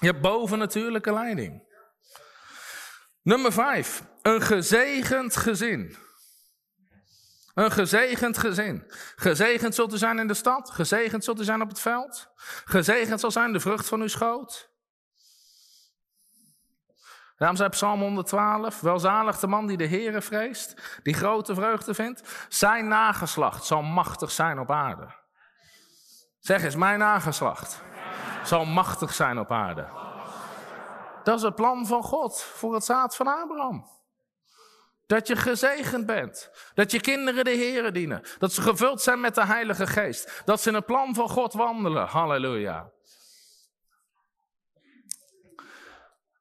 Je 0.00 0.06
hebt 0.06 0.20
bovennatuurlijke 0.20 1.12
leiding. 1.12 1.62
Nummer 3.22 3.52
vijf, 3.52 4.02
een 4.22 4.42
gezegend 4.42 5.36
gezin. 5.36 5.96
Een 7.54 7.70
gezegend 7.70 8.38
gezin. 8.38 8.84
Gezegend 9.16 9.74
zult 9.74 9.92
u 9.92 9.96
zijn 9.96 10.18
in 10.18 10.26
de 10.26 10.34
stad, 10.34 10.70
gezegend 10.70 11.24
zult 11.24 11.40
u 11.40 11.44
zijn 11.44 11.62
op 11.62 11.68
het 11.68 11.80
veld, 11.80 12.28
gezegend 12.64 13.20
zal 13.20 13.30
zijn 13.30 13.52
de 13.52 13.60
vrucht 13.60 13.88
van 13.88 14.00
uw 14.00 14.08
schoot. 14.08 14.67
Daarom 17.38 17.56
zei 17.56 17.68
Psalm 17.68 18.00
112, 18.00 18.80
welzalig 18.80 19.38
de 19.38 19.46
man 19.46 19.66
die 19.66 19.76
de 19.76 19.86
Heere 19.86 20.22
vreest, 20.22 20.98
die 21.02 21.14
grote 21.14 21.54
vreugde 21.54 21.94
vindt. 21.94 22.46
Zijn 22.48 22.88
nageslacht 22.88 23.64
zal 23.64 23.82
machtig 23.82 24.30
zijn 24.30 24.58
op 24.58 24.70
aarde. 24.70 25.14
Zeg 26.38 26.62
eens, 26.62 26.76
mijn 26.76 26.98
nageslacht 26.98 27.82
zal 28.44 28.64
machtig 28.64 29.14
zijn 29.14 29.38
op 29.38 29.52
aarde. 29.52 29.86
Dat 31.22 31.36
is 31.36 31.42
het 31.42 31.54
plan 31.54 31.86
van 31.86 32.02
God 32.02 32.42
voor 32.42 32.74
het 32.74 32.84
zaad 32.84 33.16
van 33.16 33.26
Abraham. 33.26 33.86
Dat 35.06 35.26
je 35.26 35.36
gezegend 35.36 36.06
bent. 36.06 36.50
Dat 36.74 36.90
je 36.90 37.00
kinderen 37.00 37.44
de 37.44 37.50
Heere 37.50 37.92
dienen. 37.92 38.22
Dat 38.38 38.52
ze 38.52 38.62
gevuld 38.62 39.02
zijn 39.02 39.20
met 39.20 39.34
de 39.34 39.44
Heilige 39.46 39.86
Geest. 39.86 40.42
Dat 40.44 40.60
ze 40.60 40.68
in 40.68 40.74
het 40.74 40.86
plan 40.86 41.14
van 41.14 41.28
God 41.28 41.52
wandelen. 41.52 42.06
Halleluja. 42.06 42.90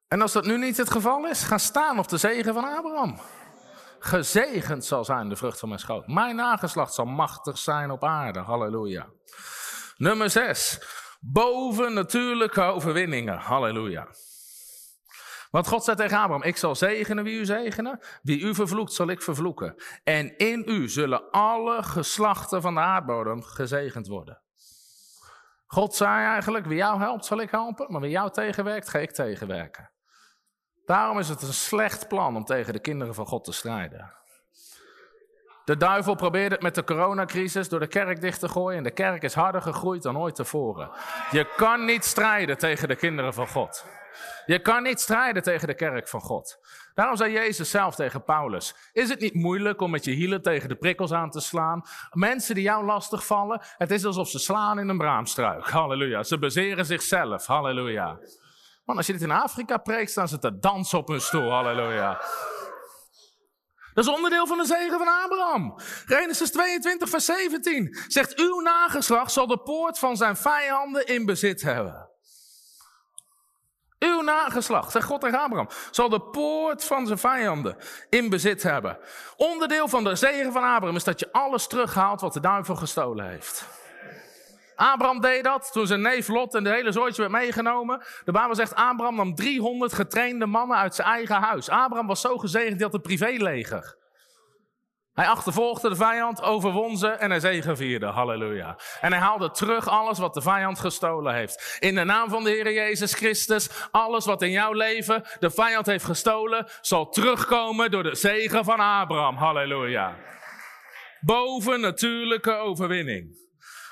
En 0.07 0.21
als 0.21 0.31
dat 0.31 0.45
nu 0.45 0.57
niet 0.57 0.77
het 0.77 0.91
geval 0.91 1.27
is, 1.27 1.43
ga 1.43 1.57
staan 1.57 1.99
op 1.99 2.07
de 2.07 2.17
zegen 2.17 2.53
van 2.53 2.63
Abraham. 2.63 3.19
Gezegend 3.99 4.85
zal 4.85 5.05
zijn 5.05 5.29
de 5.29 5.35
vrucht 5.35 5.59
van 5.59 5.69
mijn 5.69 5.81
schoot. 5.81 6.07
Mijn 6.07 6.35
nageslacht 6.35 6.93
zal 6.93 7.05
machtig 7.05 7.57
zijn 7.57 7.91
op 7.91 8.03
aarde. 8.03 8.39
Halleluja. 8.39 9.07
Nummer 9.97 10.29
6. 10.29 10.81
Boven 11.19 11.93
natuurlijke 11.93 12.61
overwinningen. 12.61 13.37
Halleluja. 13.37 14.07
Want 15.51 15.67
God 15.67 15.83
zei 15.83 15.97
tegen 15.97 16.17
Abraham: 16.17 16.43
Ik 16.43 16.57
zal 16.57 16.75
zegenen 16.75 17.23
wie 17.23 17.39
u 17.39 17.45
zegenen. 17.45 17.99
Wie 18.21 18.39
u 18.39 18.55
vervloekt, 18.55 18.93
zal 18.93 19.07
ik 19.07 19.21
vervloeken. 19.21 19.75
En 20.03 20.37
in 20.37 20.63
u 20.65 20.89
zullen 20.89 21.31
alle 21.31 21.83
geslachten 21.83 22.61
van 22.61 22.73
de 22.73 22.79
aardbodem 22.79 23.43
gezegend 23.43 24.07
worden. 24.07 24.41
God 25.65 25.95
zei 25.95 26.25
eigenlijk: 26.25 26.65
Wie 26.65 26.77
jou 26.77 26.99
helpt, 26.99 27.25
zal 27.25 27.41
ik 27.41 27.51
helpen. 27.51 27.91
Maar 27.91 28.01
wie 28.01 28.09
jou 28.09 28.31
tegenwerkt, 28.31 28.89
ga 28.89 28.99
ik 28.99 29.11
tegenwerken. 29.11 29.89
Daarom 30.87 31.19
is 31.19 31.29
het 31.29 31.41
een 31.41 31.53
slecht 31.53 32.07
plan 32.07 32.35
om 32.35 32.45
tegen 32.45 32.73
de 32.73 32.79
kinderen 32.79 33.13
van 33.13 33.25
God 33.25 33.43
te 33.43 33.51
strijden. 33.51 34.13
De 35.65 35.77
duivel 35.77 36.15
probeert 36.15 36.51
het 36.51 36.61
met 36.61 36.75
de 36.75 36.83
coronacrisis 36.83 37.69
door 37.69 37.79
de 37.79 37.87
kerk 37.87 38.21
dicht 38.21 38.39
te 38.39 38.49
gooien. 38.49 38.77
En 38.77 38.83
de 38.83 38.91
kerk 38.91 39.23
is 39.23 39.33
harder 39.33 39.61
gegroeid 39.61 40.03
dan 40.03 40.17
ooit 40.17 40.35
tevoren. 40.35 40.89
Je 41.31 41.53
kan 41.55 41.85
niet 41.85 42.05
strijden 42.05 42.57
tegen 42.57 42.87
de 42.87 42.95
kinderen 42.95 43.33
van 43.33 43.47
God. 43.47 43.85
Je 44.45 44.59
kan 44.59 44.83
niet 44.83 44.99
strijden 44.99 45.43
tegen 45.43 45.67
de 45.67 45.73
kerk 45.73 46.07
van 46.07 46.21
God. 46.21 46.57
Daarom 46.93 47.17
zei 47.17 47.31
Jezus 47.31 47.69
zelf 47.69 47.95
tegen 47.95 48.23
Paulus: 48.23 48.75
Is 48.93 49.09
het 49.09 49.19
niet 49.19 49.33
moeilijk 49.33 49.81
om 49.81 49.91
met 49.91 50.05
je 50.05 50.11
hielen 50.11 50.41
tegen 50.41 50.69
de 50.69 50.75
prikkels 50.75 51.11
aan 51.11 51.29
te 51.29 51.39
slaan? 51.39 51.81
Mensen 52.11 52.55
die 52.55 52.63
jou 52.63 52.85
lastig 52.85 53.25
vallen, 53.25 53.61
het 53.77 53.91
is 53.91 54.05
alsof 54.05 54.27
ze 54.27 54.39
slaan 54.39 54.79
in 54.79 54.89
een 54.89 54.97
braamstruik. 54.97 55.67
Halleluja. 55.67 56.23
Ze 56.23 56.39
bezeren 56.39 56.85
zichzelf. 56.85 57.45
Halleluja. 57.45 58.19
Man, 58.87 58.97
als 58.97 59.05
je 59.05 59.13
dit 59.13 59.21
in 59.21 59.31
Afrika 59.31 59.77
preekt, 59.77 60.11
staan 60.11 60.27
ze 60.27 60.39
te 60.39 60.59
dansen 60.59 60.97
op 60.97 61.07
hun 61.07 61.21
stoel. 61.21 61.51
Halleluja. 61.51 62.21
Dat 63.93 64.05
is 64.05 64.11
onderdeel 64.11 64.47
van 64.47 64.57
de 64.57 64.65
zegen 64.65 64.97
van 64.97 65.07
Abraham. 65.23 65.73
Genesis 66.05 66.51
22, 66.51 67.09
vers 67.09 67.25
17 67.25 67.97
zegt: 68.07 68.39
Uw 68.39 68.59
nageslacht 68.59 69.31
zal 69.31 69.47
de 69.47 69.57
poort 69.57 69.99
van 69.99 70.17
zijn 70.17 70.35
vijanden 70.35 71.07
in 71.07 71.25
bezit 71.25 71.61
hebben. 71.61 72.09
Uw 73.99 74.21
nageslacht, 74.21 74.91
zegt 74.91 75.05
God 75.05 75.21
tegen 75.21 75.39
Abraham, 75.39 75.69
zal 75.91 76.09
de 76.09 76.21
poort 76.21 76.83
van 76.83 77.05
zijn 77.05 77.19
vijanden 77.19 77.77
in 78.09 78.29
bezit 78.29 78.63
hebben. 78.63 78.97
Onderdeel 79.35 79.87
van 79.87 80.03
de 80.03 80.15
zegen 80.15 80.51
van 80.51 80.63
Abraham 80.63 80.95
is 80.95 81.03
dat 81.03 81.19
je 81.19 81.31
alles 81.31 81.67
terughaalt 81.67 82.21
wat 82.21 82.33
de 82.33 82.39
duivel 82.39 82.75
gestolen 82.75 83.29
heeft. 83.29 83.86
Abraham 84.77 85.21
deed 85.21 85.43
dat 85.43 85.69
toen 85.71 85.87
zijn 85.87 86.01
neef 86.01 86.27
Lot 86.27 86.55
en 86.55 86.63
de 86.63 86.69
hele 86.69 86.91
zooitje 86.91 87.21
werd 87.21 87.33
meegenomen. 87.33 88.05
De 88.25 88.31
Bijbel 88.31 88.55
zegt, 88.55 88.75
Abraham 88.75 89.15
nam 89.15 89.35
300 89.35 89.93
getrainde 89.93 90.45
mannen 90.45 90.77
uit 90.77 90.95
zijn 90.95 91.07
eigen 91.07 91.35
huis. 91.35 91.69
Abraham 91.69 92.07
was 92.07 92.21
zo 92.21 92.37
gezegend, 92.37 92.73
hij 92.73 92.83
had 92.83 92.93
een 92.93 93.01
privéleger. 93.01 93.95
Hij 95.13 95.27
achtervolgde 95.27 95.89
de 95.89 95.95
vijand, 95.95 96.41
overwon 96.41 96.97
ze 96.97 97.07
en 97.07 97.29
hij 97.29 97.39
zegevierde. 97.39 98.05
Halleluja. 98.05 98.79
En 99.01 99.11
hij 99.11 99.21
haalde 99.21 99.51
terug 99.51 99.87
alles 99.87 100.19
wat 100.19 100.33
de 100.33 100.41
vijand 100.41 100.79
gestolen 100.79 101.33
heeft. 101.33 101.77
In 101.79 101.95
de 101.95 102.03
naam 102.03 102.29
van 102.29 102.43
de 102.43 102.49
Heer 102.49 102.73
Jezus 102.73 103.13
Christus, 103.13 103.69
alles 103.91 104.25
wat 104.25 104.41
in 104.41 104.51
jouw 104.51 104.71
leven 104.71 105.23
de 105.39 105.49
vijand 105.49 105.85
heeft 105.85 106.05
gestolen, 106.05 106.67
zal 106.81 107.09
terugkomen 107.09 107.91
door 107.91 108.03
de 108.03 108.15
zegen 108.15 108.63
van 108.63 108.79
Abraham. 108.79 109.35
Halleluja. 109.35 110.15
Boven 111.19 111.79
natuurlijke 111.79 112.53
overwinning. 112.53 113.46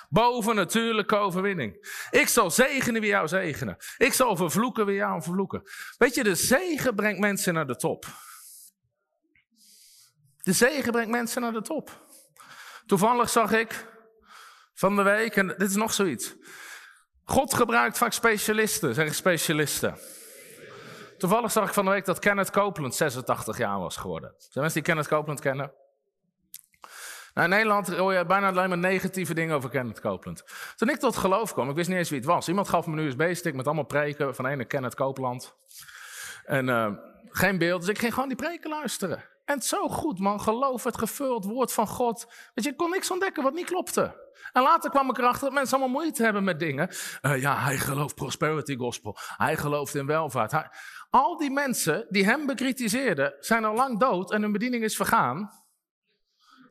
Boven 0.09 0.55
natuurlijke 0.55 1.15
overwinning. 1.15 1.97
Ik 2.09 2.27
zal 2.27 2.51
zegenen 2.51 3.01
wie 3.01 3.09
jou 3.09 3.27
zegenen. 3.27 3.77
Ik 3.97 4.13
zal 4.13 4.35
vervloeken 4.35 4.85
wie 4.85 4.95
jou 4.95 5.21
vervloeken. 5.21 5.61
Weet 5.97 6.15
je, 6.15 6.23
de 6.23 6.35
zegen 6.35 6.95
brengt 6.95 7.19
mensen 7.19 7.53
naar 7.53 7.67
de 7.67 7.75
top. 7.75 8.05
De 10.41 10.53
zegen 10.53 10.91
brengt 10.91 11.11
mensen 11.11 11.41
naar 11.41 11.53
de 11.53 11.61
top. 11.61 12.07
Toevallig 12.85 13.29
zag 13.29 13.51
ik 13.51 13.93
van 14.73 14.95
de 14.95 15.01
week, 15.01 15.35
en 15.35 15.47
dit 15.47 15.69
is 15.69 15.75
nog 15.75 15.93
zoiets. 15.93 16.35
God 17.23 17.53
gebruikt 17.53 17.97
vaak 17.97 18.13
specialisten, 18.13 18.93
zeggen 18.93 19.15
specialisten. 19.15 19.97
Toevallig 21.17 21.51
zag 21.51 21.67
ik 21.67 21.73
van 21.73 21.85
de 21.85 21.91
week 21.91 22.05
dat 22.05 22.19
Kenneth 22.19 22.51
Copeland 22.51 22.95
86 22.95 23.57
jaar 23.57 23.79
was 23.79 23.97
geworden. 23.97 24.33
Zijn 24.37 24.51
mensen 24.53 24.73
die 24.73 24.81
Kenneth 24.83 25.07
Copeland 25.07 25.39
kennen? 25.39 25.73
Nou, 27.35 27.47
in 27.47 27.53
Nederland 27.53 27.87
hoor 27.87 28.13
je 28.13 28.25
bijna 28.25 28.49
alleen 28.49 28.69
maar 28.69 28.77
negatieve 28.77 29.33
dingen 29.33 29.55
over 29.55 29.69
Kenneth 29.69 30.01
Copeland. 30.01 30.43
Toen 30.75 30.89
ik 30.89 30.97
tot 30.97 31.17
geloof 31.17 31.53
kwam, 31.53 31.69
ik 31.69 31.75
wist 31.75 31.89
niet 31.89 31.97
eens 31.97 32.09
wie 32.09 32.19
het 32.19 32.27
was. 32.27 32.47
Iemand 32.47 32.69
gaf 32.69 32.87
me 32.87 33.01
een 33.01 33.07
USB-stick 33.07 33.55
met 33.55 33.65
allemaal 33.65 33.85
preken 33.85 34.35
van 34.35 34.45
ene 34.45 34.65
Kenneth 34.65 34.95
Copeland. 34.95 35.55
En 36.45 36.67
uh, 36.67 36.91
geen 37.29 37.57
beeld, 37.57 37.79
dus 37.79 37.89
ik 37.89 37.99
ging 37.99 38.13
gewoon 38.13 38.27
die 38.27 38.37
preken 38.37 38.69
luisteren. 38.69 39.23
En 39.45 39.61
zo 39.61 39.89
goed, 39.89 40.19
man. 40.19 40.41
Geloof 40.41 40.83
het 40.83 40.97
gevuld 40.97 41.45
woord 41.45 41.73
van 41.73 41.87
God. 41.87 42.25
Weet 42.53 42.65
je, 42.65 42.71
ik 42.71 42.77
kon 42.77 42.89
niks 42.89 43.11
ontdekken 43.11 43.43
wat 43.43 43.53
niet 43.53 43.65
klopte. 43.65 44.23
En 44.51 44.61
later 44.61 44.89
kwam 44.89 45.09
ik 45.09 45.17
erachter 45.17 45.43
dat 45.45 45.53
mensen 45.53 45.77
allemaal 45.77 46.01
moeite 46.01 46.23
hebben 46.23 46.43
met 46.43 46.59
dingen. 46.59 46.89
Uh, 47.21 47.41
ja, 47.41 47.57
hij 47.57 47.77
gelooft 47.77 48.15
prosperity 48.15 48.75
gospel. 48.75 49.17
Hij 49.37 49.57
gelooft 49.57 49.95
in 49.95 50.05
welvaart. 50.05 50.53
Al 51.09 51.37
die 51.37 51.51
mensen 51.51 52.05
die 52.09 52.25
hem 52.25 52.45
bekritiseerden, 52.45 53.35
zijn 53.39 53.65
al 53.65 53.75
lang 53.75 53.99
dood 53.99 54.31
en 54.31 54.41
hun 54.41 54.51
bediening 54.51 54.83
is 54.83 54.95
vergaan. 54.95 55.64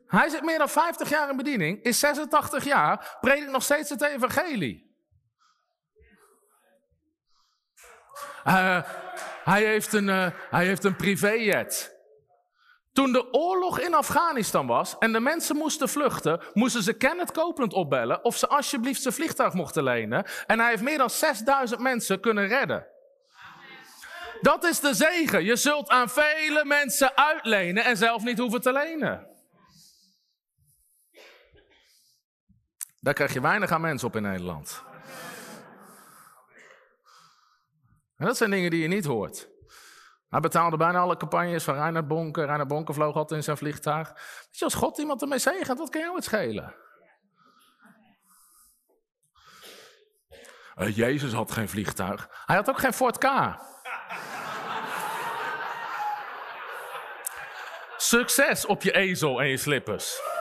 Hij 0.07 0.29
zit 0.29 0.43
meer 0.43 0.59
dan 0.59 0.69
50 0.69 1.09
jaar 1.09 1.31
in 1.31 1.37
bediening, 1.37 1.83
is 1.83 1.99
86 1.99 2.65
jaar, 2.65 3.17
predikt 3.21 3.51
nog 3.51 3.63
steeds 3.63 3.91
het 3.91 4.03
evangelie. 4.03 4.93
Uh, 8.47 8.83
hij 9.45 9.65
heeft 9.65 9.93
een, 9.93 10.09
uh, 10.09 10.27
hij 10.51 10.67
heeft 10.67 10.85
een 10.85 10.97
privéjet. 10.97 11.93
Toen 12.93 13.13
de 13.13 13.33
oorlog 13.33 13.81
in 13.81 13.95
Afghanistan 13.95 14.67
was 14.67 14.99
en 14.99 15.13
de 15.13 15.21
mensen 15.21 15.57
moesten 15.57 15.89
vluchten, 15.89 16.41
moesten 16.53 16.83
ze 16.83 16.93
Kenneth 16.93 17.33
Copeland 17.33 17.73
opbellen 17.73 18.25
of 18.25 18.37
ze 18.37 18.49
alsjeblieft 18.49 19.03
zijn 19.03 19.15
vliegtuig 19.15 19.53
mochten 19.53 19.83
lenen. 19.83 20.25
En 20.47 20.59
hij 20.59 20.69
heeft 20.69 20.83
meer 20.83 20.99
dan 20.99 21.11
6000 21.11 21.81
mensen 21.81 22.21
kunnen 22.21 22.47
redden. 22.47 22.87
Dat 24.41 24.65
is 24.65 24.81
de 24.81 24.95
zegen. 24.95 25.45
Je 25.45 25.57
zult 25.57 25.89
aan 25.89 26.09
vele 26.09 26.65
mensen 26.65 27.17
uitlenen 27.17 27.85
en 27.85 27.97
zelf 27.97 28.23
niet 28.23 28.39
hoeven 28.39 28.61
te 28.61 28.73
lenen. 28.73 29.34
Daar 33.05 33.15
krijg 33.15 33.33
je 33.33 33.41
weinig 33.41 33.71
aan 33.71 33.81
mensen 33.81 34.09
op 34.09 34.17
in 34.17 34.23
Nederland. 34.23 34.83
En 38.17 38.27
dat 38.27 38.37
zijn 38.37 38.51
dingen 38.51 38.71
die 38.71 38.83
je 38.83 38.89
niet 38.89 39.05
hoort. 39.05 39.49
Hij 40.29 40.41
betaalde 40.41 40.77
bijna 40.77 40.99
alle 40.99 41.17
campagnes 41.17 41.65
van 41.65 41.75
Reinhard 41.75 42.09
Bonke. 42.09 42.45
Reinhard 42.45 42.69
Bonke 42.69 42.93
vloog 42.93 43.17
altijd 43.17 43.39
in 43.39 43.45
zijn 43.45 43.57
vliegtuig. 43.57 44.09
Weet 44.09 44.59
je, 44.59 44.65
als 44.65 44.75
God 44.75 44.99
iemand 44.99 45.23
ermee 45.23 45.39
zegent, 45.39 45.79
wat 45.79 45.91
kan 45.91 46.01
jou 46.01 46.15
het 46.15 46.25
schelen? 46.25 46.75
Uh, 50.77 50.97
Jezus 50.97 51.33
had 51.33 51.53
geen 51.53 51.69
vliegtuig. 51.69 52.29
Hij 52.47 52.57
had 52.57 52.69
ook 52.69 52.79
geen 52.79 52.93
Ford 52.93 53.19
K. 53.19 53.29
Succes 57.97 58.67
op 58.67 58.83
je 58.83 58.93
ezel 58.93 59.41
en 59.41 59.49
je 59.49 59.57
slippers. 59.57 60.34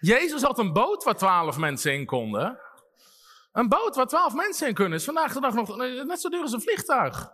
Jezus 0.00 0.42
had 0.42 0.58
een 0.58 0.72
boot 0.72 1.04
waar 1.04 1.16
twaalf 1.16 1.56
mensen 1.58 1.92
in 1.92 2.06
konden. 2.06 2.60
Een 3.52 3.68
boot 3.68 3.96
waar 3.96 4.06
twaalf 4.06 4.34
mensen 4.34 4.68
in 4.68 4.74
kunnen 4.74 4.98
is 4.98 5.04
vandaag 5.04 5.32
de 5.32 5.40
dag 5.40 5.54
nog 5.54 5.76
net 5.76 6.20
zo 6.20 6.28
duur 6.28 6.42
als 6.42 6.52
een 6.52 6.60
vliegtuig. 6.60 7.32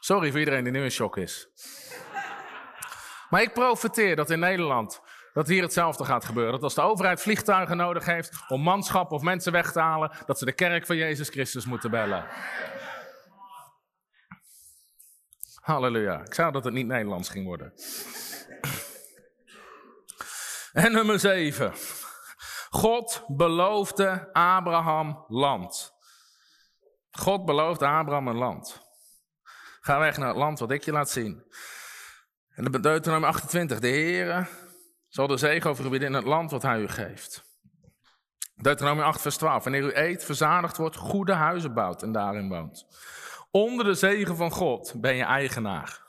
Sorry 0.00 0.30
voor 0.30 0.38
iedereen 0.38 0.64
die 0.64 0.72
nu 0.72 0.82
in 0.82 0.90
shock 0.90 1.16
is. 1.16 1.48
Maar 3.30 3.42
ik 3.42 3.52
profiteer 3.52 4.16
dat 4.16 4.30
in 4.30 4.38
Nederland 4.38 5.00
dat 5.32 5.48
hier 5.48 5.62
hetzelfde 5.62 6.04
gaat 6.04 6.24
gebeuren. 6.24 6.52
Dat 6.52 6.62
als 6.62 6.74
de 6.74 6.80
overheid 6.80 7.20
vliegtuigen 7.20 7.76
nodig 7.76 8.04
heeft 8.04 8.44
om 8.48 8.60
manschap 8.62 9.12
of 9.12 9.22
mensen 9.22 9.52
weg 9.52 9.72
te 9.72 9.80
halen, 9.80 10.10
dat 10.26 10.38
ze 10.38 10.44
de 10.44 10.52
kerk 10.52 10.86
van 10.86 10.96
Jezus 10.96 11.28
Christus 11.28 11.64
moeten 11.64 11.90
bellen. 11.90 12.24
Halleluja. 15.62 16.20
Ik 16.24 16.34
zou 16.34 16.52
dat 16.52 16.64
het 16.64 16.74
niet 16.74 16.86
Nederlands 16.86 17.28
ging 17.28 17.46
worden. 17.46 17.72
En 20.72 20.92
nummer 20.92 21.18
7. 21.18 21.72
God 22.70 23.24
beloofde 23.28 24.32
Abraham 24.32 25.24
land. 25.28 25.92
God 27.10 27.44
beloofde 27.44 27.86
Abraham 27.86 28.28
een 28.28 28.36
land. 28.36 28.80
Ga 29.80 29.98
weg 29.98 30.16
naar 30.16 30.28
het 30.28 30.36
land 30.36 30.58
wat 30.58 30.70
ik 30.70 30.84
je 30.84 30.92
laat 30.92 31.10
zien. 31.10 31.44
En 32.54 32.64
de 32.64 32.80
Deuteronomium 32.80 33.30
28. 33.30 33.78
De 33.78 33.88
Heere 33.88 34.46
zal 35.08 35.26
de 35.26 35.36
zegen 35.36 35.70
over 35.70 35.84
u 35.84 35.88
bieden 35.88 36.08
in 36.08 36.14
het 36.14 36.24
land 36.24 36.50
wat 36.50 36.62
hij 36.62 36.80
u 36.80 36.88
geeft. 36.88 37.44
Deuteronomium 38.54 39.06
8 39.06 39.20
vers 39.20 39.36
12. 39.36 39.62
Wanneer 39.62 39.82
u 39.82 39.90
eet, 39.94 40.24
verzadigd 40.24 40.76
wordt, 40.76 40.96
goede 40.96 41.32
huizen 41.32 41.74
bouwt 41.74 42.02
en 42.02 42.12
daarin 42.12 42.48
woont. 42.48 42.86
Onder 43.52 43.84
de 43.84 43.94
zegen 43.94 44.36
van 44.36 44.50
God 44.50 44.94
ben 44.96 45.14
je 45.14 45.24
eigenaar. 45.24 46.00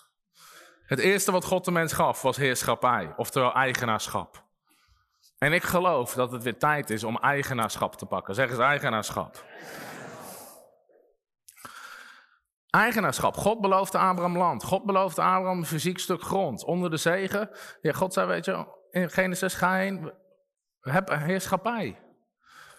Het 0.85 0.99
eerste 0.99 1.31
wat 1.31 1.45
God 1.45 1.65
de 1.65 1.71
mens 1.71 1.93
gaf 1.93 2.21
was 2.21 2.37
heerschappij, 2.37 3.13
oftewel 3.15 3.53
eigenaarschap. 3.53 4.43
En 5.37 5.53
ik 5.53 5.63
geloof 5.63 6.13
dat 6.13 6.31
het 6.31 6.43
weer 6.43 6.57
tijd 6.57 6.89
is 6.89 7.03
om 7.03 7.17
eigenaarschap 7.17 7.95
te 7.95 8.05
pakken. 8.05 8.35
Zeg 8.35 8.49
eens 8.49 8.59
eigenaarschap. 8.59 9.43
Eigenaarschap. 12.69 13.35
God 13.35 13.61
beloofde 13.61 13.97
Abraham 13.97 14.37
land. 14.37 14.63
God 14.63 14.85
beloofde 14.85 15.21
Abraham 15.21 15.57
een 15.57 15.65
fysiek 15.65 15.99
stuk 15.99 16.21
grond. 16.21 16.63
Onder 16.63 16.89
de 16.89 16.97
zegen. 16.97 17.49
Ja, 17.81 17.91
God 17.91 18.13
zei, 18.13 18.27
weet 18.27 18.45
je, 18.45 18.65
in 18.91 19.09
Genesis 19.09 19.53
ga 19.53 19.75
heen. 19.75 20.11
Heb 20.81 21.09
heerschappij. 21.09 21.99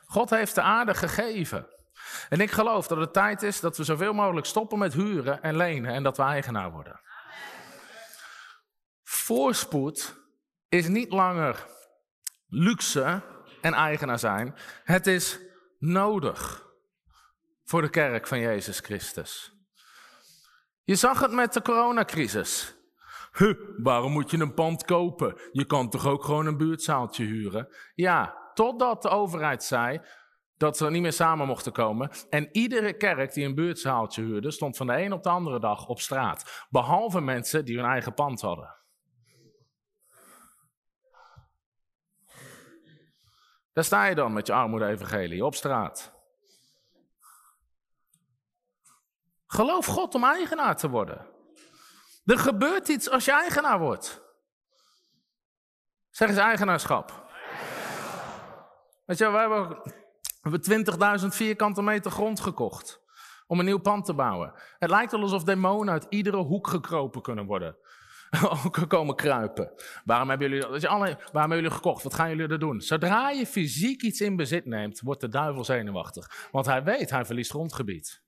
God 0.07 0.31
heeft 0.31 0.55
de 0.55 0.63
aarde 0.63 0.95
gegeven. 0.95 1.74
En 2.29 2.41
ik 2.41 2.51
geloof 2.51 2.87
dat 2.87 2.99
het 2.99 3.13
tijd 3.13 3.43
is 3.43 3.61
dat 3.61 3.77
we 3.77 3.85
zoveel 3.85 4.13
mogelijk 4.13 4.47
stoppen 4.47 4.79
met 4.79 4.95
huren 4.95 5.43
en 5.43 5.57
lenen. 5.57 5.93
En 5.93 6.03
dat 6.03 6.17
we 6.17 6.23
eigenaar 6.23 6.71
worden. 6.71 7.01
Voorspoed 9.03 10.17
is 10.69 10.89
niet 10.89 11.13
langer 11.13 11.67
luxe 12.49 13.23
en 13.61 13.75
eigenaar 13.75 14.19
zijn. 14.19 14.55
Het 14.85 15.07
is 15.07 15.39
nodig 15.79 16.67
voor 17.65 17.83
de 17.83 17.91
kerk 17.91 18.27
van 18.27 18.39
Jezus 18.39 18.79
Christus. 18.79 19.53
Je 20.83 20.95
zag 20.95 21.21
het 21.21 21.33
met 21.33 21.53
de 21.53 21.63
coronacrisis. 21.63 22.75
Huh, 23.33 23.59
waarom 23.77 24.13
moet 24.13 24.31
je 24.31 24.39
een 24.39 24.55
pand 24.55 24.85
kopen? 24.85 25.41
Je 25.53 25.65
kan 25.65 25.91
toch 25.91 26.07
ook 26.07 26.25
gewoon 26.25 26.47
een 26.47 26.57
buurtzaaltje 26.57 27.25
huren? 27.25 27.69
Ja, 27.95 28.51
totdat 28.55 29.03
de 29.03 29.09
overheid 29.09 29.65
zei 29.65 30.01
dat 30.57 30.77
ze 30.77 30.91
niet 30.91 31.03
meer 31.03 31.13
samen 31.13 31.47
mochten 31.47 31.73
komen. 31.73 32.11
En 32.31 32.49
iedere 32.53 32.97
kerk 32.97 33.33
die 33.33 33.45
een 33.45 33.55
buurtzaaltje 33.55 34.23
huurde, 34.23 34.51
stond 34.51 34.77
van 34.77 34.87
de 34.87 34.97
een 34.97 35.13
op 35.13 35.23
de 35.23 35.29
andere 35.29 35.61
dag 35.61 35.87
op 35.87 36.01
straat. 36.01 36.67
Behalve 36.71 37.21
mensen 37.21 37.65
die 37.65 37.77
hun 37.77 37.87
eigen 37.87 38.15
pand 38.15 38.41
hadden. 38.41 38.77
Daar 43.73 43.85
sta 43.85 44.05
je 44.05 44.15
dan 44.15 44.33
met 44.33 44.47
je 44.47 44.53
armoede-evangelie 44.53 45.45
op 45.45 45.55
straat. 45.55 46.13
Geloof 49.47 49.87
God 49.87 50.15
om 50.15 50.25
eigenaar 50.25 50.77
te 50.77 50.89
worden. 50.89 51.27
Er 52.25 52.39
gebeurt 52.39 52.89
iets 52.89 53.11
als 53.11 53.25
je 53.25 53.33
eigenaar 53.33 53.79
wordt. 53.79 54.23
Zeg 56.11 56.29
eens 56.29 56.39
eigenaarschap. 56.39 57.23
Weet 59.05 59.19
je, 59.19 59.31
we 59.31 59.39
hebben 59.39 59.83
20.000 61.21 61.27
vierkante 61.27 61.83
meter 61.83 62.11
grond 62.11 62.41
gekocht 62.41 63.03
om 63.47 63.59
een 63.59 63.65
nieuw 63.65 63.79
pand 63.79 64.05
te 64.05 64.15
bouwen. 64.15 64.53
Het 64.79 64.91
lijkt 64.91 65.13
wel 65.13 65.21
alsof 65.21 65.45
demonen 65.45 65.93
uit 65.93 66.07
iedere 66.09 66.37
hoek 66.37 66.69
gekropen 66.69 67.23
kunnen 67.23 67.47
worden. 67.47 67.77
komen 68.89 69.17
kruipen. 69.17 69.73
Waarom 70.05 70.29
hebben, 70.29 70.51
jullie, 70.51 70.69
waarom 70.79 71.17
hebben 71.33 71.57
jullie 71.57 71.71
gekocht? 71.71 72.03
Wat 72.03 72.15
gaan 72.15 72.29
jullie 72.29 72.49
er 72.49 72.59
doen? 72.59 72.81
Zodra 72.81 73.31
je 73.31 73.47
fysiek 73.47 74.03
iets 74.03 74.21
in 74.21 74.37
bezit 74.37 74.65
neemt, 74.65 75.01
wordt 75.01 75.21
de 75.21 75.29
duivel 75.29 75.65
zenuwachtig. 75.65 76.49
Want 76.51 76.67
hij 76.67 76.85
weet, 76.85 77.11
hij 77.11 77.25
verliest 77.25 77.51
grondgebied. 77.51 78.24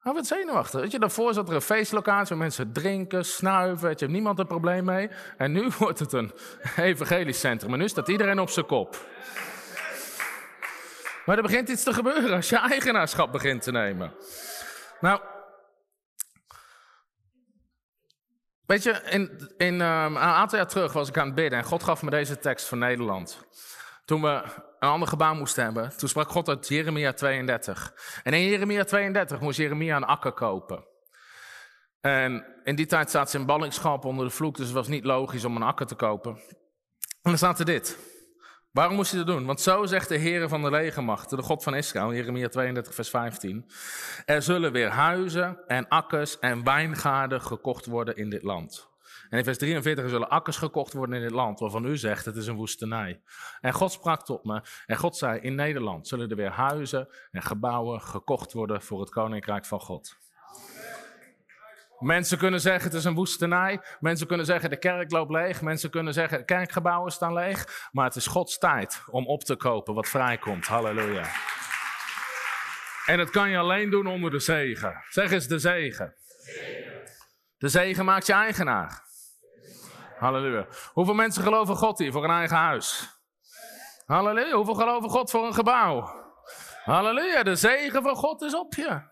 Hij 0.00 0.12
wordt 0.12 0.26
zenuwachtig. 0.26 0.80
Weet 0.80 0.90
je, 0.90 0.98
daarvoor 0.98 1.34
zat 1.34 1.48
er 1.48 1.54
een 1.54 1.60
feestlocatie 1.60 2.28
waar 2.28 2.44
mensen 2.44 2.72
drinken, 2.72 3.24
snuiven. 3.24 3.88
Je, 3.88 3.96
hebt 3.98 4.12
niemand 4.12 4.38
een 4.38 4.46
probleem 4.46 4.84
mee. 4.84 5.10
En 5.36 5.52
nu 5.52 5.70
wordt 5.78 5.98
het 5.98 6.12
een 6.12 6.32
evangelisch 6.76 7.40
centrum. 7.40 7.72
En 7.72 7.78
nu 7.78 7.88
staat 7.88 8.08
iedereen 8.08 8.40
op 8.40 8.50
zijn 8.50 8.66
kop. 8.66 9.06
Maar 11.26 11.36
er 11.36 11.42
begint 11.42 11.68
iets 11.68 11.82
te 11.82 11.92
gebeuren 11.92 12.36
als 12.36 12.48
je 12.48 12.56
eigenaarschap 12.58 13.32
begint 13.32 13.62
te 13.62 13.72
nemen. 13.72 14.14
Nou, 15.00 15.20
weet 18.66 18.82
je, 18.82 19.02
in, 19.04 19.52
in, 19.56 19.74
um, 19.74 20.16
een 20.16 20.18
aantal 20.18 20.58
jaar 20.58 20.68
terug 20.68 20.92
was 20.92 21.08
ik 21.08 21.18
aan 21.18 21.26
het 21.26 21.34
bidden 21.34 21.58
en 21.58 21.64
God 21.64 21.82
gaf 21.82 22.02
me 22.02 22.10
deze 22.10 22.38
tekst 22.38 22.66
voor 22.66 22.78
Nederland. 22.78 23.38
Toen 24.04 24.22
we 24.22 24.42
een 24.80 24.88
ander 24.88 25.08
gebouw 25.08 25.34
moesten 25.34 25.64
hebben, 25.64 25.96
toen 25.96 26.08
sprak 26.08 26.28
God 26.30 26.48
uit 26.48 26.68
Jeremia 26.68 27.12
32. 27.12 27.92
En 28.22 28.32
in 28.32 28.44
Jeremia 28.44 28.84
32 28.84 29.40
moest 29.40 29.58
Jeremia 29.58 29.96
een 29.96 30.04
akker 30.04 30.32
kopen. 30.32 30.84
En 32.00 32.44
in 32.64 32.76
die 32.76 32.86
tijd 32.86 33.08
staat 33.08 33.30
ze 33.30 33.38
in 33.38 33.46
ballingschap 33.46 34.04
onder 34.04 34.24
de 34.24 34.30
vloek, 34.30 34.56
dus 34.56 34.66
het 34.66 34.74
was 34.74 34.88
niet 34.88 35.04
logisch 35.04 35.44
om 35.44 35.56
een 35.56 35.62
akker 35.62 35.86
te 35.86 35.94
kopen. 35.94 36.32
En 36.98 37.30
dan 37.30 37.36
staat 37.36 37.58
er 37.58 37.64
dit. 37.64 37.98
Waarom 38.70 38.94
moest 38.94 39.12
hij 39.12 39.24
dat 39.24 39.36
doen? 39.36 39.46
Want 39.46 39.60
zo 39.60 39.86
zegt 39.86 40.08
de 40.08 40.16
Heer 40.16 40.48
van 40.48 40.62
de 40.62 40.70
legermachten, 40.70 41.36
de 41.36 41.42
God 41.42 41.62
van 41.62 41.74
Israël, 41.74 42.14
Jeremia 42.14 42.48
32, 42.48 42.94
vers 42.94 43.10
15. 43.10 43.70
Er 44.24 44.42
zullen 44.42 44.72
weer 44.72 44.88
huizen 44.88 45.58
en 45.66 45.88
akkers 45.88 46.38
en 46.38 46.64
wijngaarden 46.64 47.42
gekocht 47.42 47.86
worden 47.86 48.16
in 48.16 48.30
dit 48.30 48.42
land. 48.42 48.89
En 49.28 49.38
in 49.38 49.44
vers 49.44 49.58
43 49.58 50.08
zullen 50.08 50.28
akkers 50.28 50.56
gekocht 50.56 50.92
worden 50.92 51.16
in 51.16 51.22
dit 51.22 51.30
land, 51.30 51.60
waarvan 51.60 51.84
u 51.84 51.96
zegt 51.96 52.24
het 52.24 52.36
is 52.36 52.46
een 52.46 52.56
woestenij. 52.56 53.20
En 53.60 53.72
God 53.72 53.92
sprak 53.92 54.24
tot 54.24 54.44
me 54.44 54.62
en 54.86 54.96
God 54.96 55.16
zei, 55.16 55.40
in 55.40 55.54
Nederland 55.54 56.08
zullen 56.08 56.30
er 56.30 56.36
weer 56.36 56.50
huizen 56.50 57.08
en 57.30 57.42
gebouwen 57.42 58.00
gekocht 58.00 58.52
worden 58.52 58.82
voor 58.82 59.00
het 59.00 59.10
koninkrijk 59.10 59.66
van 59.66 59.80
God. 59.80 60.18
Mensen 62.00 62.38
kunnen 62.38 62.60
zeggen 62.60 62.84
het 62.84 62.98
is 62.98 63.04
een 63.04 63.14
woestenij. 63.14 63.80
Mensen 64.00 64.26
kunnen 64.26 64.46
zeggen 64.46 64.70
de 64.70 64.78
kerk 64.78 65.10
loopt 65.10 65.30
leeg. 65.30 65.62
Mensen 65.62 65.90
kunnen 65.90 66.12
zeggen 66.12 66.44
kerkgebouwen 66.44 67.12
staan 67.12 67.32
leeg. 67.32 67.88
Maar 67.92 68.04
het 68.04 68.16
is 68.16 68.26
Gods 68.26 68.58
tijd 68.58 69.02
om 69.10 69.26
op 69.26 69.44
te 69.44 69.56
kopen 69.56 69.94
wat 69.94 70.08
vrijkomt. 70.08 70.66
Halleluja. 70.66 71.24
En 73.06 73.16
dat 73.16 73.30
kan 73.30 73.50
je 73.50 73.58
alleen 73.58 73.90
doen 73.90 74.06
onder 74.06 74.30
de 74.30 74.38
zegen. 74.38 75.04
Zeg 75.08 75.30
eens 75.30 75.46
de 75.46 75.58
zegen. 75.58 76.14
De 77.60 77.68
zegen 77.68 78.04
maakt 78.04 78.26
je 78.26 78.32
eigenaar. 78.32 79.02
Halleluja. 80.18 80.66
Hoeveel 80.92 81.14
mensen 81.14 81.42
geloven 81.42 81.76
God 81.76 81.98
hier 81.98 82.12
voor 82.12 82.24
een 82.24 82.30
eigen 82.30 82.56
huis? 82.56 83.08
Halleluja. 84.06 84.54
Hoeveel 84.54 84.74
geloven 84.74 85.10
God 85.10 85.30
voor 85.30 85.46
een 85.46 85.54
gebouw? 85.54 86.10
Halleluja. 86.84 87.42
De 87.42 87.54
zegen 87.56 88.02
van 88.02 88.16
God 88.16 88.42
is 88.42 88.54
op 88.54 88.74
je. 88.74 89.02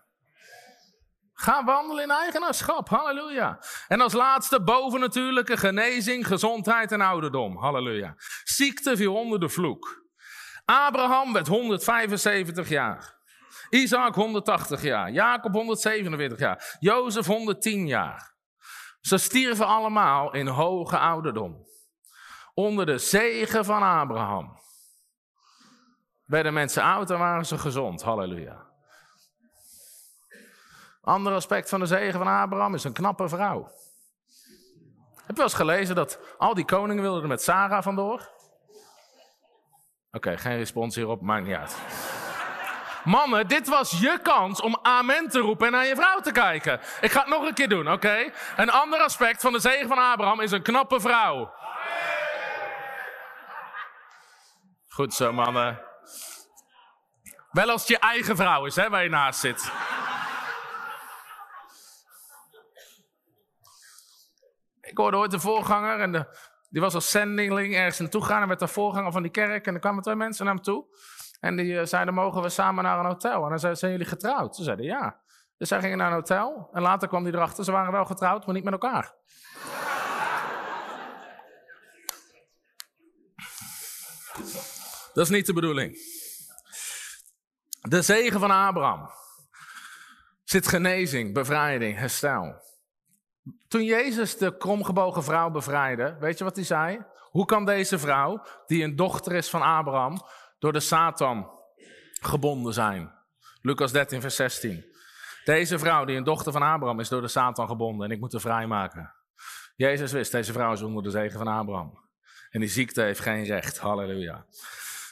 Ga 1.33 1.63
wandelen 1.63 2.03
in 2.03 2.11
eigenaarschap. 2.11 2.89
Halleluja. 2.89 3.59
En 3.87 4.01
als 4.01 4.13
laatste 4.13 4.63
bovennatuurlijke 4.63 5.57
genezing, 5.57 6.27
gezondheid 6.27 6.91
en 6.91 7.01
ouderdom. 7.01 7.57
Halleluja. 7.57 8.15
Ziekte 8.43 8.97
viel 8.97 9.15
onder 9.15 9.39
de 9.39 9.49
vloek. 9.49 10.05
Abraham 10.65 11.33
werd 11.33 11.47
175 11.47 12.69
jaar. 12.69 13.17
Isaac 13.69 14.15
180 14.15 14.81
jaar. 14.81 15.11
Jacob 15.11 15.53
147 15.53 16.39
jaar. 16.39 16.77
Jozef 16.79 17.25
110 17.25 17.87
jaar. 17.87 18.37
Ze 18.99 19.17
stierven 19.17 19.65
allemaal 19.65 20.33
in 20.33 20.47
hoge 20.47 20.97
ouderdom. 20.97 21.67
Onder 22.53 22.85
de 22.85 22.97
zegen 22.97 23.65
van 23.65 23.83
Abraham. 23.83 24.59
Werden 26.25 26.53
mensen 26.53 26.83
oud 26.83 27.11
en 27.11 27.19
waren 27.19 27.45
ze 27.45 27.57
gezond. 27.57 28.01
Halleluja. 28.01 28.67
Ander 31.01 31.33
aspect 31.33 31.69
van 31.69 31.79
de 31.79 31.85
zegen 31.85 32.19
van 32.19 32.27
Abraham 32.27 32.73
is 32.73 32.83
een 32.83 32.93
knappe 32.93 33.29
vrouw. 33.29 33.71
Heb 35.15 35.27
je 35.27 35.43
wel 35.43 35.43
eens 35.43 35.53
gelezen 35.53 35.95
dat 35.95 36.19
al 36.37 36.53
die 36.53 36.65
koningen 36.65 37.03
wilden 37.03 37.21
er 37.21 37.27
met 37.27 37.41
Sarah 37.41 37.83
vandoor? 37.83 38.29
Oké, 40.11 40.37
geen 40.37 40.57
respons 40.57 40.95
hierop, 40.95 41.21
maakt 41.21 41.45
niet 41.45 41.55
uit. 41.55 41.77
Mannen, 43.03 43.47
dit 43.47 43.67
was 43.67 43.99
je 43.99 44.19
kans 44.21 44.61
om 44.61 44.79
amen 44.81 45.29
te 45.29 45.39
roepen 45.39 45.65
en 45.65 45.71
naar 45.71 45.85
je 45.85 45.95
vrouw 45.95 46.19
te 46.19 46.31
kijken. 46.31 46.79
Ik 47.01 47.11
ga 47.11 47.19
het 47.19 47.29
nog 47.29 47.43
een 47.47 47.53
keer 47.53 47.69
doen, 47.69 47.91
oké? 47.91 48.31
Een 48.55 48.69
ander 48.69 48.99
aspect 48.99 49.41
van 49.41 49.51
de 49.51 49.59
zegen 49.59 49.87
van 49.87 49.97
Abraham 49.97 50.41
is 50.41 50.51
een 50.51 50.61
knappe 50.61 50.99
vrouw. 50.99 51.53
Goed 54.87 55.13
zo, 55.13 55.33
mannen. 55.33 55.81
Wel 57.51 57.69
als 57.69 57.81
het 57.81 57.89
je 57.89 57.99
eigen 57.99 58.35
vrouw 58.35 58.65
is, 58.65 58.75
hè, 58.75 58.89
waar 58.89 59.03
je 59.03 59.09
naast 59.09 59.39
zit. 59.39 59.71
Ik 64.81 64.97
hoorde 64.97 65.17
ooit 65.17 65.31
de 65.31 65.39
voorganger 65.39 65.99
en 65.99 66.27
die 66.69 66.81
was 66.81 66.93
als 66.93 67.11
zendeling 67.11 67.75
ergens 67.75 67.99
naartoe 67.99 68.21
gegaan 68.21 68.41
en 68.41 68.47
werd 68.47 68.59
de 68.59 68.67
voorganger 68.67 69.11
van 69.11 69.21
die 69.21 69.31
kerk. 69.31 69.67
En 69.67 69.73
er 69.73 69.79
kwamen 69.79 70.03
twee 70.03 70.15
mensen 70.15 70.45
naar 70.45 70.53
hem 70.53 70.63
toe. 70.63 70.85
En 71.39 71.55
die 71.55 71.79
eh, 71.79 71.85
zeiden, 71.85 72.13
mogen 72.13 72.41
we 72.41 72.49
samen 72.49 72.83
naar 72.83 72.99
een 72.99 73.05
hotel? 73.05 73.43
En 73.43 73.49
dan 73.49 73.59
zeiden 73.59 73.79
zijn 73.79 73.91
jullie 73.91 74.07
getrouwd? 74.07 74.55
Ze 74.55 74.63
zeiden, 74.63 74.85
ja. 74.85 75.21
Dus 75.57 75.67
zij 75.67 75.79
gingen 75.79 75.97
naar 75.97 76.07
een 76.07 76.13
hotel. 76.13 76.69
En 76.71 76.81
later 76.81 77.07
kwam 77.07 77.23
hij 77.23 77.33
erachter, 77.33 77.63
ze 77.63 77.71
waren 77.71 77.91
wel 77.91 78.05
getrouwd, 78.05 78.45
maar 78.45 78.55
niet 78.55 78.63
met 78.63 78.73
elkaar. 78.73 79.13
Dat 85.13 85.27
is 85.27 85.29
niet 85.29 85.45
de 85.45 85.53
bedoeling. 85.53 85.97
De 87.81 88.01
zegen 88.01 88.39
van 88.39 88.51
Abraham 88.51 89.09
zit 90.43 90.67
genezing, 90.67 91.33
bevrijding, 91.33 91.97
herstel. 91.97 92.55
Toen 93.67 93.83
Jezus 93.83 94.37
de 94.37 94.57
kromgebogen 94.57 95.23
vrouw 95.23 95.49
bevrijdde, 95.49 96.17
weet 96.19 96.37
je 96.37 96.43
wat 96.43 96.55
hij 96.55 96.65
zei? 96.65 97.05
Hoe 97.29 97.45
kan 97.45 97.65
deze 97.65 97.99
vrouw, 97.99 98.43
die 98.65 98.83
een 98.83 98.95
dochter 98.95 99.33
is 99.33 99.49
van 99.49 99.61
Abraham, 99.61 100.21
door 100.59 100.73
de 100.73 100.79
Satan 100.79 101.51
gebonden 102.21 102.73
zijn? 102.73 103.11
Lucas 103.61 103.91
13, 103.91 104.21
vers 104.21 104.35
16. 104.35 104.85
Deze 105.43 105.79
vrouw, 105.79 106.05
die 106.05 106.17
een 106.17 106.23
dochter 106.23 106.51
van 106.51 106.61
Abraham 106.61 106.99
is, 106.99 107.09
door 107.09 107.21
de 107.21 107.27
Satan 107.27 107.67
gebonden 107.67 108.05
en 108.05 108.11
ik 108.11 108.19
moet 108.19 108.31
haar 108.31 108.41
vrijmaken. 108.41 109.13
Jezus 109.75 110.11
wist, 110.11 110.31
deze 110.31 110.53
vrouw 110.53 110.73
is 110.73 110.81
onder 110.81 111.03
de 111.03 111.09
zegen 111.09 111.37
van 111.37 111.47
Abraham. 111.47 111.99
En 112.49 112.59
die 112.59 112.69
ziekte 112.69 113.01
heeft 113.01 113.19
geen 113.19 113.43
recht. 113.43 113.77
Halleluja. 113.77 114.45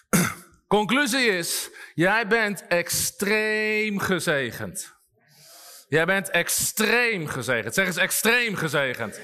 Conclusie 0.68 1.26
is, 1.26 1.70
jij 1.94 2.28
bent 2.28 2.68
extreem 2.68 4.00
gezegend. 4.00 4.96
Jij 5.88 6.06
bent 6.06 6.30
extreem 6.30 7.28
gezegend. 7.28 7.74
Zeg 7.74 7.86
eens 7.86 7.98
extreem 7.98 8.56
gezegend. 8.56 9.20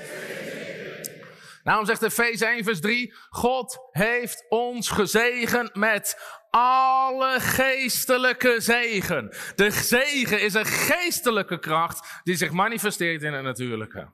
Daarom 1.63 1.85
zegt 1.85 2.01
Efeze 2.01 2.45
1 2.45 2.63
vers 2.63 2.79
3, 2.79 3.13
God 3.29 3.77
heeft 3.91 4.45
ons 4.49 4.89
gezegend 4.89 5.75
met 5.75 6.17
alle 6.49 7.39
geestelijke 7.39 8.55
zegen. 8.57 9.35
De 9.55 9.71
zegen 9.71 10.41
is 10.41 10.53
een 10.53 10.65
geestelijke 10.65 11.59
kracht 11.59 12.21
die 12.23 12.35
zich 12.35 12.51
manifesteert 12.51 13.21
in 13.21 13.33
het 13.33 13.43
natuurlijke. 13.43 14.11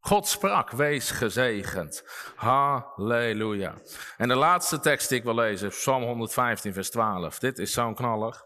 God 0.00 0.28
sprak, 0.28 0.70
wees 0.70 1.10
gezegend. 1.10 2.04
Halleluja. 2.36 3.74
En 4.16 4.28
de 4.28 4.34
laatste 4.34 4.80
tekst 4.80 5.08
die 5.08 5.18
ik 5.18 5.24
wil 5.24 5.34
lezen, 5.34 5.68
Psalm 5.68 6.02
115, 6.02 6.72
vers 6.72 6.90
12. 6.90 7.38
Dit 7.38 7.58
is 7.58 7.72
zo'n 7.72 7.94
knaller. 7.94 8.44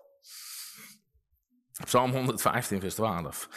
Psalm 1.85 2.11
115, 2.11 2.81
vers 2.81 2.95
12. 2.95 3.49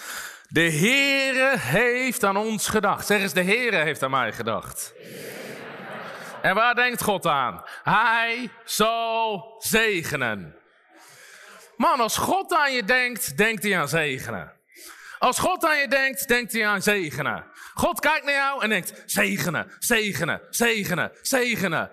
De 0.47 0.71
Heere 0.71 1.57
heeft 1.57 2.23
aan 2.23 2.37
ons 2.37 2.67
gedacht. 2.67 3.07
Zeg 3.07 3.21
eens, 3.21 3.33
de 3.33 3.43
Heere 3.43 3.77
heeft 3.77 4.03
aan 4.03 4.11
mij 4.11 4.33
gedacht. 4.33 4.93
En 6.41 6.55
waar 6.55 6.75
denkt 6.75 7.01
God 7.03 7.25
aan? 7.25 7.63
Hij 7.83 8.49
zal 8.63 9.55
zegenen. 9.57 10.55
Man, 11.77 11.99
als 11.99 12.17
God 12.17 12.53
aan 12.53 12.73
je 12.73 12.83
denkt, 12.83 13.37
denkt 13.37 13.63
hij 13.63 13.79
aan 13.79 13.87
zegenen. 13.87 14.53
Als 15.19 15.39
God 15.39 15.65
aan 15.65 15.79
je 15.79 15.87
denkt, 15.87 16.27
denkt 16.27 16.51
hij 16.51 16.67
aan 16.67 16.81
zegenen. 16.81 17.45
God 17.73 17.99
kijkt 17.99 18.25
naar 18.25 18.33
jou 18.33 18.63
en 18.63 18.69
denkt: 18.69 19.03
zegenen, 19.05 19.71
zegenen, 19.79 20.41
zegenen, 20.49 21.11
zegenen. 21.21 21.91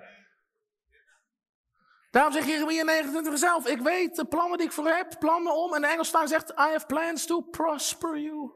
Daarom 2.13 2.33
zegt 2.33 2.47
Jeremia 2.47 2.85
29 2.85 3.39
zelf: 3.39 3.67
Ik 3.67 3.81
weet 3.81 4.17
de 4.17 4.25
plannen 4.25 4.59
die 4.59 4.67
ik 4.67 4.73
voor 4.73 4.89
heb, 4.89 5.17
plannen 5.19 5.55
om. 5.55 5.75
En 5.75 5.81
de 5.81 5.87
Engels 5.87 6.09
staan 6.09 6.29
zegt: 6.29 6.51
I 6.51 6.55
have 6.57 6.87
plans 6.87 7.27
to 7.27 7.41
prosper 7.41 8.19
you. 8.19 8.51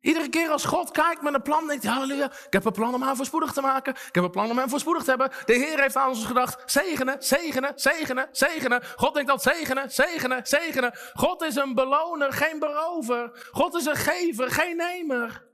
Iedere 0.00 0.28
keer 0.28 0.48
als 0.48 0.64
God 0.64 0.90
kijkt 0.90 1.22
met 1.22 1.34
een 1.34 1.42
plan, 1.42 1.66
denkt 1.66 1.82
hij, 1.82 1.92
halleluja, 1.92 2.24
ik 2.24 2.52
heb 2.52 2.64
een 2.64 2.72
plan 2.72 2.94
om 2.94 3.02
haar 3.02 3.16
voorspoedig 3.16 3.52
te 3.52 3.60
maken. 3.60 3.94
Ik 3.94 4.14
heb 4.14 4.24
een 4.24 4.30
plan 4.30 4.50
om 4.50 4.58
hem 4.58 4.68
voorspoedig 4.68 5.02
te 5.02 5.08
hebben. 5.08 5.30
De 5.44 5.52
Heer 5.52 5.80
heeft 5.80 5.96
aan 5.96 6.08
ons 6.08 6.24
gedacht, 6.24 6.62
zegenen, 6.72 7.22
zegenen, 7.22 7.72
zegenen, 7.74 8.28
zegenen. 8.32 8.82
God 8.96 9.14
denkt 9.14 9.30
al 9.30 9.38
zegenen, 9.38 9.90
zegenen, 9.90 10.46
zegenen. 10.46 10.92
God 11.14 11.42
is 11.42 11.56
een 11.56 11.74
beloner, 11.74 12.32
geen 12.32 12.58
berover. 12.58 13.48
God 13.50 13.74
is 13.74 13.86
een 13.86 13.96
gever, 13.96 14.50
geen 14.50 14.76
nemer. 14.76 15.46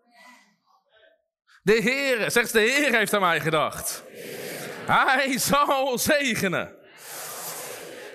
De 1.63 1.73
Heer, 1.73 2.31
zegt 2.31 2.53
de 2.53 2.61
Heer 2.61 2.95
heeft 2.95 3.15
aan 3.15 3.21
mij 3.21 3.41
gedacht. 3.41 4.03
Hij 4.91 5.39
zal 5.39 5.99
zegenen. 5.99 6.79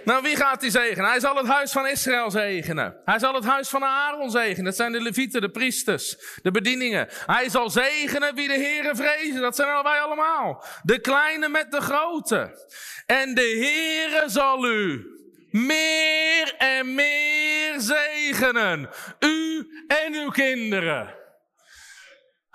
Nou, 0.06 0.22
wie 0.22 0.36
gaat 0.36 0.62
hij 0.62 0.70
zegenen? 0.70 1.10
Hij 1.10 1.20
zal 1.20 1.36
het 1.36 1.48
huis 1.48 1.72
van 1.72 1.88
Israël 1.88 2.32
zegenen. 2.32 2.98
Hij 3.06 3.20
zal 3.20 3.34
het 3.34 3.46
huis 3.46 3.70
van 3.70 3.84
Aaron 3.84 4.32
zegenen. 4.32 4.64
Dat 4.66 4.76
zijn 4.76 4.92
de 4.92 5.02
levieten, 5.02 5.42
de 5.42 5.50
priesters, 5.50 6.18
de 6.42 6.52
bedieningen. 6.52 7.08
Hij 7.26 7.50
zal 7.50 7.70
zegenen 7.70 8.36
wie 8.36 8.48
de 8.48 8.54
Heeren 8.54 8.96
vrezen. 8.96 9.42
Dat 9.42 9.56
zijn 9.56 9.84
wij 9.84 10.00
allemaal. 10.00 10.66
De 10.84 11.00
kleine 11.00 11.50
met 11.50 11.72
de 11.72 11.82
grote. 11.82 12.68
En 13.06 13.36
de 13.36 13.42
Heere 13.42 14.30
zal 14.30 14.66
u 14.66 15.06
meer 15.52 16.56
en 16.58 16.96
meer 16.96 17.74
zegenen. 17.80 18.90
U 19.20 19.68
en 19.88 20.14
uw 20.14 20.30
kinderen. 20.30 21.24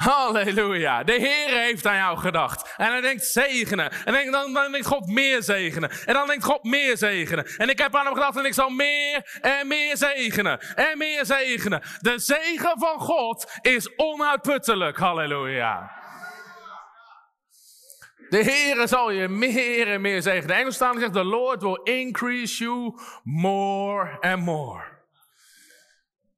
Halleluja. 0.01 1.05
De 1.05 1.13
Heer 1.13 1.61
heeft 1.61 1.87
aan 1.87 1.97
jou 1.97 2.19
gedacht. 2.19 2.75
En 2.77 2.91
hij 2.91 3.01
denkt 3.01 3.25
zegenen. 3.25 3.93
En 4.05 4.31
dan, 4.31 4.73
denkt 4.73 4.87
God 4.87 5.07
meer 5.07 5.43
zegenen. 5.43 5.91
En 6.05 6.15
dan 6.15 6.27
denkt 6.27 6.45
God 6.45 6.65
meer 6.65 6.97
zegenen. 6.97 7.47
En 7.57 7.69
ik 7.69 7.79
heb 7.79 7.97
aan 7.97 8.05
hem 8.05 8.15
gedacht 8.15 8.37
en 8.37 8.45
ik 8.45 8.55
zal 8.55 8.71
meer 8.71 9.39
en 9.41 9.67
meer 9.67 9.97
zegenen. 9.97 10.61
En 10.75 10.99
meer 10.99 11.27
zegenen. 11.27 11.83
De 11.99 12.19
zegen 12.19 12.79
van 12.79 13.01
God 13.01 13.51
is 13.61 13.97
onuitputtelijk. 13.97 14.99
Halleluja. 14.99 15.91
De 18.29 18.39
Heer 18.39 18.89
zal 18.89 19.11
je 19.11 19.29
meer 19.29 19.89
en 19.89 20.01
meer 20.01 20.23
zegenen. 20.23 20.47
De 20.47 20.55
Engels 20.55 20.77
zegt, 20.77 21.13
the 21.13 21.25
Lord 21.25 21.63
will 21.63 21.81
increase 21.85 22.65
you 22.65 22.95
more 23.25 24.19
and 24.21 24.45
more. 24.45 24.90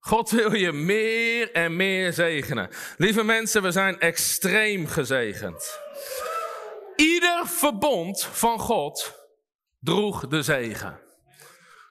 God 0.04 0.30
wil 0.30 0.54
je 0.54 0.72
meer 0.72 1.52
en 1.52 1.76
meer 1.76 2.12
zegenen. 2.12 2.68
Lieve 2.96 3.22
mensen, 3.22 3.62
we 3.62 3.70
zijn 3.70 4.00
extreem 4.00 4.86
gezegend. 4.86 5.80
Ieder 6.96 7.46
verbond 7.46 8.24
van 8.24 8.58
God 8.58 9.26
droeg 9.80 10.26
de 10.26 10.42
zegen. 10.42 11.00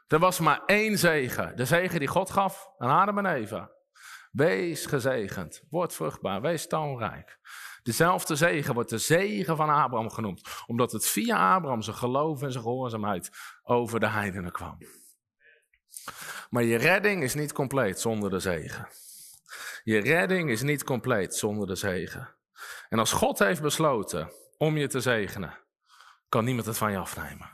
Er 0.07 0.19
was 0.19 0.39
maar 0.39 0.61
één 0.65 0.97
zegen. 0.97 1.55
De 1.55 1.65
zegen 1.65 1.99
die 1.99 2.07
God 2.07 2.29
gaf 2.29 2.69
aan 2.77 2.89
Adam 2.89 3.17
en 3.17 3.25
Eva. 3.25 3.71
Wees 4.31 4.85
gezegend, 4.85 5.63
word 5.69 5.93
vruchtbaar, 5.93 6.41
wees 6.41 6.67
talrijk. 6.67 7.39
Dezelfde 7.83 8.35
zegen 8.35 8.73
wordt 8.73 8.89
de 8.89 8.97
zegen 8.97 9.55
van 9.55 9.69
Abraham 9.69 10.09
genoemd, 10.09 10.41
omdat 10.67 10.91
het 10.91 11.07
via 11.07 11.55
Abraham 11.55 11.81
zijn 11.81 11.95
geloof 11.95 12.41
en 12.41 12.51
zijn 12.51 12.63
gehoorzaamheid 12.63 13.29
over 13.63 13.99
de 13.99 14.07
heidenen 14.09 14.51
kwam. 14.51 14.77
Maar 16.49 16.63
je 16.63 16.77
redding 16.77 17.23
is 17.23 17.33
niet 17.33 17.51
compleet 17.51 17.99
zonder 17.99 18.29
de 18.29 18.39
zegen. 18.39 18.87
Je 19.83 19.99
redding 19.99 20.49
is 20.49 20.61
niet 20.61 20.83
compleet 20.83 21.35
zonder 21.35 21.67
de 21.67 21.75
zegen. 21.75 22.35
En 22.89 22.99
als 22.99 23.11
God 23.11 23.39
heeft 23.39 23.61
besloten 23.61 24.31
om 24.57 24.77
je 24.77 24.87
te 24.87 25.01
zegenen, 25.01 25.57
kan 26.29 26.43
niemand 26.43 26.65
het 26.65 26.77
van 26.77 26.91
je 26.91 26.97
afnemen. 26.97 27.49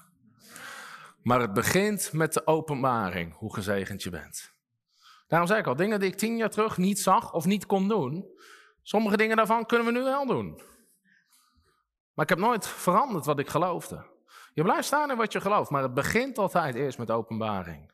Maar 1.22 1.42
het 1.42 1.54
begint 1.54 2.14
met 2.14 2.34
de 2.34 2.48
openbaring 2.48 3.34
hoe 3.38 3.54
gezegend 3.54 4.04
je 4.04 4.10
bent. 4.10 4.52
Daarom 5.28 5.48
zei 5.48 5.60
ik 5.60 5.68
al, 5.68 5.76
dingen 5.76 6.00
die 6.00 6.10
ik 6.10 6.18
tien 6.18 6.38
jaar 6.38 6.50
terug 6.50 6.78
niet 6.78 7.00
zag 7.00 7.34
of 7.34 7.46
niet 7.46 7.66
kon 7.66 7.88
doen, 7.88 8.30
sommige 8.82 9.18
dingen 9.18 9.38
daarvan 9.38 9.66
kunnen 9.66 9.88
we 9.88 9.94
nu 9.94 10.04
wel 10.04 10.26
doen. 10.26 10.62
Maar 12.14 12.26
ik 12.26 12.30
heb 12.30 12.40
nooit 12.40 12.68
veranderd 12.68 13.26
wat 13.26 13.40
ik 13.40 13.50
geloofde. 13.50 14.06
Je 14.54 14.64
blijft 14.64 14.86
staan 14.86 15.12
in 15.12 15.18
wat 15.18 15.32
je 15.32 15.42
gelooft, 15.42 15.70
maar 15.70 15.82
het 15.82 15.94
begint 15.94 16.38
altijd 16.38 16.76
eerst 16.76 16.98
met 16.98 17.12
openbaring. 17.12 17.92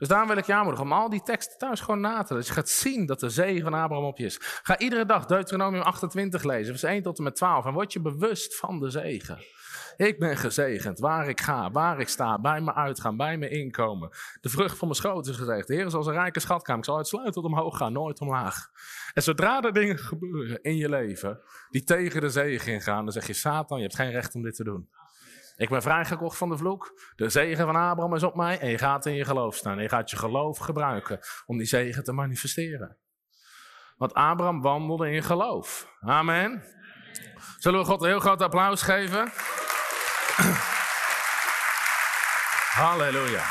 Dus 0.00 0.08
daarom 0.08 0.28
wil 0.28 0.36
ik 0.36 0.46
je 0.46 0.54
aanmoedigen 0.54 0.86
om 0.86 0.92
al 0.92 1.08
die 1.08 1.22
teksten 1.22 1.58
thuis 1.58 1.80
gewoon 1.80 2.00
na 2.00 2.22
te 2.22 2.34
lezen. 2.34 2.48
Je 2.48 2.60
gaat 2.60 2.68
zien 2.68 3.06
dat 3.06 3.20
de 3.20 3.28
zegen 3.28 3.62
van 3.62 3.74
Abraham 3.74 4.06
op 4.06 4.18
je 4.18 4.24
is. 4.24 4.38
Ga 4.40 4.78
iedere 4.78 5.04
dag 5.06 5.26
Deuteronomium 5.26 5.82
28 5.82 6.42
lezen, 6.42 6.66
vers 6.66 6.82
1 6.82 7.02
tot 7.02 7.18
en 7.18 7.24
met 7.24 7.36
12. 7.36 7.66
En 7.66 7.72
word 7.72 7.92
je 7.92 8.00
bewust 8.00 8.56
van 8.56 8.80
de 8.80 8.90
zegen. 8.90 9.38
Ik 9.96 10.18
ben 10.18 10.36
gezegend, 10.36 10.98
waar 10.98 11.28
ik 11.28 11.40
ga, 11.40 11.70
waar 11.70 12.00
ik 12.00 12.08
sta, 12.08 12.40
bij 12.40 12.60
me 12.60 12.74
uitgaan, 12.74 13.16
bij 13.16 13.36
me 13.36 13.48
inkomen. 13.48 14.10
De 14.40 14.48
vrucht 14.48 14.78
van 14.78 14.88
mijn 14.88 15.00
schoot 15.00 15.26
is 15.26 15.36
gezegd. 15.36 15.66
De 15.66 15.74
Heer 15.74 15.86
is 15.86 15.94
als 15.94 16.06
een 16.06 16.12
rijke 16.12 16.40
schatkamer. 16.40 16.78
Ik 16.78 16.84
zal 16.84 16.96
uitsluitend 16.96 17.44
omhoog 17.44 17.76
gaan, 17.76 17.92
nooit 17.92 18.20
omlaag. 18.20 18.70
En 19.14 19.22
zodra 19.22 19.62
er 19.62 19.72
dingen 19.72 19.98
gebeuren 19.98 20.62
in 20.62 20.76
je 20.76 20.88
leven 20.88 21.40
die 21.70 21.84
tegen 21.84 22.20
de 22.20 22.28
zegen 22.28 22.72
ingaan, 22.72 23.04
dan 23.04 23.12
zeg 23.12 23.26
je, 23.26 23.32
Satan, 23.32 23.76
je 23.76 23.82
hebt 23.82 23.96
geen 23.96 24.10
recht 24.10 24.34
om 24.34 24.42
dit 24.42 24.54
te 24.54 24.64
doen. 24.64 24.88
Ik 25.60 25.68
ben 25.68 25.82
vrijgekocht 25.82 26.36
van 26.36 26.48
de 26.48 26.56
vloek. 26.56 27.00
De 27.16 27.28
zegen 27.28 27.66
van 27.66 27.76
Abraham 27.76 28.14
is 28.14 28.22
op 28.22 28.34
mij. 28.34 28.58
En 28.58 28.68
je 28.68 28.78
gaat 28.78 29.06
in 29.06 29.14
je 29.14 29.24
geloof 29.24 29.56
staan. 29.56 29.76
En 29.76 29.82
je 29.82 29.88
gaat 29.88 30.10
je 30.10 30.16
geloof 30.16 30.58
gebruiken 30.58 31.20
om 31.46 31.58
die 31.58 31.66
zegen 31.66 32.04
te 32.04 32.12
manifesteren. 32.12 32.96
Want 33.96 34.14
Abraham 34.14 34.60
wandelde 34.62 35.10
in 35.10 35.22
geloof. 35.22 35.96
Amen. 36.00 36.64
Zullen 37.58 37.80
we 37.80 37.86
God 37.86 38.02
een 38.02 38.08
heel 38.08 38.20
groot 38.20 38.42
applaus 38.42 38.82
geven? 38.82 39.32
Halleluja. 42.80 43.44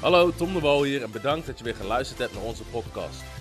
Hallo, 0.00 0.34
Tom 0.34 0.52
de 0.52 0.60
Wol 0.60 0.82
hier 0.82 1.02
en 1.02 1.10
bedankt 1.10 1.46
dat 1.46 1.58
je 1.58 1.64
weer 1.64 1.76
geluisterd 1.76 2.18
hebt 2.18 2.34
naar 2.34 2.42
onze 2.42 2.64
podcast. 2.64 3.35